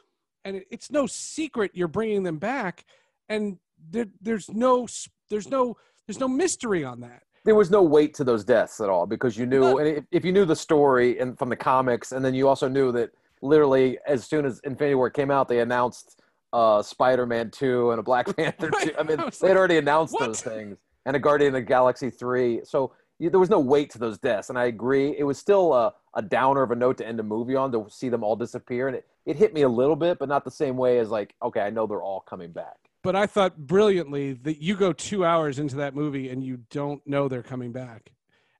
and 0.45 0.63
it's 0.71 0.91
no 0.91 1.07
secret 1.07 1.71
you're 1.75 1.87
bringing 1.89 2.25
them 2.25 2.39
back, 2.39 2.85
and 3.29 3.59
there, 3.91 4.07
there's 4.21 4.51
no 4.51 4.87
there's 5.31 5.49
no 5.49 5.77
there's 6.07 6.21
no 6.21 6.29
mystery 6.29 6.85
on 6.85 7.01
that. 7.01 7.23
There 7.45 7.55
was 7.55 7.71
no 7.71 7.83
weight 7.83 8.13
to 8.15 8.25
those 8.25 8.45
deaths 8.45 8.81
at 8.81 8.89
all 8.89 9.07
because 9.07 9.37
you 9.37 9.47
knew, 9.47 9.79
and 9.79 9.87
if, 9.99 10.05
if 10.11 10.25
you 10.25 10.33
knew 10.33 10.45
the 10.45 10.57
story 10.57 11.21
and 11.21 11.39
from 11.39 11.49
the 11.49 11.55
comics, 11.57 12.11
and 12.11 12.25
then 12.25 12.35
you 12.35 12.49
also 12.49 12.67
knew 12.67 12.91
that 12.93 13.11
literally 13.41 13.99
as 14.07 14.25
soon 14.25 14.45
as 14.45 14.61
Infinity 14.65 14.97
War 14.97 15.11
came 15.11 15.31
out, 15.31 15.47
they 15.47 15.61
announced 15.61 16.21
uh, 16.53 16.83
Spider-Man 16.83 17.53
two 17.53 17.93
and 17.93 18.01
a 18.01 18.03
Black 18.03 18.27
Panther 18.37 18.71
Right. 18.71 18.89
two. 18.89 18.99
I 18.99 19.03
mean, 19.05 19.21
I 19.21 19.31
they'd 19.31 19.43
like, 19.43 19.57
already 19.57 19.79
announced 19.79 20.15
what? 20.15 20.27
those 20.27 20.41
things, 20.41 20.79
and 21.05 21.15
a 21.15 21.21
Guardian 21.21 21.55
of 21.55 21.55
the 21.55 21.63
Galaxy 21.63 22.11
three. 22.11 22.63
So 22.65 22.93
you, 23.19 23.31
there 23.31 23.41
was 23.41 23.51
no 23.51 23.61
weight 23.61 23.91
to 23.91 23.99
those 23.99 24.19
deaths, 24.19 24.51
and 24.51 24.59
I 24.59 24.65
agree. 24.65 25.15
It 25.17 25.25
was 25.25 25.39
still 25.39 25.73
a, 25.73 25.95
a 26.15 26.23
downer 26.23 26.63
of 26.63 26.73
a 26.73 26.77
note 26.77 26.99
to 26.99 27.07
end 27.07 27.21
a 27.21 27.23
movie 27.23 27.55
on 27.55 27.71
to 27.73 27.87
see 27.89 28.09
them 28.09 28.25
all 28.25 28.35
disappear, 28.37 28.89
and 28.89 28.97
it, 28.97 29.07
it 29.25 29.37
hit 29.37 29.55
me 29.55 29.63
a 29.63 29.69
little 29.69 29.97
bit, 29.97 30.19
but 30.19 30.29
not 30.29 30.45
the 30.45 30.51
same 30.51 30.77
way 30.77 30.99
as 30.99 31.11
like, 31.11 31.35
okay, 31.43 31.61
I 31.61 31.71
know 31.71 31.87
they're 31.87 32.03
all 32.03 32.21
coming 32.21 32.51
back. 32.51 32.77
But 33.07 33.15
I 33.15 33.27
thought 33.27 33.57
brilliantly 33.57 34.33
that 34.33 34.61
you 34.61 34.75
go 34.75 34.93
two 34.93 35.25
hours 35.25 35.61
into 35.61 35.77
that 35.77 35.95
movie 35.95 36.29
and 36.29 36.43
you 36.43 36.59
don't 36.71 37.07
know 37.07 37.29
they're 37.29 37.41
coming 37.41 37.71
back, 37.71 38.11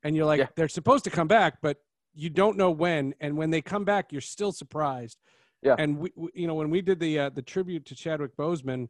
and 0.05 0.15
you're 0.15 0.25
like 0.25 0.39
Yeah. 0.39 0.47
they're 0.55 0.69
supposed 0.69 1.03
to 1.03 1.11
come 1.11 1.27
back, 1.27 1.59
but 1.61 1.79
you 2.15 2.31
don't 2.31 2.57
know 2.57 2.71
when, 2.71 3.13
and 3.21 3.37
when 3.37 3.51
they 3.51 3.61
come 3.61 3.85
back, 3.85 4.13
you're 4.13 4.21
still 4.21 4.53
surprised. 4.53 5.19
Yeah. 5.63 5.75
And 5.77 5.99
we, 5.99 6.13
we 6.15 6.29
you 6.33 6.47
know, 6.47 6.55
when 6.55 6.71
we 6.71 6.81
did 6.81 7.01
the 7.01 7.19
uh, 7.19 7.31
the 7.31 7.43
tribute 7.43 7.87
to 7.87 7.97
Chadwick 7.97 8.37
Boseman, 8.37 8.87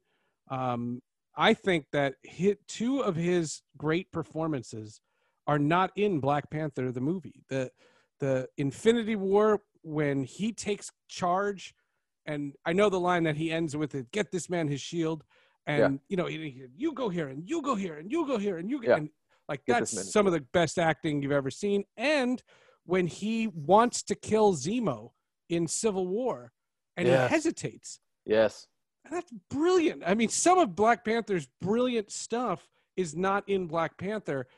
um, 0.50 1.00
I 1.34 1.54
think 1.54 1.86
that 1.90 2.16
hit 2.22 2.68
two 2.68 3.00
of 3.00 3.16
his 3.16 3.62
great 3.78 4.12
performances 4.12 5.00
are 5.46 5.58
not 5.58 5.90
in 5.96 6.20
Black 6.20 6.50
Panther 6.50 6.92
the 6.92 7.00
movie. 7.00 7.44
The 7.48 7.70
the 8.20 8.48
Infinity 8.58 9.16
War 9.16 9.62
when 9.80 10.24
he 10.24 10.52
takes 10.52 10.90
charge, 11.08 11.74
and 12.26 12.54
I 12.66 12.74
know 12.74 12.90
the 12.90 13.00
line 13.00 13.24
that 13.24 13.36
he 13.36 13.50
ends 13.50 13.74
with 13.74 13.94
it: 13.94 14.12
"Get 14.12 14.32
this 14.32 14.50
man 14.50 14.68
his 14.68 14.82
shield." 14.82 15.24
And 15.66 15.78
Yeah. 15.94 15.98
you 16.08 16.16
know, 16.16 16.26
you 16.28 16.92
go 16.92 17.08
here, 17.08 17.28
and 17.28 17.48
you 17.48 17.60
go 17.62 17.74
here, 17.74 17.98
and 17.98 18.10
you 18.10 18.26
go 18.26 18.38
here, 18.38 18.58
and 18.58 18.70
you 18.70 18.80
go, 18.80 18.88
Yeah. 18.88 18.96
and 18.96 19.10
Like 19.48 19.64
Get 19.64 19.78
that's 19.78 20.12
some 20.12 20.26
of 20.26 20.32
the 20.32 20.40
best 20.40 20.76
acting 20.76 21.22
you've 21.22 21.30
ever 21.30 21.50
seen. 21.52 21.84
And 21.96 22.42
when 22.84 23.06
he 23.06 23.46
wants 23.46 24.02
to 24.04 24.16
kill 24.16 24.54
Zemo 24.54 25.12
in 25.48 25.68
Civil 25.68 26.08
War 26.08 26.52
and 26.96 27.06
Yes. 27.06 27.28
he 27.30 27.34
hesitates. 27.36 28.00
Yes. 28.24 28.66
That's 29.08 29.30
brilliant. 29.48 30.02
I 30.04 30.14
mean, 30.14 30.30
some 30.30 30.58
of 30.58 30.74
Black 30.74 31.04
Panther's 31.04 31.46
brilliant 31.60 32.10
stuff 32.10 32.68
is 32.96 33.14
not 33.14 33.48
in 33.48 33.68
Black 33.68 33.96
Panther. 33.98 34.48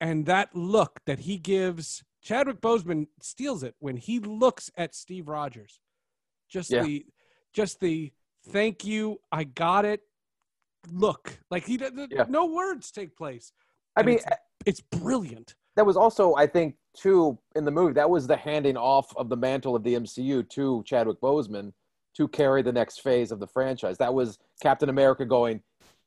And 0.00 0.26
that 0.26 0.54
look 0.54 1.00
that 1.06 1.20
he 1.20 1.36
gives, 1.36 2.04
Chadwick 2.22 2.60
Boseman 2.60 3.08
steals 3.20 3.64
it 3.64 3.74
when 3.80 3.96
he 3.96 4.20
looks 4.20 4.70
at 4.76 4.94
Steve 4.94 5.26
Rogers. 5.26 5.80
Just 6.48 6.70
Yeah. 6.70 6.84
the, 6.84 7.04
just 7.52 7.80
the 7.80 8.12
thank 8.48 8.84
you, 8.84 9.20
I 9.32 9.42
got 9.42 9.84
it. 9.84 10.02
Look, 10.92 11.38
like 11.50 11.64
he, 11.66 11.76
the, 11.76 12.08
Yeah. 12.10 12.24
no 12.28 12.46
words 12.46 12.90
take 12.90 13.16
place. 13.16 13.52
I 13.96 14.00
And 14.00 14.06
mean, 14.06 14.16
it's, 14.16 14.26
it's 14.66 14.80
brilliant. 14.80 15.54
that 15.76 15.84
was 15.86 15.96
also, 15.96 16.34
I 16.34 16.46
think, 16.46 16.76
too, 16.96 17.38
in 17.54 17.64
the 17.64 17.70
movie, 17.70 17.92
that 17.94 18.08
was 18.08 18.26
the 18.26 18.36
handing 18.36 18.76
off 18.76 19.14
of 19.16 19.28
the 19.28 19.36
mantle 19.36 19.76
of 19.76 19.82
the 19.84 19.94
MCU 19.94 20.48
to 20.50 20.82
Chadwick 20.84 21.20
Boseman 21.20 21.72
to 22.16 22.26
carry 22.28 22.62
the 22.62 22.72
next 22.72 23.02
phase 23.02 23.30
of 23.30 23.38
the 23.40 23.46
franchise. 23.46 23.98
That 23.98 24.12
was 24.14 24.38
Captain 24.62 24.88
America 24.88 25.24
going, 25.24 25.62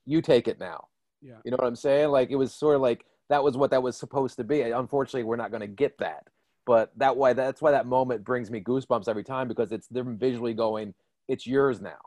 "You 0.05 0.21
take 0.21 0.47
it 0.49 0.59
now." 0.59 0.87
Yeah. 1.21 1.37
You 1.45 1.51
know 1.51 1.57
what 1.57 1.67
I'm 1.67 1.75
saying? 1.77 2.09
Like 2.09 2.29
it 2.31 2.35
was 2.35 2.53
sort 2.53 2.75
of 2.75 2.81
like 2.81 3.05
that 3.29 3.41
was 3.43 3.55
what 3.55 3.71
that 3.71 3.81
was 3.81 3.95
supposed 3.95 4.35
to 4.37 4.43
be. 4.43 4.59
Unfortunately, 4.61 5.23
we're 5.23 5.37
not 5.37 5.49
going 5.51 5.61
to 5.61 5.67
get 5.67 5.97
that. 5.99 6.27
But 6.65 6.91
that 6.97 7.15
why 7.15 7.31
that's 7.33 7.61
why 7.61 7.71
that 7.71 7.85
moment 7.87 8.25
brings 8.25 8.51
me 8.51 8.59
goosebumps 8.59 9.07
every 9.07 9.23
time 9.23 9.47
because 9.47 9.71
it's 9.71 9.87
them 9.87 10.17
visually 10.17 10.53
going, 10.53 10.93
"It's 11.29 11.47
yours 11.47 11.79
now. 11.79 11.99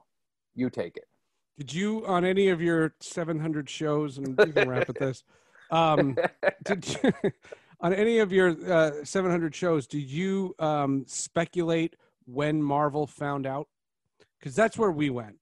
You 0.54 0.68
take 0.68 0.96
it." 0.98 1.08
Did 1.58 1.72
you 1.72 2.06
on 2.06 2.24
any 2.24 2.48
of 2.48 2.60
your 2.60 2.94
700 3.00 3.68
shows, 3.68 4.18
and 4.18 4.38
you 4.38 4.52
can 4.52 4.68
wrap 4.68 4.88
with 4.88 4.98
this, 4.98 5.24
um, 5.70 6.16
did 6.64 6.86
you, 7.02 7.12
on 7.80 7.94
any 7.94 8.18
of 8.18 8.32
your 8.32 8.50
uh, 8.70 9.04
700 9.04 9.54
shows, 9.54 9.86
did 9.86 10.10
you 10.10 10.54
um, 10.58 11.04
speculate 11.06 11.96
when 12.26 12.62
Marvel 12.62 13.06
found 13.06 13.46
out? 13.46 13.68
Because 14.38 14.54
that's 14.54 14.76
where 14.76 14.90
we 14.90 15.08
went. 15.08 15.36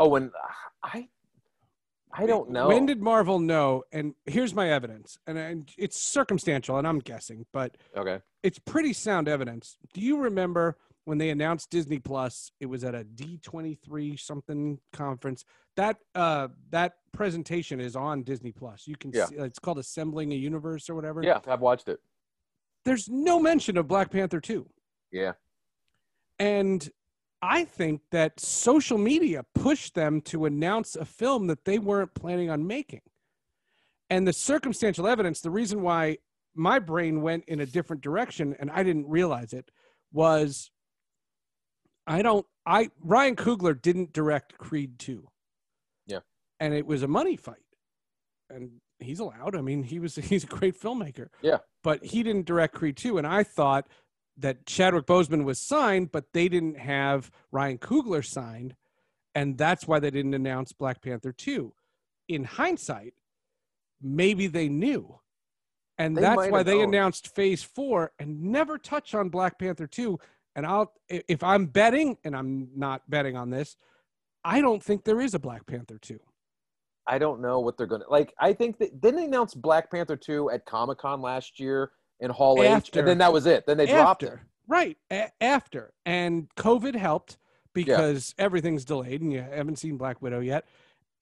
Oh, 0.00 0.16
and 0.16 0.30
I, 0.82 1.08
I 2.12 2.26
don't 2.26 2.50
know. 2.50 2.68
When 2.68 2.86
did 2.86 3.00
Marvel 3.00 3.38
know? 3.38 3.84
And 3.92 4.14
here's 4.26 4.54
my 4.54 4.70
evidence, 4.70 5.18
and, 5.26 5.38
and 5.38 5.70
it's 5.78 6.00
circumstantial, 6.00 6.76
and 6.78 6.86
I'm 6.86 6.98
guessing, 6.98 7.46
but 7.52 7.76
okay. 7.96 8.20
it's 8.42 8.58
pretty 8.58 8.92
sound 8.92 9.28
evidence. 9.28 9.76
Do 9.92 10.00
you 10.00 10.18
remember 10.18 10.76
when 11.08 11.16
they 11.16 11.30
announced 11.30 11.70
Disney 11.70 11.98
Plus? 11.98 12.52
It 12.60 12.66
was 12.66 12.84
at 12.84 12.94
a 12.94 13.02
D23 13.02 14.20
something 14.20 14.78
conference. 14.92 15.42
That 15.74 15.96
uh, 16.14 16.48
that 16.68 16.96
presentation 17.12 17.80
is 17.80 17.96
on 17.96 18.22
Disney 18.24 18.52
Plus. 18.52 18.86
You 18.86 18.94
can 18.94 19.10
Yeah. 19.14 19.24
see 19.24 19.36
it's 19.36 19.58
called 19.58 19.78
Assembling 19.78 20.32
a 20.32 20.36
Universe 20.36 20.90
or 20.90 20.94
whatever. 20.94 21.22
Yeah, 21.22 21.40
I've 21.46 21.62
watched 21.62 21.88
it. 21.88 22.00
There's 22.84 23.08
no 23.08 23.40
mention 23.40 23.78
of 23.78 23.88
Black 23.88 24.10
Panther 24.10 24.38
2. 24.40 24.68
Yeah. 25.10 25.32
And 26.38 26.88
I 27.40 27.64
think 27.64 28.02
that 28.10 28.38
social 28.38 28.98
media 28.98 29.44
pushed 29.54 29.94
them 29.94 30.20
to 30.22 30.44
announce 30.44 30.94
a 30.94 31.06
film 31.06 31.46
that 31.46 31.64
they 31.64 31.78
weren't 31.78 32.12
planning 32.14 32.50
on 32.50 32.66
making. 32.66 33.00
And 34.10 34.26
the 34.28 34.32
circumstantial 34.34 35.06
evidence, 35.06 35.40
the 35.40 35.50
reason 35.50 35.80
why 35.82 36.18
my 36.54 36.78
brain 36.78 37.22
went 37.22 37.44
in 37.46 37.60
a 37.60 37.66
different 37.66 38.02
direction 38.02 38.54
and 38.60 38.70
I 38.70 38.82
didn't 38.82 39.08
realize 39.08 39.52
it 39.52 39.70
was 40.12 40.70
I 42.08 42.22
don't 42.22 42.46
I 42.66 42.90
Ryan 43.02 43.36
Coogler 43.36 43.80
didn't 43.80 44.12
direct 44.12 44.58
Creed 44.58 44.98
2. 44.98 45.26
Yeah. 46.06 46.20
And 46.60 46.74
it 46.74 46.86
was 46.86 47.02
a 47.02 47.08
money 47.08 47.36
fight. 47.36 47.56
And 48.50 48.80
he's 48.98 49.20
allowed. 49.20 49.54
I 49.54 49.60
mean, 49.60 49.82
he 49.82 49.98
was 49.98 50.14
he's 50.30 50.44
a 50.44 50.48
great 50.48 50.80
filmmaker. 50.80 51.28
Yeah. 51.42 51.58
But 51.82 52.04
he 52.04 52.22
didn't 52.22 52.46
direct 52.46 52.74
Creed 52.74 52.96
2 52.96 53.18
and 53.18 53.26
I 53.26 53.42
thought 53.42 53.86
that 54.38 54.66
Chadwick 54.66 55.06
Boseman 55.06 55.44
was 55.44 55.60
signed, 55.60 56.12
but 56.12 56.26
they 56.32 56.48
didn't 56.48 56.78
have 56.78 57.30
Ryan 57.50 57.78
Coogler 57.78 58.24
signed, 58.24 58.76
and 59.34 59.58
that's 59.58 59.88
why 59.88 59.98
they 59.98 60.10
didn't 60.10 60.34
announce 60.34 60.72
Black 60.72 61.02
Panther 61.02 61.32
2. 61.32 61.72
In 62.28 62.44
hindsight, 62.44 63.14
maybe 64.00 64.46
they 64.46 64.68
knew. 64.68 65.18
And 65.98 66.16
They 66.16 66.20
that's 66.20 66.48
why 66.50 66.62
they 66.62 66.78
known. 66.78 66.94
announced 66.94 67.34
phase 67.34 67.64
four 67.64 68.12
and 68.20 68.40
never 68.40 68.78
touch 68.78 69.14
on 69.14 69.28
Black 69.28 69.58
Panther 69.58 69.88
2. 69.88 70.18
And 70.56 70.66
I'll 70.66 70.92
if 71.08 71.42
I'm 71.42 71.66
betting, 71.66 72.18
and 72.24 72.36
I'm 72.36 72.68
not 72.74 73.08
betting 73.08 73.36
on 73.36 73.50
this, 73.50 73.76
I 74.44 74.60
don't 74.60 74.82
think 74.82 75.04
there 75.04 75.20
is 75.20 75.34
a 75.34 75.38
Black 75.38 75.66
Panther 75.66 75.98
2. 75.98 76.18
I 77.08 77.18
don't 77.18 77.40
know 77.40 77.58
what 77.60 77.78
they're 77.78 77.86
gonna 77.86 78.04
like. 78.08 78.34
I 78.38 78.52
think 78.52 78.78
that 78.78 79.00
didn't 79.00 79.16
they 79.16 79.24
announce 79.24 79.54
Black 79.54 79.90
Panther 79.90 80.16
two 80.16 80.50
at 80.50 80.66
Comic 80.66 80.98
Con 80.98 81.22
last 81.22 81.58
year 81.58 81.92
in 82.20 82.30
Hall 82.30 82.62
H, 82.62 82.90
and 82.94 83.08
then 83.08 83.18
that 83.18 83.32
was 83.32 83.46
it. 83.46 83.64
Then 83.66 83.78
they 83.78 83.86
dropped 83.86 84.22
it. 84.24 84.38
right 84.66 84.96
a- 85.10 85.30
after, 85.40 85.94
and 86.04 86.48
COVID 86.56 86.94
helped 86.94 87.38
because 87.72 88.34
everything's 88.38 88.84
delayed, 88.84 89.22
and 89.22 89.32
you 89.32 89.40
haven't 89.40 89.76
seen 89.78 89.96
Black 89.96 90.20
Widow 90.20 90.40
yet. 90.40 90.66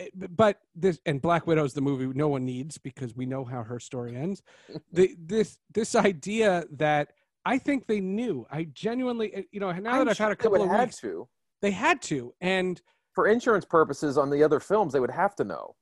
Eh, 0.00 0.08
But 0.14 0.60
this 0.74 0.98
and 1.06 1.22
Black 1.22 1.46
Widow's 1.46 1.74
the 1.74 1.82
movie 1.82 2.06
no 2.06 2.26
one 2.28 2.44
needs 2.44 2.78
because 2.78 3.14
we 3.14 3.24
know 3.24 3.44
how 3.44 3.62
her 3.62 3.78
story 3.78 4.16
ends. 4.16 4.42
the 4.92 5.14
this 5.16 5.58
this 5.72 5.94
idea 5.94 6.64
that 6.72 7.12
I 7.46 7.58
think 7.58 7.86
they 7.86 8.00
knew. 8.00 8.44
I 8.50 8.64
genuinely, 8.64 9.32
eh, 9.32 9.42
you 9.52 9.60
know, 9.60 9.70
now 9.70 9.92
I'm 9.92 9.98
that 10.00 10.08
I've 10.10 10.16
sure 10.16 10.26
had 10.26 10.32
a 10.32 10.36
couple 10.36 10.62
of 10.62 10.68
have 10.68 10.88
weeks, 10.88 11.00
to. 11.00 11.28
they 11.62 11.70
had 11.70 12.02
to, 12.02 12.34
and 12.40 12.82
For 13.14 13.28
insurance 13.28 13.64
purposes, 13.64 14.18
on 14.18 14.28
the 14.30 14.42
other 14.42 14.60
films, 14.60 14.92
they 14.92 15.00
would 15.00 15.12
have 15.12 15.34
to 15.36 15.44
know. 15.44 15.76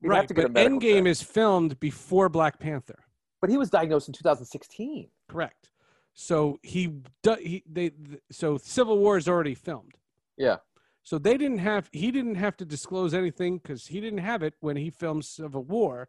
You'd 0.00 0.10
have 0.10 0.18
right. 0.22 0.28
to 0.28 0.34
get 0.34 0.52
But 0.52 0.66
Endgame 0.66 1.04
check. 1.04 1.06
is 1.06 1.22
filmed 1.22 1.78
before 1.80 2.28
Black 2.28 2.58
Panther. 2.58 2.98
But 3.40 3.48
he 3.48 3.56
was 3.56 3.70
diagnosed 3.70 4.08
in 4.08 4.14
2016. 4.14 5.08
Correct. 5.28 5.70
So 6.14 6.58
he, 6.62 7.00
he 7.40 7.62
they 7.70 7.92
so 8.30 8.58
Civil 8.58 8.98
War 8.98 9.16
is 9.16 9.28
already 9.28 9.54
filmed. 9.54 9.94
Yeah. 10.36 10.56
So 11.02 11.18
they 11.18 11.36
didn't 11.36 11.58
have 11.58 11.88
he 11.92 12.10
didn't 12.10 12.36
have 12.36 12.56
to 12.58 12.64
disclose 12.64 13.14
anything 13.14 13.58
because 13.58 13.86
he 13.86 14.00
didn't 14.00 14.18
have 14.20 14.42
it 14.42 14.54
when 14.60 14.76
he 14.76 14.90
filmed 14.90 15.24
Civil 15.24 15.64
War, 15.64 16.08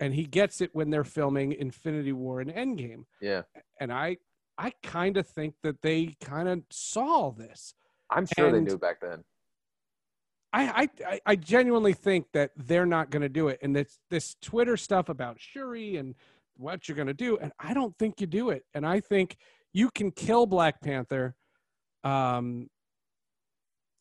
and 0.00 0.14
he 0.14 0.24
gets 0.24 0.60
it 0.60 0.70
when 0.74 0.90
they're 0.90 1.04
filming 1.04 1.52
Infinity 1.52 2.12
War 2.12 2.40
and 2.40 2.50
Endgame. 2.50 3.04
Yeah. 3.20 3.42
And 3.80 3.92
I 3.92 4.18
I 4.58 4.72
kind 4.82 5.16
of 5.16 5.26
think 5.26 5.54
that 5.62 5.82
they 5.82 6.14
kind 6.22 6.48
of 6.48 6.62
saw 6.70 7.30
this. 7.30 7.74
I'm 8.10 8.26
sure 8.36 8.46
And- 8.46 8.54
they 8.56 8.60
knew 8.72 8.78
back 8.78 9.00
then. 9.00 9.24
I, 10.52 10.88
I- 11.06 11.20
I, 11.26 11.36
genuinely 11.36 11.92
think 11.92 12.28
that 12.32 12.52
they're 12.56 12.86
not 12.86 13.10
going 13.10 13.20
to 13.22 13.28
do 13.28 13.48
it. 13.48 13.58
And 13.62 13.76
this, 13.76 13.98
this 14.10 14.36
Twitter 14.40 14.78
stuff 14.78 15.10
about 15.10 15.36
Shuri 15.38 15.96
and 15.96 16.14
what 16.56 16.88
you're 16.88 16.96
going 16.96 17.08
to 17.08 17.12
do, 17.14 17.36
and 17.36 17.52
I 17.58 17.74
don't 17.74 17.94
think 17.98 18.22
you 18.22 18.26
do 18.26 18.48
it. 18.50 18.62
And 18.72 18.86
I 18.86 19.00
think 19.00 19.36
you 19.74 19.90
can 19.90 20.10
kill 20.10 20.46
Black 20.46 20.80
Panther. 20.80 21.34
Um, 22.04 22.70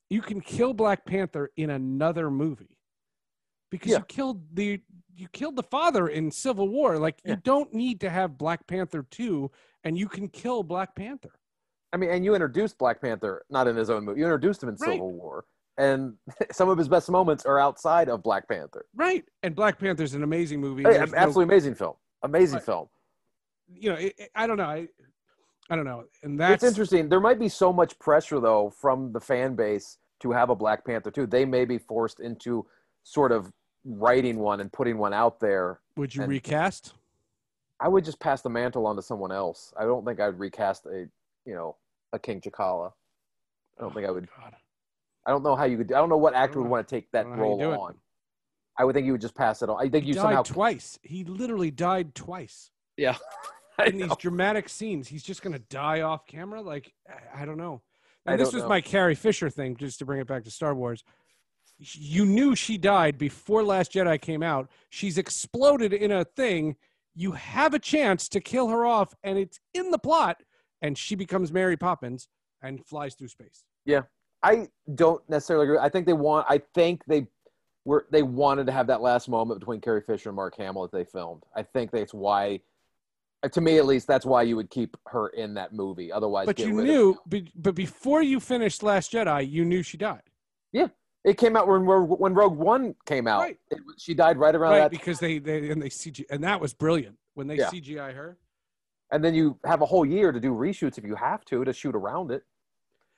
you 0.09 0.21
can 0.21 0.39
kill 0.39 0.73
Black 0.73 1.05
Panther 1.05 1.49
in 1.57 1.71
another 1.71 2.31
movie 2.31 2.77
because 3.69 3.91
Yeah. 3.91 3.97
you 3.97 4.05
killed 4.05 4.41
the 4.55 4.79
you 5.15 5.27
killed 5.29 5.55
the 5.55 5.63
father 5.63 6.07
in 6.07 6.29
Civil 6.31 6.67
War. 6.69 6.97
Like 6.97 7.19
Yeah. 7.23 7.31
you 7.31 7.37
don't 7.43 7.73
need 7.73 7.99
to 8.01 8.09
have 8.09 8.37
Black 8.37 8.67
Panther 8.67 9.05
two, 9.09 9.49
and 9.83 9.97
you 9.97 10.07
can 10.07 10.27
kill 10.29 10.63
Black 10.63 10.95
Panther. 10.95 11.31
I 11.93 11.97
mean, 11.97 12.09
and 12.09 12.25
you 12.25 12.33
introduced 12.35 12.77
Black 12.77 13.01
Panther 13.01 13.43
not 13.49 13.67
in 13.67 13.75
his 13.75 13.89
own 13.89 14.03
movie. 14.03 14.19
You 14.19 14.25
introduced 14.25 14.61
him 14.61 14.69
in 14.69 14.75
Right. 14.75 14.91
Civil 14.93 15.13
War, 15.13 15.45
and 15.77 16.15
some 16.51 16.67
of 16.69 16.77
his 16.77 16.87
best 16.89 17.09
moments 17.09 17.45
are 17.45 17.59
outside 17.59 18.09
of 18.09 18.21
Black 18.23 18.47
Panther. 18.49 18.85
Right. 18.95 19.23
And 19.43 19.55
Black 19.55 19.79
Panther's 19.79 20.13
an 20.13 20.23
amazing 20.23 20.59
movie. 20.59 20.83
Hey, 20.83 20.93
There's 20.93 21.11
no- 21.11 21.17
absolutely 21.17 21.53
amazing 21.53 21.75
film. 21.75 21.95
Amazing 22.23 22.55
Right. 22.57 22.65
film. 22.65 22.87
you 23.67 23.89
know, 23.89 23.95
it, 23.95 24.13
it- 24.17 24.29
I 24.35 24.45
don't 24.47 24.57
know. 24.57 24.65
I, 24.65 24.87
I 25.69 25.75
don't 25.75 25.85
know. 25.85 26.03
And 26.23 26.39
that's 26.39 26.63
it's 26.63 26.71
interesting. 26.71 27.09
There 27.09 27.19
might 27.19 27.39
be 27.39 27.49
so 27.49 27.73
much 27.73 27.97
pressure 27.97 28.39
though 28.39 28.69
from 28.69 29.11
the 29.11 29.19
fan 29.19 29.55
base 29.55 29.97
to 30.19 30.31
have 30.31 30.49
a 30.51 30.55
Black 30.55 30.85
Panther 30.85 31.09
too. 31.11 31.25
They 31.25 31.45
may 31.45 31.65
be 31.65 31.77
forced 31.79 32.19
into 32.19 32.65
sort 33.03 33.31
of 33.31 33.51
writing 33.85 34.39
one 34.39 34.59
and 34.59 34.71
putting 34.71 34.97
one 34.97 35.13
out 35.13 35.39
there. 35.39 35.79
Would 35.95 36.13
you 36.15 36.23
and- 36.23 36.29
recast? 36.29 36.93
I 37.79 37.89
would 37.89 38.05
just 38.05 38.19
pass 38.21 38.41
the 38.41 38.49
mantle 38.49 38.87
on 38.87 38.95
to 38.95 39.01
someone 39.01 39.33
else. 39.33 39.73
I 39.77 39.83
don't 39.83 40.05
think 40.05 40.21
I'd 40.21 40.39
recast 40.39 40.85
a, 40.85 41.09
you 41.45 41.53
know, 41.53 41.75
a 42.13 42.19
King 42.19 42.39
T'Challa. 42.39 42.93
I 43.77 43.81
don't 43.81 43.93
think 43.93 44.05
I 44.05 44.09
oh, 44.09 44.13
would. 44.13 44.29
God. 44.29 44.55
I 45.25 45.31
don't 45.31 45.43
know 45.43 45.55
how 45.55 45.65
you 45.65 45.77
could. 45.77 45.91
I 45.91 45.97
don't 45.97 46.07
know 46.09 46.17
what 46.17 46.33
actor 46.33 46.59
would 46.59 46.65
mm. 46.65 46.67
know. 46.67 46.71
want 46.71 46.87
to 46.87 46.95
take 46.95 47.11
that 47.11 47.23
don't 47.23 47.31
know 47.31 47.35
how 47.35 47.41
you 47.43 47.49
role 47.49 47.59
do 47.59 47.71
it. 47.71 47.77
on. 47.77 47.95
I 48.77 48.85
would 48.85 48.93
think 48.93 49.05
you 49.05 49.13
would 49.13 49.21
just 49.21 49.35
pass 49.35 49.61
it 49.61 49.69
on. 49.69 49.77
I 49.79 49.89
think 49.89 50.03
He 50.03 50.09
you 50.09 50.15
died 50.15 50.21
somehow. 50.21 50.43
twice. 50.43 50.99
He 51.01 51.23
literally 51.23 51.71
died 51.71 52.13
twice 52.15 52.71
Yeah. 52.97 53.17
I 53.79 53.85
in 53.87 53.97
these 53.97 54.15
dramatic 54.17 54.69
scenes. 54.69 55.07
He's 55.07 55.23
just 55.23 55.41
gonna 55.41 55.59
die 55.59 56.01
off 56.01 56.25
camera. 56.25 56.61
Like 56.61 56.93
I, 57.09 57.41
I 57.41 57.45
don't 57.45 57.57
know. 57.57 57.81
And 58.25 58.35
I 58.35 58.37
this 58.37 58.53
was 58.53 58.63
know. 58.63 58.69
my 58.69 58.81
Carrie 58.81 59.15
Fisher 59.15 59.49
thing, 59.49 59.75
just 59.75 59.99
to 59.99 60.05
bring 60.05 60.21
it 60.21 60.27
back 60.27 60.45
to 60.45 60.51
Star 60.51 60.73
Wars. 60.73 61.03
You 61.77 62.25
knew 62.25 62.55
she 62.55 62.77
died 62.77 63.17
before 63.17 63.63
Last 63.63 63.91
Jedi 63.93 64.19
came 64.21 64.41
out. 64.41 64.69
She's 64.89 65.17
exploded 65.17 65.93
in 65.93 66.11
a 66.11 66.23
thing. 66.23 66.77
You 67.15 67.33
have 67.33 67.73
a 67.73 67.79
chance 67.79 68.29
to 68.29 68.39
kill 68.39 68.69
her 68.69 68.85
off, 68.85 69.13
and 69.23 69.37
it's 69.37 69.59
in 69.73 69.91
the 69.91 69.97
plot, 69.99 70.41
and 70.81 70.97
she 70.97 71.15
becomes 71.15 71.51
Mary 71.51 71.75
Poppins 71.77 72.27
and 72.61 72.85
flies 72.85 73.15
through 73.15 73.27
space. 73.27 73.63
Yeah, 73.85 74.01
I 74.41 74.69
don't 74.95 75.21
necessarily 75.29 75.65
agree. 75.65 75.77
I 75.77 75.89
think 75.89 76.05
they 76.05 76.13
want. 76.13 76.45
I 76.49 76.61
think 76.73 77.03
they 77.07 77.27
were 77.83 78.07
they 78.09 78.23
wanted 78.23 78.65
to 78.67 78.71
have 78.71 78.87
that 78.87 79.01
last 79.01 79.27
moment 79.29 79.59
between 79.59 79.81
Carrie 79.81 80.01
Fisher 80.01 80.29
and 80.29 80.35
Mark 80.35 80.55
Hamill 80.57 80.83
that 80.83 80.91
they 80.91 81.03
filmed. 81.03 81.43
I 81.55 81.63
think 81.63 81.91
that's 81.91 82.13
why, 82.13 82.61
to 83.49 83.61
me 83.61 83.77
at 83.77 83.85
least, 83.85 84.07
that's 84.07 84.25
why 84.25 84.41
you 84.43 84.55
would 84.55 84.69
keep 84.69 84.95
her 85.07 85.27
in 85.29 85.53
that 85.55 85.73
movie. 85.73 86.11
Otherwise, 86.11 86.45
But 86.47 86.59
you 86.59 86.71
knew, 86.71 87.17
be- 87.29 87.51
but 87.55 87.75
before 87.75 88.21
you 88.21 88.39
finished 88.39 88.81
Last 88.81 89.11
Jedi, 89.11 89.49
you 89.49 89.65
knew 89.65 89.83
she 89.83 89.97
died, 89.97 90.23
it 91.25 91.37
came 91.37 91.55
out 91.57 91.67
when 91.67 91.81
Rogue- 91.81 92.19
when 92.19 92.33
Rogue 92.33 92.55
One 92.55 92.95
came 93.05 93.27
out. 93.27 93.41
Right. 93.41 93.57
It, 93.71 93.79
she 93.97 94.13
died 94.13 94.37
right 94.37 94.55
around 94.55 94.71
right? 94.73 94.79
that, 94.79 94.91
Because 94.91 95.19
they 95.19 95.39
they 95.39 95.69
and 95.69 95.81
they 95.81 95.89
CG 95.89 96.23
and 96.29 96.43
that 96.43 96.61
was 96.61 96.73
brilliant 96.73 97.17
when 97.33 97.47
they 97.47 97.57
Yeah. 97.57 97.69
CGI 97.69 98.13
her. 98.13 98.37
and 99.11 99.23
then 99.23 99.33
you 99.35 99.57
have 99.65 99.81
a 99.81 99.85
whole 99.85 100.05
year 100.05 100.31
to 100.31 100.39
do 100.39 100.51
reshoots 100.53 100.97
if 100.97 101.03
you 101.03 101.15
have 101.15 101.43
to 101.45 101.65
to 101.65 101.73
shoot 101.73 101.95
around 101.95 102.31
it. 102.31 102.43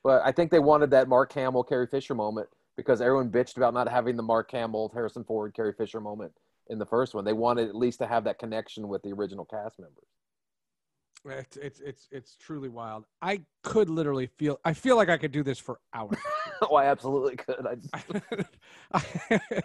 But 0.04 0.22
I 0.26 0.32
think 0.32 0.52
they 0.52 0.60
wanted 0.60 0.90
that 0.92 1.08
Mark 1.08 1.32
Hamill, 1.34 1.64
Carrie 1.64 1.88
Fisher 1.88 2.16
moment 2.16 2.48
because 2.78 3.02
everyone 3.02 3.30
bitched 3.30 3.58
about 3.58 3.74
not 3.74 3.88
having 3.90 4.16
the 4.16 4.24
Mark 4.24 4.50
Hamill, 4.52 4.90
Harrison 4.94 5.24
Ford, 5.24 5.54
Carrie 5.54 5.74
Fisher 5.74 6.00
moment 6.00 6.32
in 6.70 6.78
the 6.80 6.86
first 6.86 7.14
one. 7.14 7.26
They 7.26 7.34
wanted 7.34 7.68
at 7.68 7.76
least 7.76 8.00
to 8.00 8.08
have 8.08 8.24
that 8.26 8.38
connection 8.40 8.88
with 8.88 9.02
the 9.04 9.12
original 9.12 9.44
cast 9.46 9.80
members. 9.80 10.06
It's 11.26 11.58
it's 11.58 11.80
it's 11.82 12.08
it's 12.12 12.36
truly 12.38 12.70
wild. 12.70 13.06
I 13.22 13.42
could 13.64 13.90
literally 13.90 14.28
feel. 14.38 14.60
I 14.64 14.74
feel 14.74 14.96
like 14.96 15.10
I 15.10 15.18
could 15.18 15.32
do 15.34 15.44
this 15.44 15.60
for 15.60 15.80
hours. 15.94 16.18
oh, 16.70 16.76
I 16.76 16.86
absolutely 16.86 17.36
could. 17.36 17.80
I, 18.94 19.62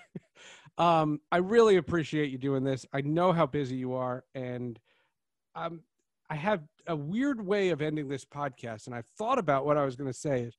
um, 1.01 1.21
I 1.31 1.39
really 1.39 1.77
appreciate 1.77 2.31
you 2.31 2.39
doing 2.39 2.65
this. 2.65 2.87
I 2.93 3.01
know 3.03 3.33
how 3.33 3.47
busy 3.47 3.77
you 3.77 3.95
are, 3.95 4.25
and 4.35 4.79
um, 5.55 5.81
I 6.31 6.35
have 6.37 6.63
a 6.87 6.97
weird 6.97 7.45
way 7.45 7.71
of 7.71 7.83
ending 7.83 8.09
this 8.09 8.25
podcast. 8.25 8.87
And 8.87 8.95
I've 8.95 9.07
thought 9.19 9.39
about 9.39 9.65
what 9.65 9.77
I 9.77 9.85
was 9.85 9.97
going 9.97 10.11
to 10.11 10.19
say. 10.19 10.51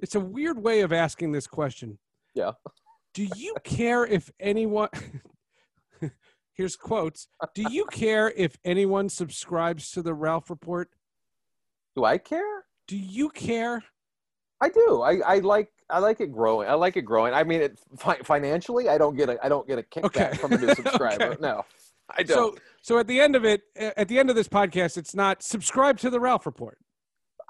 It's 0.00 0.14
a 0.14 0.20
weird 0.20 0.62
way 0.62 0.80
of 0.80 0.92
asking 0.92 1.32
this 1.32 1.46
question. 1.46 1.98
Yeah. 2.34 2.52
Do 3.14 3.28
you 3.36 3.54
care 3.64 4.06
if 4.06 4.30
anyone? 4.38 4.88
Here's 6.52 6.76
quotes. 6.76 7.28
Do 7.54 7.64
you 7.70 7.86
care 7.86 8.32
if 8.36 8.58
anyone 8.64 9.08
subscribes 9.08 9.90
to 9.92 10.02
the 10.02 10.14
Ralph 10.14 10.50
Report? 10.50 10.90
do 11.96 12.04
I 12.04 12.18
care? 12.18 12.64
Do 12.86 12.96
you 12.96 13.28
care? 13.28 13.84
I 14.60 14.68
do. 14.68 15.02
I, 15.02 15.18
I 15.26 15.38
like 15.38 15.70
I 15.88 15.98
like 15.98 16.20
it 16.20 16.32
growing. 16.32 16.68
I 16.68 16.74
like 16.74 16.96
it 16.96 17.02
growing. 17.02 17.32
I 17.34 17.42
mean, 17.44 17.60
it 17.62 17.78
fi- 17.98 18.18
financially, 18.24 18.88
I 18.88 18.98
don't 18.98 19.16
get 19.16 19.28
a 19.28 19.38
I 19.44 19.48
don't 19.48 19.66
get 19.66 19.78
a 19.78 19.82
kickback 19.82 20.04
Okay. 20.28 20.36
from 20.40 20.52
a 20.52 20.58
new 20.58 20.74
subscriber. 20.74 21.24
Okay. 21.24 21.36
No, 21.40 21.64
I 22.16 22.22
don't. 22.22 22.36
So, 22.56 22.62
so 22.82 22.98
at 22.98 23.06
the 23.06 23.20
end 23.20 23.36
of 23.36 23.44
it, 23.44 23.62
at 23.76 24.08
the 24.08 24.18
end 24.18 24.30
of 24.30 24.36
this 24.36 24.48
podcast, 24.48 24.96
it's 24.98 25.14
not 25.14 25.42
subscribe 25.42 25.98
to 25.98 26.10
the 26.10 26.20
Ralph 26.20 26.46
Report. 26.46 26.78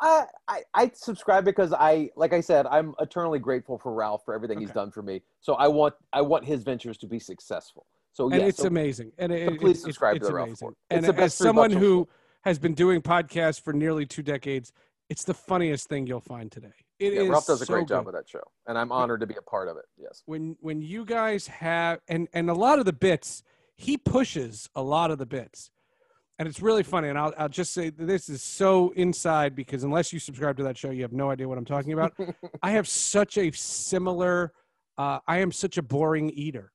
I, 0.01 0.25
I 0.49 0.63
I 0.75 0.91
subscribe 0.95 1.45
because 1.45 1.73
I 1.73 2.11
like 2.17 2.33
I 2.33 2.41
said 2.41 2.67
I'm 2.67 2.95
eternally 3.01 3.39
grateful 3.39 3.77
for 3.79 3.93
Ralph 3.93 4.23
for 4.25 4.35
everything 4.35 4.61
he's 4.61 4.71
done 4.71 4.91
for 4.91 5.03
me. 5.03 5.23
So 5.41 5.55
I 5.55 5.69
want 5.69 5.95
I 6.13 6.23
want 6.23 6.45
his 6.45 6.63
ventures 6.63 6.97
to 6.99 7.07
be 7.07 7.19
successful. 7.19 7.87
So 8.13 8.31
and 8.31 8.41
yes, 8.41 8.49
it's 8.51 8.59
so 8.63 8.69
amazing. 8.69 9.13
And 9.19 9.31
it, 9.33 9.49
so 9.49 9.57
please 9.57 9.79
it- 9.79 9.83
subscribe 9.83 10.15
to 10.15 10.17
it's 10.19 10.29
the 10.29 10.35
Ralph 10.35 10.49
amazing. 10.49 10.69
Report. 10.69 10.77
It's 10.91 11.09
And 11.09 11.19
as 11.19 11.35
someone 11.35 11.71
who 11.71 12.09
has 12.43 12.59
been 12.59 12.75
doing 12.75 13.03
podcasts 13.03 13.61
for 13.61 13.73
nearly 13.73 14.07
two 14.07 14.23
decades, 14.23 14.73
it's 15.11 15.25
the 15.25 15.35
funniest 15.35 15.89
thing 15.89 16.07
you'll 16.07 16.21
find 16.21 16.51
today. 16.51 16.73
It 17.01 17.15
yeah, 17.15 17.21
is 17.23 17.29
Ralph 17.31 17.47
does 17.47 17.63
a 17.63 17.67
so 17.67 17.73
great 17.75 17.89
job 17.89 18.05
good. 18.05 18.13
with 18.13 18.15
that 18.23 18.29
show, 18.29 18.43
and 18.69 18.77
I'm 18.79 18.93
honored 18.93 19.21
to 19.21 19.27
be 19.27 19.35
a 19.37 19.43
part 19.43 19.69
of 19.69 19.77
it. 19.79 19.87
Yes. 19.97 20.23
when 20.27 20.57
when 20.61 20.81
you 20.83 21.05
guys 21.05 21.47
have 21.49 22.01
and 22.09 22.29
and 22.33 22.49
a 22.51 22.55
lot 22.55 22.79
of 22.79 22.85
the 22.85 22.93
bits 22.93 23.43
he 23.75 23.97
pushes 23.97 24.69
a 24.77 24.83
lot 24.83 25.11
of 25.11 25.17
the 25.19 25.25
bits 25.27 25.71
and 26.39 26.47
it's 26.47 26.61
really 26.61 26.83
funny 26.83 27.09
and 27.09 27.19
I'll, 27.19 27.33
I'll 27.39 27.49
just 27.49 27.73
say 27.73 27.89
that 27.89 28.07
this 28.07 28.29
is 28.29 28.43
so 28.43 28.93
inside 28.97 29.55
because 29.57 29.85
unless 29.85 30.13
you 30.13 30.19
subscribe 30.19 30.59
to 30.59 30.63
that 30.65 30.77
show 30.77 30.91
you 30.91 31.01
have 31.01 31.15
no 31.15 31.31
idea 31.31 31.49
what 31.49 31.57
i'm 31.57 31.65
talking 31.65 31.95
about 31.95 32.13
i 32.63 32.73
have 32.73 32.87
such 32.87 33.39
a 33.39 33.51
similar 33.53 34.53
uh, 34.99 35.19
i 35.27 35.39
am 35.39 35.51
such 35.51 35.79
a 35.79 35.83
boring 35.83 36.29
eater 36.31 36.73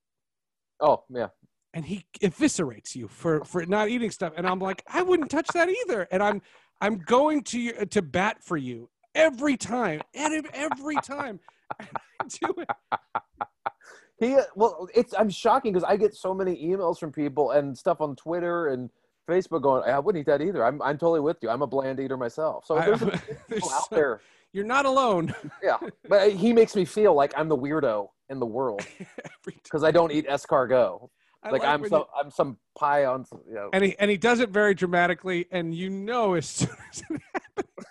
Oh 0.82 1.04
yeah. 1.10 1.28
and 1.76 1.86
he 1.86 2.06
eviscerates 2.22 2.96
you 2.96 3.08
for 3.08 3.44
for 3.46 3.64
not 3.68 3.90
eating 3.90 4.10
stuff 4.10 4.34
and 4.36 4.48
i'm 4.48 4.60
like 4.60 4.84
i 4.88 5.04
wouldn't 5.04 5.30
touch 5.30 5.48
that 5.54 5.70
either 5.70 6.08
and 6.12 6.24
i'm 6.24 6.42
i'm 6.82 6.98
going 6.98 7.44
to 7.44 7.60
you 7.60 7.74
to 7.86 8.02
bat 8.02 8.38
for 8.44 8.58
you 8.58 8.90
every 9.16 9.58
time 9.58 10.02
and 10.14 10.46
every 10.54 10.96
time 10.98 11.40
I 11.80 11.86
do 12.28 12.54
it 12.58 12.70
He 14.20 14.36
uh, 14.36 14.44
well, 14.56 14.88
it's 14.94 15.14
I'm 15.18 15.30
shocking 15.30 15.74
because 15.74 15.84
I 15.84 15.98
get 15.98 16.14
so 16.16 16.34
many 16.34 16.56
emails 16.64 17.00
from 17.00 17.12
people 17.12 17.52
and 17.52 17.78
stuff 17.78 18.00
on 18.02 18.16
Twitter 18.16 18.68
and 18.68 18.90
Facebook 19.28 19.64
going, 19.64 19.84
I 19.90 19.98
wouldn't 20.00 20.22
eat 20.22 20.28
that 20.28 20.42
either. 20.42 20.64
I'm 20.64 20.82
I'm 20.82 20.98
totally 20.98 21.20
with 21.20 21.38
you. 21.42 21.50
I'm 21.50 21.62
a 21.64 21.68
bland 21.68 22.00
eater 22.00 22.16
myself. 22.16 22.66
So 22.66 22.76
there's, 22.76 23.02
a- 23.02 23.06
there's 23.10 23.22
people 23.50 23.70
out 23.72 23.90
so- 23.90 23.96
there. 23.96 24.22
you're 24.54 24.64
not 24.66 24.86
alone 24.86 25.34
Yeah, 25.64 25.78
but 26.08 26.32
he 26.32 26.54
makes 26.54 26.76
me 26.76 26.86
feel 26.86 27.14
like 27.14 27.34
I'm 27.36 27.50
the 27.50 27.58
weirdo 27.58 28.08
in 28.30 28.40
the 28.40 28.46
world 28.46 28.86
because 29.44 29.84
I 29.84 29.92
don't 29.92 30.12
eat 30.12 30.28
escargot. 30.28 31.10
I 31.44 31.50
Like, 31.52 31.64
I'm 31.66 31.82
when 31.82 31.90
some 31.90 32.00
you- 32.00 32.20
I'm 32.24 32.32
some 32.32 32.58
pie 32.78 33.04
on. 33.06 33.26
You 33.48 33.54
know, 33.56 33.70
and 33.74 33.84
he 33.84 33.96
and 34.00 34.10
he 34.10 34.16
does 34.18 34.40
it 34.40 34.50
very 34.50 34.74
dramatically, 34.76 35.48
and 35.52 35.76
you 35.76 35.90
know 35.90 36.36
as 36.36 36.46
soon 36.48 36.70
as 36.92 37.04
it 37.10 37.22
oh, 37.58 37.84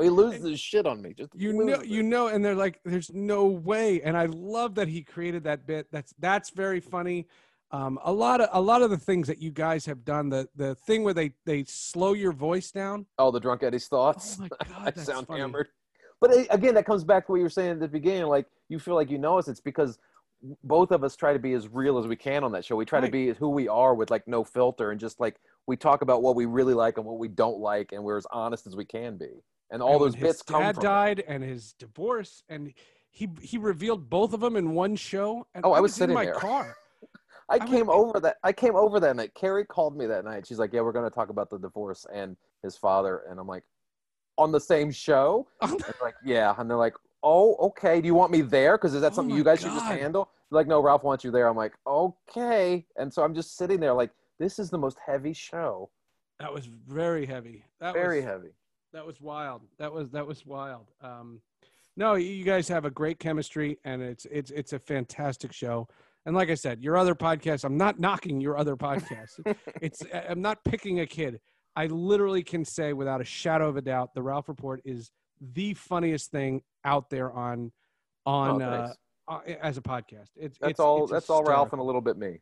he 0.00 0.08
loses 0.08 0.42
his 0.48 0.60
shit 0.60 0.86
on 0.86 1.02
me. 1.02 1.12
Just 1.12 1.30
you 1.34 1.52
know 1.52 1.76
loses 1.76 1.88
you 1.88 2.02
know, 2.02 2.28
and 2.28 2.44
they're 2.44 2.54
like, 2.54 2.80
"There's 2.84 3.12
no 3.12 3.44
way." 3.46 4.00
And 4.02 4.16
I 4.16 4.26
love 4.26 4.74
that 4.76 4.88
he 4.88 5.02
created 5.02 5.44
that 5.44 5.66
bit. 5.66 5.86
That's 5.92 6.14
that's 6.18 6.50
very 6.50 6.80
funny. 6.80 7.26
Um, 7.72 7.98
a 8.04 8.12
lot 8.12 8.40
of 8.40 8.48
a 8.52 8.60
lot 8.60 8.82
of 8.82 8.90
the 8.90 8.98
things 8.98 9.26
that 9.28 9.38
you 9.38 9.50
guys 9.50 9.84
have 9.86 10.04
done, 10.04 10.28
the 10.30 10.48
the 10.56 10.74
thing 10.74 11.02
where 11.04 11.14
they 11.14 11.32
they 11.44 11.64
slow 11.64 12.12
your 12.14 12.32
voice 12.32 12.70
down. 12.70 13.06
Oh, 13.18 13.30
the 13.30 13.40
drunk 13.40 13.62
Eddie's 13.62 13.88
thoughts. 13.88 14.38
Oh 14.38 14.42
my 14.42 14.48
god, 14.66 14.94
I 14.96 15.00
sound 15.02 15.26
funny. 15.26 15.40
hammered. 15.40 15.68
But 16.20 16.32
it, 16.32 16.46
again, 16.50 16.74
that 16.74 16.86
comes 16.86 17.02
back 17.04 17.26
to 17.26 17.32
what 17.32 17.38
you 17.38 17.42
were 17.42 17.48
saying 17.50 17.72
at 17.72 17.80
the 17.80 17.88
beginning. 17.88 18.26
Like 18.26 18.46
you 18.68 18.78
feel 18.78 18.94
like 18.94 19.10
you 19.10 19.18
know 19.18 19.38
us. 19.38 19.48
It's 19.48 19.60
because 19.60 19.98
both 20.64 20.90
of 20.90 21.04
us 21.04 21.16
try 21.16 21.32
to 21.32 21.38
be 21.38 21.52
as 21.52 21.68
real 21.68 21.98
as 21.98 22.06
we 22.06 22.16
can 22.16 22.44
on 22.44 22.52
that 22.52 22.64
show. 22.64 22.76
We 22.76 22.84
try 22.84 22.98
Right. 22.98 23.06
to 23.06 23.12
be 23.12 23.32
who 23.32 23.48
we 23.50 23.68
are 23.68 23.94
with 23.94 24.10
like 24.10 24.26
no 24.26 24.42
filter 24.44 24.90
and 24.90 24.98
just 25.00 25.20
like 25.20 25.36
we 25.66 25.76
talk 25.76 26.02
about 26.02 26.22
what 26.22 26.34
we 26.34 26.46
really 26.46 26.74
like 26.74 26.96
and 26.98 27.06
what 27.06 27.18
we 27.18 27.28
don't 27.28 27.58
like, 27.58 27.92
and 27.92 28.02
we're 28.02 28.16
as 28.16 28.26
honest 28.32 28.66
as 28.66 28.74
we 28.76 28.84
can 28.84 29.16
be. 29.16 29.30
And 29.72 29.82
all 29.82 29.94
And 29.94 30.02
those 30.02 30.14
bits 30.14 30.38
his 30.38 30.42
come 30.42 30.60
dad 30.62 30.74
from. 30.76 30.84
it. 30.84 30.86
died 30.86 31.24
and 31.26 31.42
his 31.42 31.72
divorce, 31.72 32.44
and 32.48 32.72
he 33.10 33.28
he 33.40 33.58
revealed 33.58 34.08
both 34.08 34.32
of 34.34 34.40
them 34.40 34.54
in 34.56 34.72
one 34.74 34.94
show. 34.96 35.46
And 35.54 35.64
Oh, 35.64 35.72
I 35.72 35.80
was 35.80 35.92
in 35.92 35.96
sitting 35.96 36.10
in 36.10 36.14
my 36.14 36.26
there. 36.26 36.34
car. 36.34 36.76
I 37.48 37.54
I 37.56 37.58
came 37.58 37.86
was- 37.88 37.96
over 37.96 38.20
that. 38.20 38.36
I 38.44 38.52
came 38.52 38.76
over 38.76 39.00
that 39.00 39.16
night. 39.16 39.34
Carrie 39.34 39.64
called 39.64 39.96
me 39.96 40.06
that 40.06 40.24
night. 40.24 40.46
She's 40.46 40.58
like, 40.58 40.72
"Yeah, 40.72 40.82
we're 40.82 40.92
going 40.92 41.08
to 41.10 41.14
talk 41.14 41.30
about 41.30 41.50
the 41.50 41.58
divorce 41.58 42.06
and 42.12 42.36
his 42.62 42.76
father." 42.76 43.22
And 43.28 43.40
I'm 43.40 43.46
like, 43.48 43.64
"On 44.38 44.52
the 44.52 44.60
same 44.60 44.90
show?" 44.92 45.48
Like, 46.02 46.14
"Yeah." 46.24 46.54
And 46.58 46.68
they're 46.70 46.76
like, 46.76 46.94
"Oh, 47.22 47.56
okay. 47.68 48.00
Do 48.00 48.06
you 48.06 48.14
want 48.14 48.30
me 48.30 48.42
there? 48.42 48.76
Because 48.76 48.94
is 48.94 49.00
that 49.00 49.12
Oh 49.12 49.16
something 49.16 49.34
you 49.36 49.44
guys 49.44 49.60
should 49.60 49.72
just 49.72 49.86
handle?" 49.86 50.30
They're 50.50 50.56
like, 50.60 50.66
"No, 50.68 50.80
Ralph 50.80 51.02
wants 51.02 51.24
you 51.24 51.30
there." 51.30 51.48
I'm 51.48 51.56
like, 51.56 51.72
"Okay." 51.86 52.86
And 52.96 53.12
so 53.12 53.22
I'm 53.22 53.34
just 53.34 53.56
sitting 53.56 53.80
there 53.80 53.94
like, 53.94 54.10
"This 54.38 54.58
is 54.58 54.68
the 54.70 54.78
most 54.78 54.98
heavy 55.04 55.32
show. 55.32 55.88
That 56.38 56.52
was 56.52 56.66
very 56.66 57.24
heavy. 57.26 57.64
That 57.80 57.94
Very 57.94 58.16
was, 58.16 58.24
heavy." 58.26 58.48
That 58.92 59.06
was 59.06 59.20
wild. 59.20 59.62
That 59.78 59.92
was 59.92 60.10
that 60.10 60.26
was 60.26 60.44
wild. 60.44 60.90
Um, 61.00 61.40
no, 61.96 62.14
you 62.14 62.44
guys 62.44 62.68
have 62.68 62.84
a 62.84 62.90
great 62.90 63.18
chemistry, 63.18 63.78
and 63.84 64.02
it's 64.02 64.26
it's 64.30 64.50
it's 64.50 64.72
a 64.72 64.78
fantastic 64.78 65.52
show. 65.52 65.88
And 66.24 66.36
like 66.36 66.50
I 66.50 66.54
said, 66.54 66.82
your 66.82 66.96
other 66.96 67.14
podcast, 67.14 67.64
I'm 67.64 67.76
not 67.76 67.98
knocking 67.98 68.40
your 68.40 68.56
other 68.56 68.76
podcast. 68.76 69.40
it's 69.80 70.02
I'm 70.28 70.40
not 70.40 70.62
picking 70.64 71.00
a 71.00 71.06
kid. 71.06 71.40
I 71.74 71.86
literally 71.86 72.42
can 72.42 72.64
say 72.64 72.92
without 72.92 73.20
a 73.20 73.24
shadow 73.24 73.68
of 73.68 73.76
a 73.76 73.82
doubt, 73.82 74.14
the 74.14 74.22
Ralph 74.22 74.48
Report 74.48 74.80
is 74.84 75.10
the 75.40 75.74
funniest 75.74 76.30
thing 76.30 76.62
out 76.84 77.10
there 77.10 77.32
on 77.32 77.72
on 78.24 78.62
Oh, 78.62 78.66
uh, 78.66 78.92
uh, 79.28 79.40
as 79.60 79.78
a 79.78 79.82
podcast. 79.82 80.28
It's 80.36 80.58
That's 80.58 80.72
it's, 80.72 80.80
all. 80.80 81.04
it's 81.04 81.12
that's 81.12 81.30
all 81.30 81.42
Ralph 81.42 81.72
and 81.72 81.80
a 81.80 81.84
little 81.84 82.00
bit 82.00 82.16
me. 82.16 82.40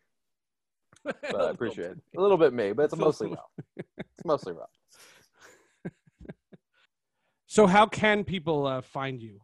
But 1.04 1.40
I 1.40 1.50
appreciate 1.50 1.92
it. 1.92 1.98
A 2.16 2.20
little 2.20 2.36
bit 2.36 2.52
me, 2.52 2.72
but 2.72 2.84
it's 2.84 2.96
mostly 2.96 3.28
Ralph. 3.28 3.50
It's 3.76 4.24
mostly 4.26 4.52
Ralph. 4.52 4.68
So 7.50 7.66
how 7.66 7.84
can 7.84 8.22
people 8.22 8.64
uh, 8.64 8.80
find 8.80 9.20
you? 9.20 9.40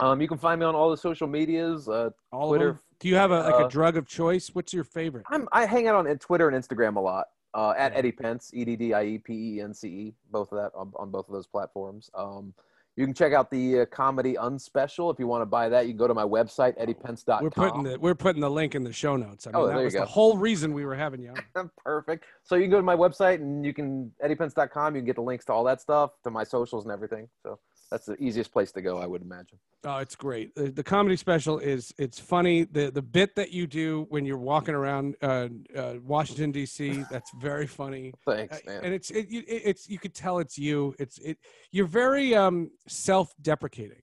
Um, 0.00 0.20
you 0.20 0.26
can 0.26 0.38
find 0.38 0.58
me 0.58 0.66
on 0.66 0.74
all 0.74 0.90
the 0.90 0.96
social 0.96 1.28
medias. 1.28 1.88
Uh, 1.88 2.10
All 2.32 2.48
Twitter, 2.48 2.70
of 2.70 2.74
them? 2.74 2.82
Do 2.98 3.08
you 3.08 3.14
have 3.14 3.30
a 3.30 3.42
like 3.42 3.54
a 3.54 3.66
uh, 3.66 3.68
drug 3.68 3.96
of 3.96 4.08
choice? 4.08 4.50
What's 4.52 4.74
your 4.74 4.82
favorite? 4.82 5.24
I'm, 5.30 5.46
I 5.52 5.64
hang 5.64 5.86
out 5.86 5.94
on 5.94 6.18
Twitter 6.18 6.48
and 6.48 6.60
Instagram 6.60 6.96
a 6.96 7.00
lot. 7.00 7.26
Uh, 7.54 7.74
at 7.78 7.92
Eddie 7.94 8.10
Pence, 8.10 8.50
E 8.52 8.64
D 8.64 8.74
D 8.74 8.92
I 8.92 9.04
E 9.04 9.18
P 9.18 9.34
E 9.34 9.60
N 9.60 9.72
C 9.72 9.88
E, 9.88 10.14
both 10.32 10.50
of 10.50 10.58
that 10.58 10.76
on, 10.76 10.90
on 10.96 11.12
both 11.12 11.28
of 11.28 11.32
those 11.32 11.46
platforms. 11.46 12.10
Um, 12.12 12.54
you 12.96 13.06
can 13.06 13.14
check 13.14 13.32
out 13.32 13.50
the 13.50 13.80
uh, 13.80 13.86
comedy 13.86 14.34
unspecial 14.34 15.12
if 15.12 15.18
you 15.18 15.26
want 15.26 15.40
to 15.42 15.46
buy 15.46 15.68
that. 15.68 15.86
You 15.86 15.92
can 15.92 15.98
go 15.98 16.06
to 16.08 16.14
my 16.14 16.24
website 16.24 16.78
eddiepence.com. 16.78 17.42
We're 17.42 17.50
putting 17.50 17.82
the 17.82 17.98
we're 17.98 18.14
putting 18.14 18.42
the 18.42 18.50
link 18.50 18.74
in 18.74 18.84
the 18.84 18.92
show 18.92 19.16
notes. 19.16 19.46
I 19.46 19.50
mean, 19.50 19.56
Oh, 19.56 19.66
that 19.66 19.72
there 19.72 19.78
you 19.80 19.84
was 19.86 19.94
the 19.94 20.00
go. 20.00 20.04
whole 20.06 20.36
reason 20.36 20.74
we 20.74 20.84
were 20.84 20.94
having 20.94 21.22
you. 21.22 21.32
on. 21.56 21.70
Perfect. 21.84 22.24
So 22.42 22.56
you 22.56 22.62
can 22.64 22.70
go 22.70 22.76
to 22.76 22.82
my 22.82 22.96
website 22.96 23.36
and 23.36 23.64
you 23.64 23.72
can 23.72 24.12
eddiepence.com. 24.24 24.94
You 24.94 25.00
can 25.00 25.06
get 25.06 25.16
the 25.16 25.22
links 25.22 25.44
to 25.46 25.52
all 25.52 25.64
that 25.64 25.80
stuff, 25.80 26.10
to 26.24 26.30
my 26.30 26.44
socials 26.44 26.84
and 26.84 26.92
everything. 26.92 27.28
So 27.42 27.58
that's 27.92 28.06
the 28.06 28.16
easiest 28.16 28.50
place 28.50 28.72
to 28.72 28.80
go, 28.82 28.98
I 28.98 29.06
would 29.06 29.20
imagine. 29.22 29.58
Oh, 29.84 29.98
it's 29.98 30.16
great. 30.16 30.54
The, 30.54 30.70
the 30.70 30.82
comedy 30.82 31.16
special 31.16 31.58
is 31.58 31.92
it's 31.98 32.18
funny. 32.18 32.64
The 32.64 32.90
the 32.90 33.02
bit 33.02 33.34
that 33.36 33.52
you 33.52 33.66
do 33.66 34.06
when 34.08 34.24
you're 34.24 34.38
walking 34.38 34.74
around 34.74 35.16
uh, 35.20 35.48
uh, 35.76 35.94
Washington 36.02 36.52
D.C. 36.52 37.04
That's 37.10 37.30
very 37.38 37.66
funny. 37.66 38.14
Thanks, 38.26 38.56
Uh, 38.56 38.60
man. 38.70 38.80
and 38.84 38.94
it's 38.94 39.10
it, 39.10 39.28
you- 39.28 39.44
it, 39.46 39.62
it's 39.64 39.88
you 39.90 39.98
could 39.98 40.14
tell 40.14 40.38
it's 40.38 40.56
you. 40.56 40.94
It's 40.98 41.18
it. 41.18 41.36
You're 41.70 41.86
very 41.86 42.34
um 42.34 42.70
self-deprecating. 42.88 44.02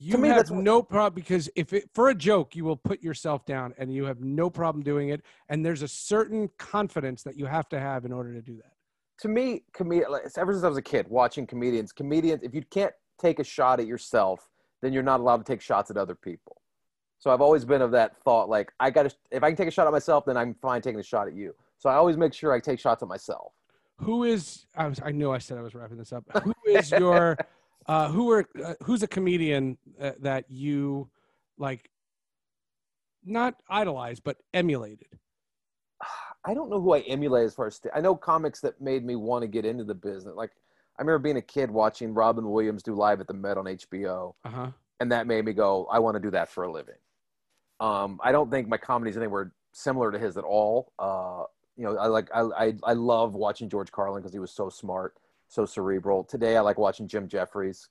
You 0.00 0.18
me, 0.18 0.30
have 0.30 0.50
no 0.50 0.82
problem 0.82 1.14
because 1.14 1.48
if 1.54 1.72
it 1.72 1.88
for 1.94 2.08
a 2.08 2.14
joke, 2.14 2.56
you 2.56 2.64
will 2.64 2.76
put 2.76 3.00
yourself 3.02 3.44
down 3.46 3.72
and 3.78 3.92
you 3.94 4.04
have 4.06 4.20
no 4.20 4.50
problem 4.50 4.82
doing 4.82 5.10
it. 5.10 5.22
And 5.48 5.64
there's 5.64 5.82
a 5.82 5.88
certain 5.88 6.50
confidence 6.58 7.22
that 7.22 7.36
you 7.36 7.46
have 7.46 7.68
to 7.68 7.78
have 7.78 8.04
in 8.04 8.12
order 8.12 8.32
to 8.34 8.42
do 8.42 8.56
that. 8.56 8.71
To 9.22 9.28
me, 9.28 9.62
comedian. 9.72 10.10
Like, 10.10 10.22
ever 10.36 10.52
since 10.52 10.64
I 10.64 10.68
was 10.68 10.76
a 10.76 10.82
kid, 10.82 11.06
watching 11.08 11.46
comedians, 11.46 11.92
comedians. 11.92 12.42
If 12.42 12.54
you 12.54 12.62
can't 12.70 12.92
take 13.20 13.38
a 13.38 13.44
shot 13.44 13.78
at 13.78 13.86
yourself, 13.86 14.48
then 14.82 14.92
you're 14.92 15.04
not 15.04 15.20
allowed 15.20 15.38
to 15.38 15.44
take 15.44 15.60
shots 15.60 15.90
at 15.90 15.96
other 15.96 16.16
people. 16.16 16.60
So 17.20 17.30
I've 17.30 17.40
always 17.40 17.64
been 17.64 17.82
of 17.82 17.92
that 17.92 18.16
thought. 18.24 18.48
Like 18.48 18.72
I 18.80 18.90
got 18.90 19.04
to, 19.04 19.16
if 19.30 19.44
I 19.44 19.48
can 19.48 19.56
take 19.56 19.68
a 19.68 19.70
shot 19.70 19.86
at 19.86 19.92
myself, 19.92 20.24
then 20.24 20.36
I'm 20.36 20.54
fine 20.60 20.82
taking 20.82 20.98
a 20.98 21.04
shot 21.04 21.28
at 21.28 21.34
you. 21.34 21.54
So 21.78 21.88
I 21.88 21.94
always 21.94 22.16
make 22.16 22.34
sure 22.34 22.52
I 22.52 22.58
take 22.58 22.80
shots 22.80 23.00
at 23.02 23.08
myself. 23.08 23.52
Who 23.98 24.24
is? 24.24 24.66
I 24.76 24.88
was. 24.88 25.00
I 25.04 25.12
knew 25.12 25.30
I 25.30 25.38
said 25.38 25.56
I 25.56 25.62
was 25.62 25.74
wrapping 25.74 25.98
this 25.98 26.12
up. 26.12 26.24
Who 26.42 26.54
is 26.66 26.90
your? 26.90 27.38
uh, 27.86 28.08
who 28.08 28.32
are? 28.32 28.48
Uh, 28.60 28.74
who's 28.82 29.04
a 29.04 29.06
comedian 29.06 29.78
uh, 30.00 30.12
that 30.20 30.46
you 30.48 31.08
like? 31.58 31.88
Not 33.24 33.54
idolized, 33.70 34.24
but 34.24 34.38
emulated. 34.52 35.06
I 36.44 36.54
don't 36.54 36.70
know 36.70 36.80
who 36.80 36.92
I 36.94 37.00
emulate 37.00 37.46
as 37.46 37.54
far 37.54 37.66
as 37.68 37.76
st- 37.76 37.92
I 37.94 38.00
know 38.00 38.16
comics 38.16 38.60
that 38.60 38.80
made 38.80 39.04
me 39.04 39.16
want 39.16 39.42
to 39.42 39.48
get 39.48 39.64
into 39.64 39.84
the 39.84 39.94
business. 39.94 40.34
Like 40.36 40.50
I 40.98 41.02
remember 41.02 41.18
being 41.20 41.36
a 41.36 41.42
kid 41.42 41.70
watching 41.70 42.12
Robin 42.14 42.50
Williams 42.50 42.82
do 42.82 42.94
live 42.94 43.20
at 43.20 43.26
the 43.28 43.34
Met 43.34 43.56
on 43.58 43.64
HBO, 43.66 44.34
Uh 44.44 44.48
huh. 44.50 44.70
and 45.00 45.10
that 45.12 45.26
made 45.26 45.44
me 45.44 45.52
go, 45.52 45.86
I 45.90 45.98
want 46.00 46.16
to 46.16 46.20
do 46.20 46.30
that 46.32 46.48
for 46.48 46.64
a 46.64 46.72
living. 46.72 46.96
Um, 47.80 48.20
I 48.22 48.32
don't 48.32 48.50
think 48.50 48.68
my 48.68 48.76
comedies 48.76 49.16
anywhere 49.16 49.52
similar 49.72 50.10
to 50.12 50.18
his 50.18 50.36
at 50.36 50.44
all. 50.44 50.92
Uh, 50.98 51.44
you 51.76 51.84
know, 51.84 51.96
I 51.96 52.06
like 52.06 52.28
I 52.34 52.40
I, 52.40 52.74
I 52.84 52.92
love 52.92 53.34
watching 53.34 53.68
George 53.68 53.90
Carlin 53.90 54.20
because 54.22 54.32
he 54.32 54.38
was 54.38 54.50
so 54.52 54.68
smart, 54.68 55.16
so 55.48 55.64
cerebral. 55.64 56.24
Today 56.24 56.56
I 56.56 56.60
like 56.60 56.78
watching 56.78 57.08
Jim 57.08 57.28
Jeffries. 57.28 57.88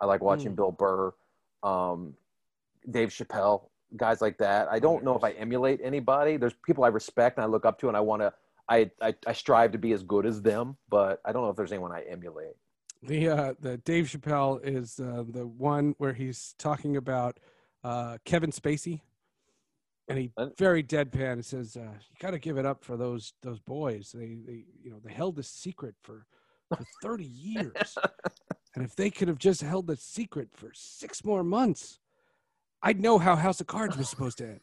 I 0.00 0.06
like 0.06 0.22
watching 0.22 0.52
Mm. 0.52 0.56
Bill 0.56 0.72
Burr, 0.72 1.12
um, 1.62 2.14
Dave 2.90 3.10
Chappelle, 3.10 3.68
guys 3.96 4.20
like 4.20 4.38
that. 4.38 4.68
I 4.70 4.78
don't 4.78 5.04
know 5.04 5.16
if 5.16 5.24
I 5.24 5.32
emulate 5.32 5.80
anybody. 5.82 6.36
There's 6.36 6.54
people 6.64 6.84
I 6.84 6.88
respect 6.88 7.38
and 7.38 7.44
I 7.44 7.48
look 7.48 7.64
up 7.64 7.78
to, 7.80 7.88
and 7.88 7.96
I 7.96 8.00
want 8.00 8.22
to. 8.22 8.32
I, 8.68 8.90
I 9.02 9.14
I 9.26 9.32
strive 9.32 9.72
to 9.72 9.78
be 9.78 9.92
as 9.92 10.02
good 10.02 10.26
as 10.26 10.42
them, 10.42 10.76
but 10.88 11.20
I 11.24 11.32
don't 11.32 11.42
know 11.42 11.50
if 11.50 11.56
there's 11.56 11.72
anyone 11.72 11.92
I 11.92 12.02
emulate. 12.08 12.54
The 13.02 13.28
uh, 13.28 13.54
the 13.60 13.78
Dave 13.78 14.06
Chappelle 14.06 14.60
is 14.62 15.00
uh, 15.00 15.24
the 15.26 15.46
one 15.46 15.94
where 15.98 16.12
he's 16.12 16.54
talking 16.58 16.96
about 16.96 17.40
uh, 17.82 18.18
Kevin 18.24 18.50
Spacey, 18.50 19.00
and 20.08 20.18
he 20.18 20.32
very 20.58 20.82
deadpan 20.82 21.42
says, 21.42 21.76
uh, 21.76 21.80
"You 21.80 22.16
got 22.18 22.32
to 22.32 22.38
give 22.38 22.58
it 22.58 22.66
up 22.66 22.84
for 22.84 22.98
those 22.98 23.32
those 23.42 23.58
boys. 23.60 24.12
They 24.12 24.36
they 24.46 24.64
you 24.82 24.90
know 24.90 25.00
they 25.02 25.12
held 25.12 25.36
this 25.36 25.48
secret 25.48 25.94
for 26.02 26.26
for 26.68 26.84
thirty 27.02 27.24
years, 27.24 27.96
and 28.74 28.84
if 28.84 28.94
they 28.96 29.08
could 29.08 29.28
have 29.28 29.38
just 29.38 29.62
held 29.62 29.86
the 29.86 29.96
secret 29.96 30.50
for 30.52 30.70
six 30.74 31.24
more 31.24 31.42
months, 31.42 31.99
I'd 32.82 33.00
know 33.00 33.18
how 33.18 33.36
House 33.36 33.60
of 33.60 33.66
Cards 33.66 33.96
was 33.96 34.08
supposed 34.08 34.38
to 34.38 34.48
end." 34.48 34.60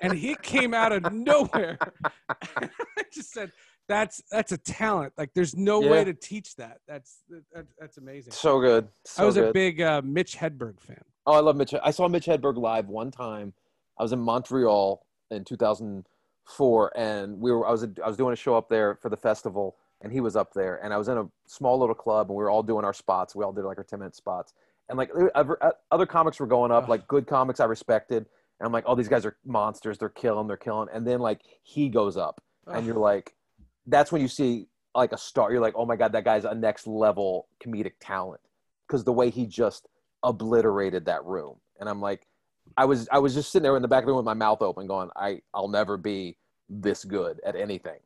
And 0.00 0.12
he 0.12 0.36
came 0.42 0.72
out 0.72 0.92
of 0.92 1.12
nowhere. 1.12 1.78
I 2.28 2.68
just 3.12 3.32
said, 3.32 3.52
"That's 3.88 4.22
that's 4.30 4.52
a 4.52 4.58
talent. 4.58 5.12
Like 5.18 5.30
there's 5.34 5.56
no 5.56 5.80
way 5.80 6.04
to 6.04 6.14
teach 6.14 6.56
that. 6.56 6.78
That's 6.86 7.22
that, 7.52 7.66
that's 7.78 7.98
amazing." 7.98 8.32
So 8.32 8.60
good. 8.60 8.88
So 9.04 9.22
I 9.22 9.26
was 9.26 9.34
good. 9.34 9.48
a 9.48 9.52
big 9.52 9.80
uh, 9.80 10.02
Mitch 10.04 10.36
Hedberg 10.36 10.80
fan. 10.80 11.02
Oh, 11.26 11.32
I 11.32 11.40
love 11.40 11.56
Mitch. 11.56 11.74
I 11.82 11.90
saw 11.90 12.06
Mitch 12.08 12.26
Hedberg 12.26 12.56
live 12.56 12.88
one 12.88 13.10
time. 13.10 13.52
I 13.98 14.02
was 14.02 14.12
in 14.12 14.20
Montreal 14.20 15.06
in 15.30 15.44
2004, 15.44 16.92
and 16.96 17.40
we 17.40 17.50
were. 17.50 17.66
I 17.66 17.70
was. 17.72 17.84
I 17.84 18.06
was 18.06 18.16
doing 18.16 18.32
a 18.32 18.36
show 18.36 18.56
up 18.56 18.68
there 18.68 18.96
for 18.96 19.08
the 19.08 19.16
festival, 19.16 19.76
and 20.02 20.12
he 20.12 20.20
was 20.20 20.36
up 20.36 20.52
there, 20.52 20.84
and 20.84 20.92
I 20.92 20.98
was 20.98 21.08
in 21.08 21.18
a 21.18 21.26
small 21.46 21.78
little 21.78 21.94
club, 21.94 22.28
and 22.28 22.36
we 22.36 22.44
were 22.44 22.50
all 22.50 22.62
doing 22.62 22.84
our 22.84 22.92
spots. 22.92 23.34
We 23.34 23.42
all 23.42 23.52
did 23.52 23.64
like 23.64 23.78
our 23.78 23.84
10 23.84 23.98
minute 23.98 24.14
spots, 24.14 24.52
and 24.88 24.98
like 24.98 25.10
other, 25.34 25.58
other 25.90 26.06
comics 26.06 26.40
were 26.40 26.46
going 26.46 26.70
up, 26.70 26.84
Ugh. 26.84 26.88
like 26.90 27.08
good 27.08 27.26
comics 27.26 27.60
I 27.60 27.64
respected, 27.64 28.18
and 28.18 28.66
I'm 28.66 28.72
like, 28.72 28.84
oh, 28.86 28.94
these 28.94 29.08
guys 29.08 29.24
are 29.26 29.36
monsters. 29.44 29.98
They're 29.98 30.08
killing. 30.08 30.46
They're 30.46 30.56
killing. 30.56 30.88
And 30.92 31.06
then 31.06 31.20
like 31.20 31.40
he 31.62 31.88
goes 31.88 32.16
up, 32.16 32.42
and 32.66 32.86
you're 32.86 32.96
like, 32.96 33.34
that's 33.86 34.12
when 34.12 34.22
you 34.22 34.28
see 34.28 34.66
like 34.94 35.12
a 35.12 35.18
star. 35.18 35.52
You're 35.52 35.60
like, 35.60 35.74
oh 35.76 35.86
my 35.86 35.96
god, 35.96 36.12
that 36.12 36.24
guy's 36.24 36.44
a 36.44 36.54
next 36.54 36.86
level 36.86 37.48
comedic 37.62 37.94
talent 38.00 38.40
because 38.86 39.04
the 39.04 39.12
way 39.12 39.30
he 39.30 39.46
just 39.46 39.88
obliterated 40.22 41.06
that 41.06 41.24
room. 41.24 41.56
And 41.80 41.88
I'm 41.88 42.00
like, 42.00 42.26
I 42.76 42.84
was 42.84 43.08
I 43.10 43.18
was 43.18 43.34
just 43.34 43.52
sitting 43.52 43.64
there 43.64 43.76
in 43.76 43.82
the 43.82 43.88
back 43.88 44.02
of 44.02 44.06
the 44.06 44.12
room 44.12 44.18
with 44.18 44.24
my 44.24 44.34
mouth 44.34 44.62
open, 44.62 44.86
going, 44.86 45.10
I 45.16 45.40
I'll 45.52 45.68
never 45.68 45.96
be 45.96 46.36
this 46.68 47.04
good 47.04 47.40
at 47.44 47.56
anything. 47.56 47.98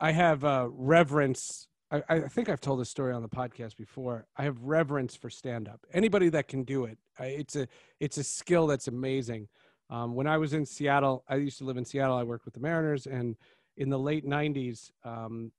I 0.00 0.12
have 0.12 0.44
uh, 0.44 0.68
reverence. 0.70 1.68
I, 1.92 2.02
I 2.08 2.20
think 2.20 2.48
I've 2.48 2.60
told 2.60 2.80
this 2.80 2.88
story 2.88 3.12
on 3.12 3.22
the 3.22 3.28
podcast 3.28 3.76
before. 3.76 4.26
I 4.36 4.44
have 4.44 4.58
reverence 4.62 5.14
for 5.14 5.28
stand 5.28 5.68
up. 5.68 5.84
Anybody 5.92 6.28
that 6.30 6.48
can 6.48 6.64
do 6.64 6.84
it, 6.84 6.98
I, 7.18 7.26
it's 7.26 7.56
a 7.56 7.68
it's 8.00 8.16
a 8.16 8.24
skill 8.24 8.66
that's 8.66 8.88
amazing. 8.88 9.48
Um, 9.90 10.14
when 10.14 10.26
I 10.26 10.38
was 10.38 10.54
in 10.54 10.64
Seattle, 10.64 11.24
I 11.28 11.36
used 11.36 11.58
to 11.58 11.64
live 11.64 11.76
in 11.76 11.84
Seattle. 11.84 12.16
I 12.16 12.22
worked 12.22 12.46
with 12.46 12.54
the 12.54 12.60
Mariners, 12.60 13.06
and 13.06 13.36
in 13.76 13.90
the 13.90 13.98
late 13.98 14.26
'90s, 14.26 14.90
um, 15.04 15.52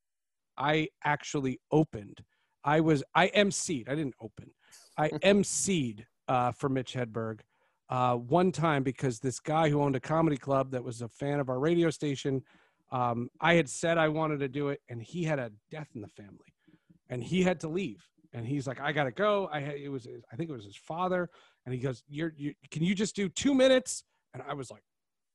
I 0.57 0.89
actually 1.03 1.59
opened. 1.71 2.23
I 2.63 2.79
was 2.79 3.03
I 3.13 3.27
emceed. 3.29 3.87
I 3.87 3.95
didn't 3.95 4.15
open. 4.19 4.49
I 4.97 5.09
emceed 5.23 6.05
uh, 6.27 6.51
for 6.51 6.69
Mitch 6.69 6.93
Hedberg 6.93 7.41
uh, 7.89 8.15
one 8.15 8.51
time 8.51 8.81
because 8.81 9.19
this 9.19 9.39
guy 9.39 9.69
who 9.69 9.81
owned 9.81 9.95
a 9.95 9.99
comedy 9.99 10.37
club 10.37 10.71
that 10.71 10.83
was 10.83 11.01
a 11.01 11.07
fan 11.07 11.39
of 11.39 11.49
our 11.49 11.59
radio 11.59 11.89
station 11.91 12.41
um, 12.93 13.29
I 13.41 13.55
had 13.55 13.67
said 13.67 13.97
I 13.97 14.07
wanted 14.07 14.39
to 14.39 14.47
do 14.47 14.69
it, 14.69 14.79
and 14.87 15.01
he 15.01 15.23
had 15.23 15.39
a 15.39 15.51
death 15.71 15.89
in 15.95 16.01
the 16.01 16.07
family, 16.07 16.53
and 17.09 17.23
he 17.23 17.41
had 17.41 17.59
to 17.61 17.67
leave. 17.67 18.07
And 18.33 18.45
he's 18.45 18.67
like, 18.67 18.79
"I 18.79 18.91
gotta 18.91 19.11
go." 19.11 19.49
I 19.51 19.59
had, 19.59 19.75
it 19.75 19.89
was 19.89 20.07
I 20.31 20.35
think 20.35 20.49
it 20.49 20.53
was 20.53 20.63
his 20.63 20.77
father, 20.77 21.29
and 21.65 21.73
he 21.73 21.81
goes, 21.81 22.03
"You're 22.07 22.33
you 22.37 22.53
can 22.71 22.83
you 22.83 22.95
just 22.95 23.15
do 23.15 23.27
two 23.29 23.55
minutes?" 23.55 24.03
And 24.33 24.43
I 24.47 24.53
was 24.53 24.71
like, 24.71 24.83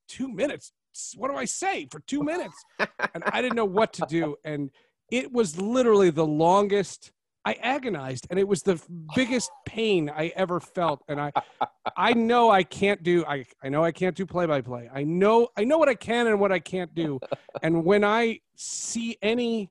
two 0.09 0.29
minutes? 0.29 0.73
What 1.17 1.31
do 1.31 1.37
I 1.37 1.45
say 1.45 1.87
for 1.91 2.01
two 2.01 2.23
minutes?" 2.23 2.55
and 2.79 3.23
I 3.27 3.43
didn't 3.43 3.57
know 3.57 3.65
what 3.65 3.93
to 3.95 4.07
do, 4.09 4.37
and 4.45 4.71
it 5.11 5.33
was 5.33 5.61
literally 5.61 6.11
the 6.11 6.27
longest. 6.27 7.13
I 7.49 7.53
agonized, 7.63 8.27
and 8.29 8.39
it 8.39 8.47
was 8.47 8.63
the 8.63 8.79
biggest 9.15 9.51
pain 9.67 10.11
I 10.15 10.33
ever 10.37 10.61
felt. 10.61 11.03
And 11.09 11.19
I, 11.19 11.33
I 11.97 12.13
know 12.13 12.51
I 12.51 12.63
can't 12.63 13.03
do. 13.03 13.25
I 13.25 13.47
I 13.63 13.71
know 13.71 13.83
I 13.83 13.93
can't 13.93 14.15
do 14.15 14.27
play 14.27 14.45
by 14.45 14.61
play. 14.61 14.91
I 14.93 15.05
know 15.05 15.49
I 15.57 15.65
know 15.65 15.79
what 15.79 15.89
I 15.89 15.95
can 15.95 16.27
and 16.27 16.39
what 16.39 16.53
I 16.53 16.59
can't 16.59 16.95
do. 16.95 17.19
and 17.63 17.85
when 17.85 18.05
I 18.05 18.41
see 18.57 19.17
any 19.23 19.71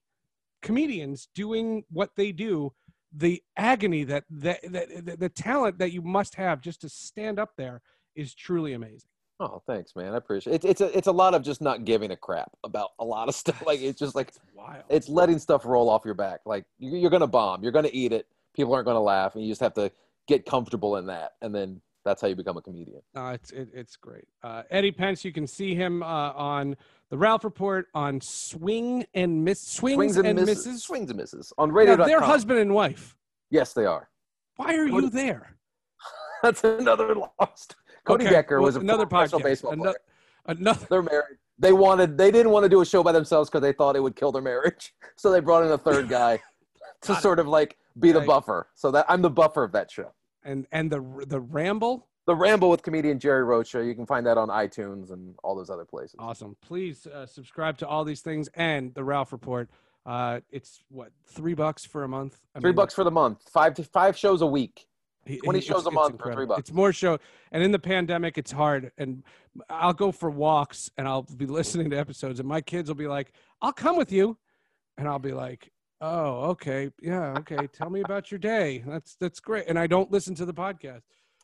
comedians 0.64 1.30
doing 1.36 1.84
what 1.92 2.10
they 2.18 2.32
do, 2.32 2.74
the 3.16 3.44
agony 3.56 4.04
that 4.06 4.24
that, 4.32 4.60
that 4.72 5.06
the, 5.06 5.18
the 5.18 5.30
talent 5.30 5.78
that 5.78 5.92
you 5.92 6.02
must 6.02 6.34
have 6.34 6.62
just 6.62 6.82
to 6.82 6.90
stand 6.90 7.38
up 7.38 7.52
there 7.58 7.82
is 8.16 8.34
truly 8.34 8.74
amazing. 8.74 9.10
Oh, 9.40 9.62
thanks, 9.68 9.96
man. 9.96 10.14
I 10.14 10.18
appreciate 10.18 10.54
it. 10.54 10.66
It's 10.66 10.66
it's 10.66 10.82
a 10.82 10.98
it's 10.98 11.08
a 11.08 11.12
lot 11.12 11.34
of 11.36 11.44
just 11.44 11.62
not 11.62 11.86
giving 11.86 12.12
a 12.12 12.16
crap 12.16 12.52
about 12.64 12.90
a 13.00 13.06
lot 13.06 13.28
of 13.30 13.36
stuff. 13.44 13.64
Like 13.66 13.82
it's 13.82 14.00
just 14.00 14.16
like 14.16 14.30
It's 14.30 14.40
wild. 14.56 14.84
it's 14.90 15.10
letting 15.10 15.38
stuff 15.40 15.66
roll 15.66 15.90
off 15.90 16.04
your 16.06 16.14
back. 16.16 16.42
Like 16.46 16.66
you- 16.80 16.98
you're 16.98 17.12
gonna 17.12 17.28
bomb, 17.28 17.62
you're 17.64 17.72
gonna 17.72 17.90
eat 17.94 18.12
it. 18.14 18.28
People 18.56 18.74
aren't 18.74 18.88
gonna 18.88 19.00
laugh, 19.02 19.36
and 19.36 19.44
you 19.44 19.52
just 19.52 19.62
have 19.62 19.76
to 19.76 19.92
get 20.28 20.46
comfortable 20.46 20.98
in 20.98 21.06
that, 21.08 21.34
and 21.42 21.54
then 21.54 21.80
that's 22.04 22.22
how 22.22 22.28
you 22.28 22.36
become 22.36 22.58
a 22.58 22.62
comedian. 22.62 23.02
Uh, 23.16 23.32
it's 23.36 23.52
it, 23.52 23.70
it's 23.74 23.96
great. 23.96 24.26
Uh, 24.44 24.64
Eddie 24.72 24.92
Pence, 24.92 25.24
you 25.24 25.32
can 25.32 25.46
see 25.46 25.76
him 25.76 26.02
uh, 26.02 26.32
on 26.34 26.76
the 27.12 27.18
Ralph 27.18 27.44
Report 27.44 27.88
on 27.94 28.20
Swing 28.20 29.06
and 29.14 29.44
Miss 29.46 29.62
Swings, 29.62 30.18
and, 30.18 30.36
Misses. 30.40 30.84
swings 30.84 31.10
and 31.12 31.18
misses 31.18 31.54
on 31.60 31.70
Now, 31.70 31.76
radio. 31.76 32.06
they're 32.06 32.22
husband 32.22 32.60
and 32.60 32.74
wife. 32.74 33.16
Yes, 33.52 33.74
they 33.74 33.86
are. 33.86 34.10
Why 34.56 34.76
are 34.76 34.88
you 34.88 35.10
there? 35.12 35.58
That's 36.44 36.64
another 36.64 37.14
lost. 37.40 37.76
Cody 38.08 38.26
Okay, 38.26 38.34
Decker 38.34 38.58
well, 38.58 38.66
was 38.66 38.76
a 38.76 38.80
another 38.80 39.06
professional 39.06 39.42
podcast. 39.42 39.44
baseball 39.44 39.72
Ano- 39.74 39.84
player. 39.84 39.96
Another. 40.46 40.88
They're 40.90 41.02
married. 41.04 41.38
They 41.60 41.74
wanted. 41.74 42.18
They 42.18 42.32
didn't 42.32 42.52
want 42.52 42.64
to 42.64 42.70
do 42.70 42.82
a 42.82 42.86
show 42.86 43.04
by 43.04 43.12
themselves 43.12 43.50
because 43.50 43.62
they 43.62 43.74
thought 43.74 43.96
it 43.96 44.00
would 44.02 44.16
kill 44.16 44.32
their 44.32 44.42
marriage. 44.42 44.94
So 45.18 45.32
they 45.32 45.40
brought 45.40 45.64
in 45.66 45.72
a 45.72 45.78
third 45.80 46.10
guy 46.10 46.40
to 47.02 47.14
it. 47.14 47.22
sort 47.22 47.40
of 47.40 47.48
like 47.48 47.78
be 48.00 48.12
the 48.12 48.20
Right. 48.20 48.28
buffer. 48.28 48.68
So 48.76 48.92
that 48.92 49.06
I'm 49.10 49.22
the 49.24 49.30
buffer 49.32 49.64
of 49.64 49.72
that 49.74 49.90
show. 49.92 50.12
and 50.44 50.68
and 50.72 50.92
the 50.92 51.00
the 51.28 51.40
ramble 51.40 52.08
The 52.28 52.36
Ramble 52.36 52.70
with 52.70 52.84
comedian 52.84 53.20
Jerry 53.20 53.44
Rocha. 53.44 53.84
You 53.84 53.96
can 53.96 54.06
find 54.06 54.26
that 54.28 54.38
on 54.38 54.50
iTunes 54.50 55.12
and 55.12 55.34
all 55.44 55.56
those 55.56 55.70
other 55.72 55.86
places. 55.86 56.16
awesome 56.20 56.56
please 56.62 57.08
uh, 57.08 57.26
subscribe 57.26 57.78
to 57.80 57.88
all 57.88 58.04
these 58.06 58.22
things 58.22 58.48
and 58.54 58.94
the 58.94 59.04
ralph 59.04 59.32
report 59.32 59.70
uh 60.06 60.40
it's 60.52 60.82
what 60.90 61.10
three 61.26 61.54
bucks 61.54 61.84
for 61.86 62.04
a 62.04 62.08
month 62.08 62.40
I 62.56 62.60
Three 62.60 62.70
mean, 62.72 62.76
bucks 62.76 62.94
for 62.94 63.04
the 63.04 63.12
month. 63.12 63.40
Five 63.52 63.74
to 63.76 63.84
five 63.84 64.16
shows 64.18 64.42
a 64.42 64.48
week. 64.48 64.87
He- 65.28 65.38
20 65.38 65.60
he- 65.60 65.66
shows 65.66 65.82
it's- 65.82 65.88
a 65.88 65.92
month 65.92 66.20
for 66.20 66.34
three 66.34 66.46
bucks. 66.46 66.60
it's 66.60 66.72
more 66.74 66.92
show 66.94 67.18
and 67.52 67.64
in 67.64 67.72
the 67.72 67.80
pandemic 67.80 68.38
it's 68.38 68.52
hard 68.52 68.92
and 68.98 69.24
i'll 69.70 69.94
go 69.94 70.12
for 70.12 70.30
walks 70.30 70.90
and 70.98 71.08
i'll 71.08 71.24
be 71.24 71.46
listening 71.46 71.90
to 71.90 71.98
episodes 71.98 72.40
and 72.40 72.48
my 72.48 72.62
kids 72.62 72.90
will 72.90 72.96
be 72.96 73.08
like 73.08 73.32
i'll 73.62 73.74
come 73.74 73.98
with 73.98 74.12
you 74.12 74.38
and 74.98 75.08
i'll 75.08 75.20
be 75.20 75.34
like 75.34 75.72
oh 76.02 76.50
okay 76.52 76.90
yeah 77.02 77.34
okay 77.38 77.68
tell 77.74 77.90
me 77.90 78.02
about 78.02 78.32
your 78.32 78.40
day 78.40 78.84
that's 78.88 79.16
that's 79.20 79.40
great 79.40 79.66
and 79.68 79.78
i 79.80 79.88
don't 79.88 80.12
listen 80.12 80.36
to 80.36 80.46
the 80.46 80.54
podcast 80.54 81.02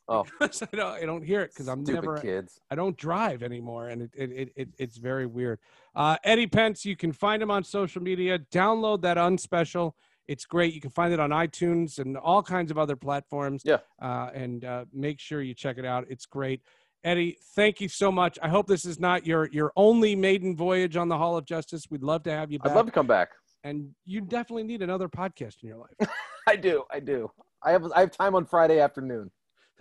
Oh. 0.10 0.26
I 0.42 0.50
don't, 0.74 0.80
I 1.04 1.06
don't 1.06 1.24
hear 1.24 1.42
it 1.44 1.52
because 1.52 1.70
i'm 1.70 1.86
Stupid 1.86 2.02
never 2.04 2.18
kids. 2.18 2.60
I 2.70 2.76
don't 2.76 2.98
drive 2.98 3.42
anymore, 3.42 3.88
and 3.88 4.02
it, 4.02 4.12
it, 4.14 4.32
it, 4.32 4.54
it 4.58 4.70
it's 4.78 4.98
very 4.98 5.26
weird. 5.26 5.60
Uh, 5.96 6.18
Eddie 6.26 6.46
Pence, 6.46 6.84
you 6.84 6.98
can 6.98 7.14
find 7.14 7.42
him 7.42 7.50
on 7.50 7.64
social 7.64 8.02
media. 8.02 8.38
Download 8.52 9.02
that 9.04 9.18
unspecial. 9.18 9.96
It's 10.28 10.46
great. 10.46 10.74
You 10.74 10.82
can 10.82 10.90
find 10.90 11.14
it 11.14 11.20
on 11.20 11.32
iTunes 11.32 12.00
and 12.00 12.18
all 12.18 12.42
kinds 12.42 12.72
of 12.72 12.78
other 12.78 12.96
platforms. 12.96 13.62
Yeah. 13.66 13.78
Uh, 14.02 14.30
and 14.34 14.64
uh, 14.66 14.86
make 14.94 15.20
sure 15.20 15.42
you 15.42 15.54
check 15.54 15.78
it 15.78 15.86
out. 15.86 16.06
It's 16.10 16.26
great. 16.26 16.62
Eddie, 17.04 17.38
thank 17.56 17.82
you 17.82 17.90
so 17.90 18.12
much. 18.12 18.40
I 18.42 18.48
hope 18.48 18.66
this 18.68 18.86
is 18.86 18.98
not 19.00 19.28
your 19.28 19.50
your 19.52 19.74
only 19.76 20.16
maiden 20.16 20.56
voyage 20.56 20.96
on 20.96 21.10
the 21.10 21.18
Hall 21.18 21.36
of 21.36 21.46
Justice. 21.46 21.88
We'd 21.90 22.04
love 22.04 22.24
to 22.24 22.32
have 22.32 22.50
you 22.52 22.60
back. 22.60 22.72
I'd 22.72 22.76
love 22.76 22.86
to 22.86 22.92
come 22.94 23.08
back. 23.08 23.30
and 23.66 23.90
you 24.06 24.22
definitely 24.22 24.64
need 24.64 24.82
another 24.82 25.10
podcast 25.10 25.56
in 25.62 25.68
your 25.70 25.78
life. 25.78 26.10
I 26.48 26.56
do. 26.56 26.84
I 26.92 27.00
do. 27.02 27.30
I 27.62 27.72
have 27.72 27.84
I 27.94 28.00
have 28.02 28.12
time 28.12 28.36
on 28.36 28.46
Friday 28.46 28.80
afternoon. 28.80 29.32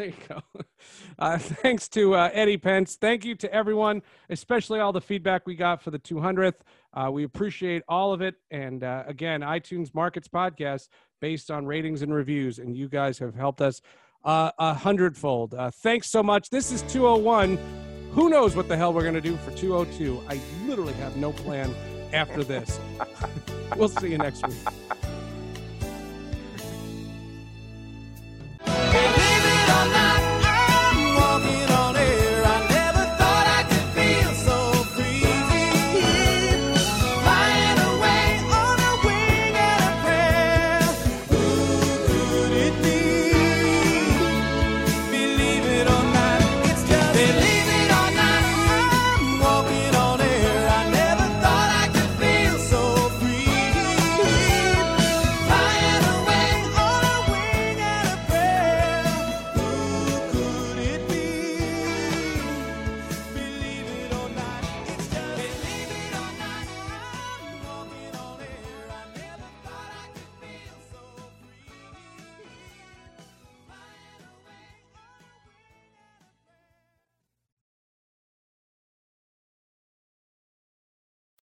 There 0.02 0.10
you 0.10 0.16
go. 0.28 0.42
Uh, 1.18 1.38
thanks 1.38 1.88
to 1.88 2.14
uh, 2.14 2.28
Eddie 2.32 2.56
Pence. 2.56 2.96
Thank 2.96 3.24
you 3.24 3.36
to 3.36 3.54
everyone, 3.54 4.02
especially 4.30 4.80
all 4.80 4.92
the 4.92 5.00
feedback 5.00 5.46
we 5.46 5.54
got 5.54 5.80
for 5.80 5.92
the 5.92 5.98
200th. 5.98 6.54
Uh, 6.92 7.08
we 7.12 7.22
appreciate 7.22 7.84
all 7.88 8.12
of 8.12 8.20
it. 8.20 8.34
And 8.50 8.82
uh, 8.82 9.04
again, 9.06 9.42
iTunes 9.42 9.94
Markets 9.94 10.26
Podcast 10.26 10.88
based 11.20 11.52
on 11.52 11.66
ratings 11.66 12.02
and 12.02 12.12
reviews. 12.12 12.58
And 12.58 12.76
you 12.76 12.88
guys 12.88 13.18
have 13.20 13.36
helped 13.36 13.60
us 13.60 13.80
uh, 14.24 14.50
a 14.58 14.74
hundredfold. 14.74 15.54
Uh, 15.54 15.70
thanks 15.70 16.08
so 16.08 16.22
much. 16.22 16.50
This 16.50 16.72
is 16.72 16.82
201. 16.82 17.58
Who 18.12 18.28
knows 18.28 18.56
what 18.56 18.66
the 18.66 18.76
hell 18.76 18.92
we're 18.92 19.02
going 19.02 19.14
to 19.14 19.20
do 19.20 19.36
for 19.36 19.52
202? 19.52 20.24
I 20.28 20.40
literally 20.66 20.94
have 20.94 21.16
no 21.16 21.32
plan 21.32 21.72
after 22.12 22.42
this. 22.42 22.80
we'll 23.76 23.88
see 23.88 24.10
you 24.10 24.18
next 24.18 24.44
week. 24.48 24.56
coming 31.42 31.70
on. 31.70 31.81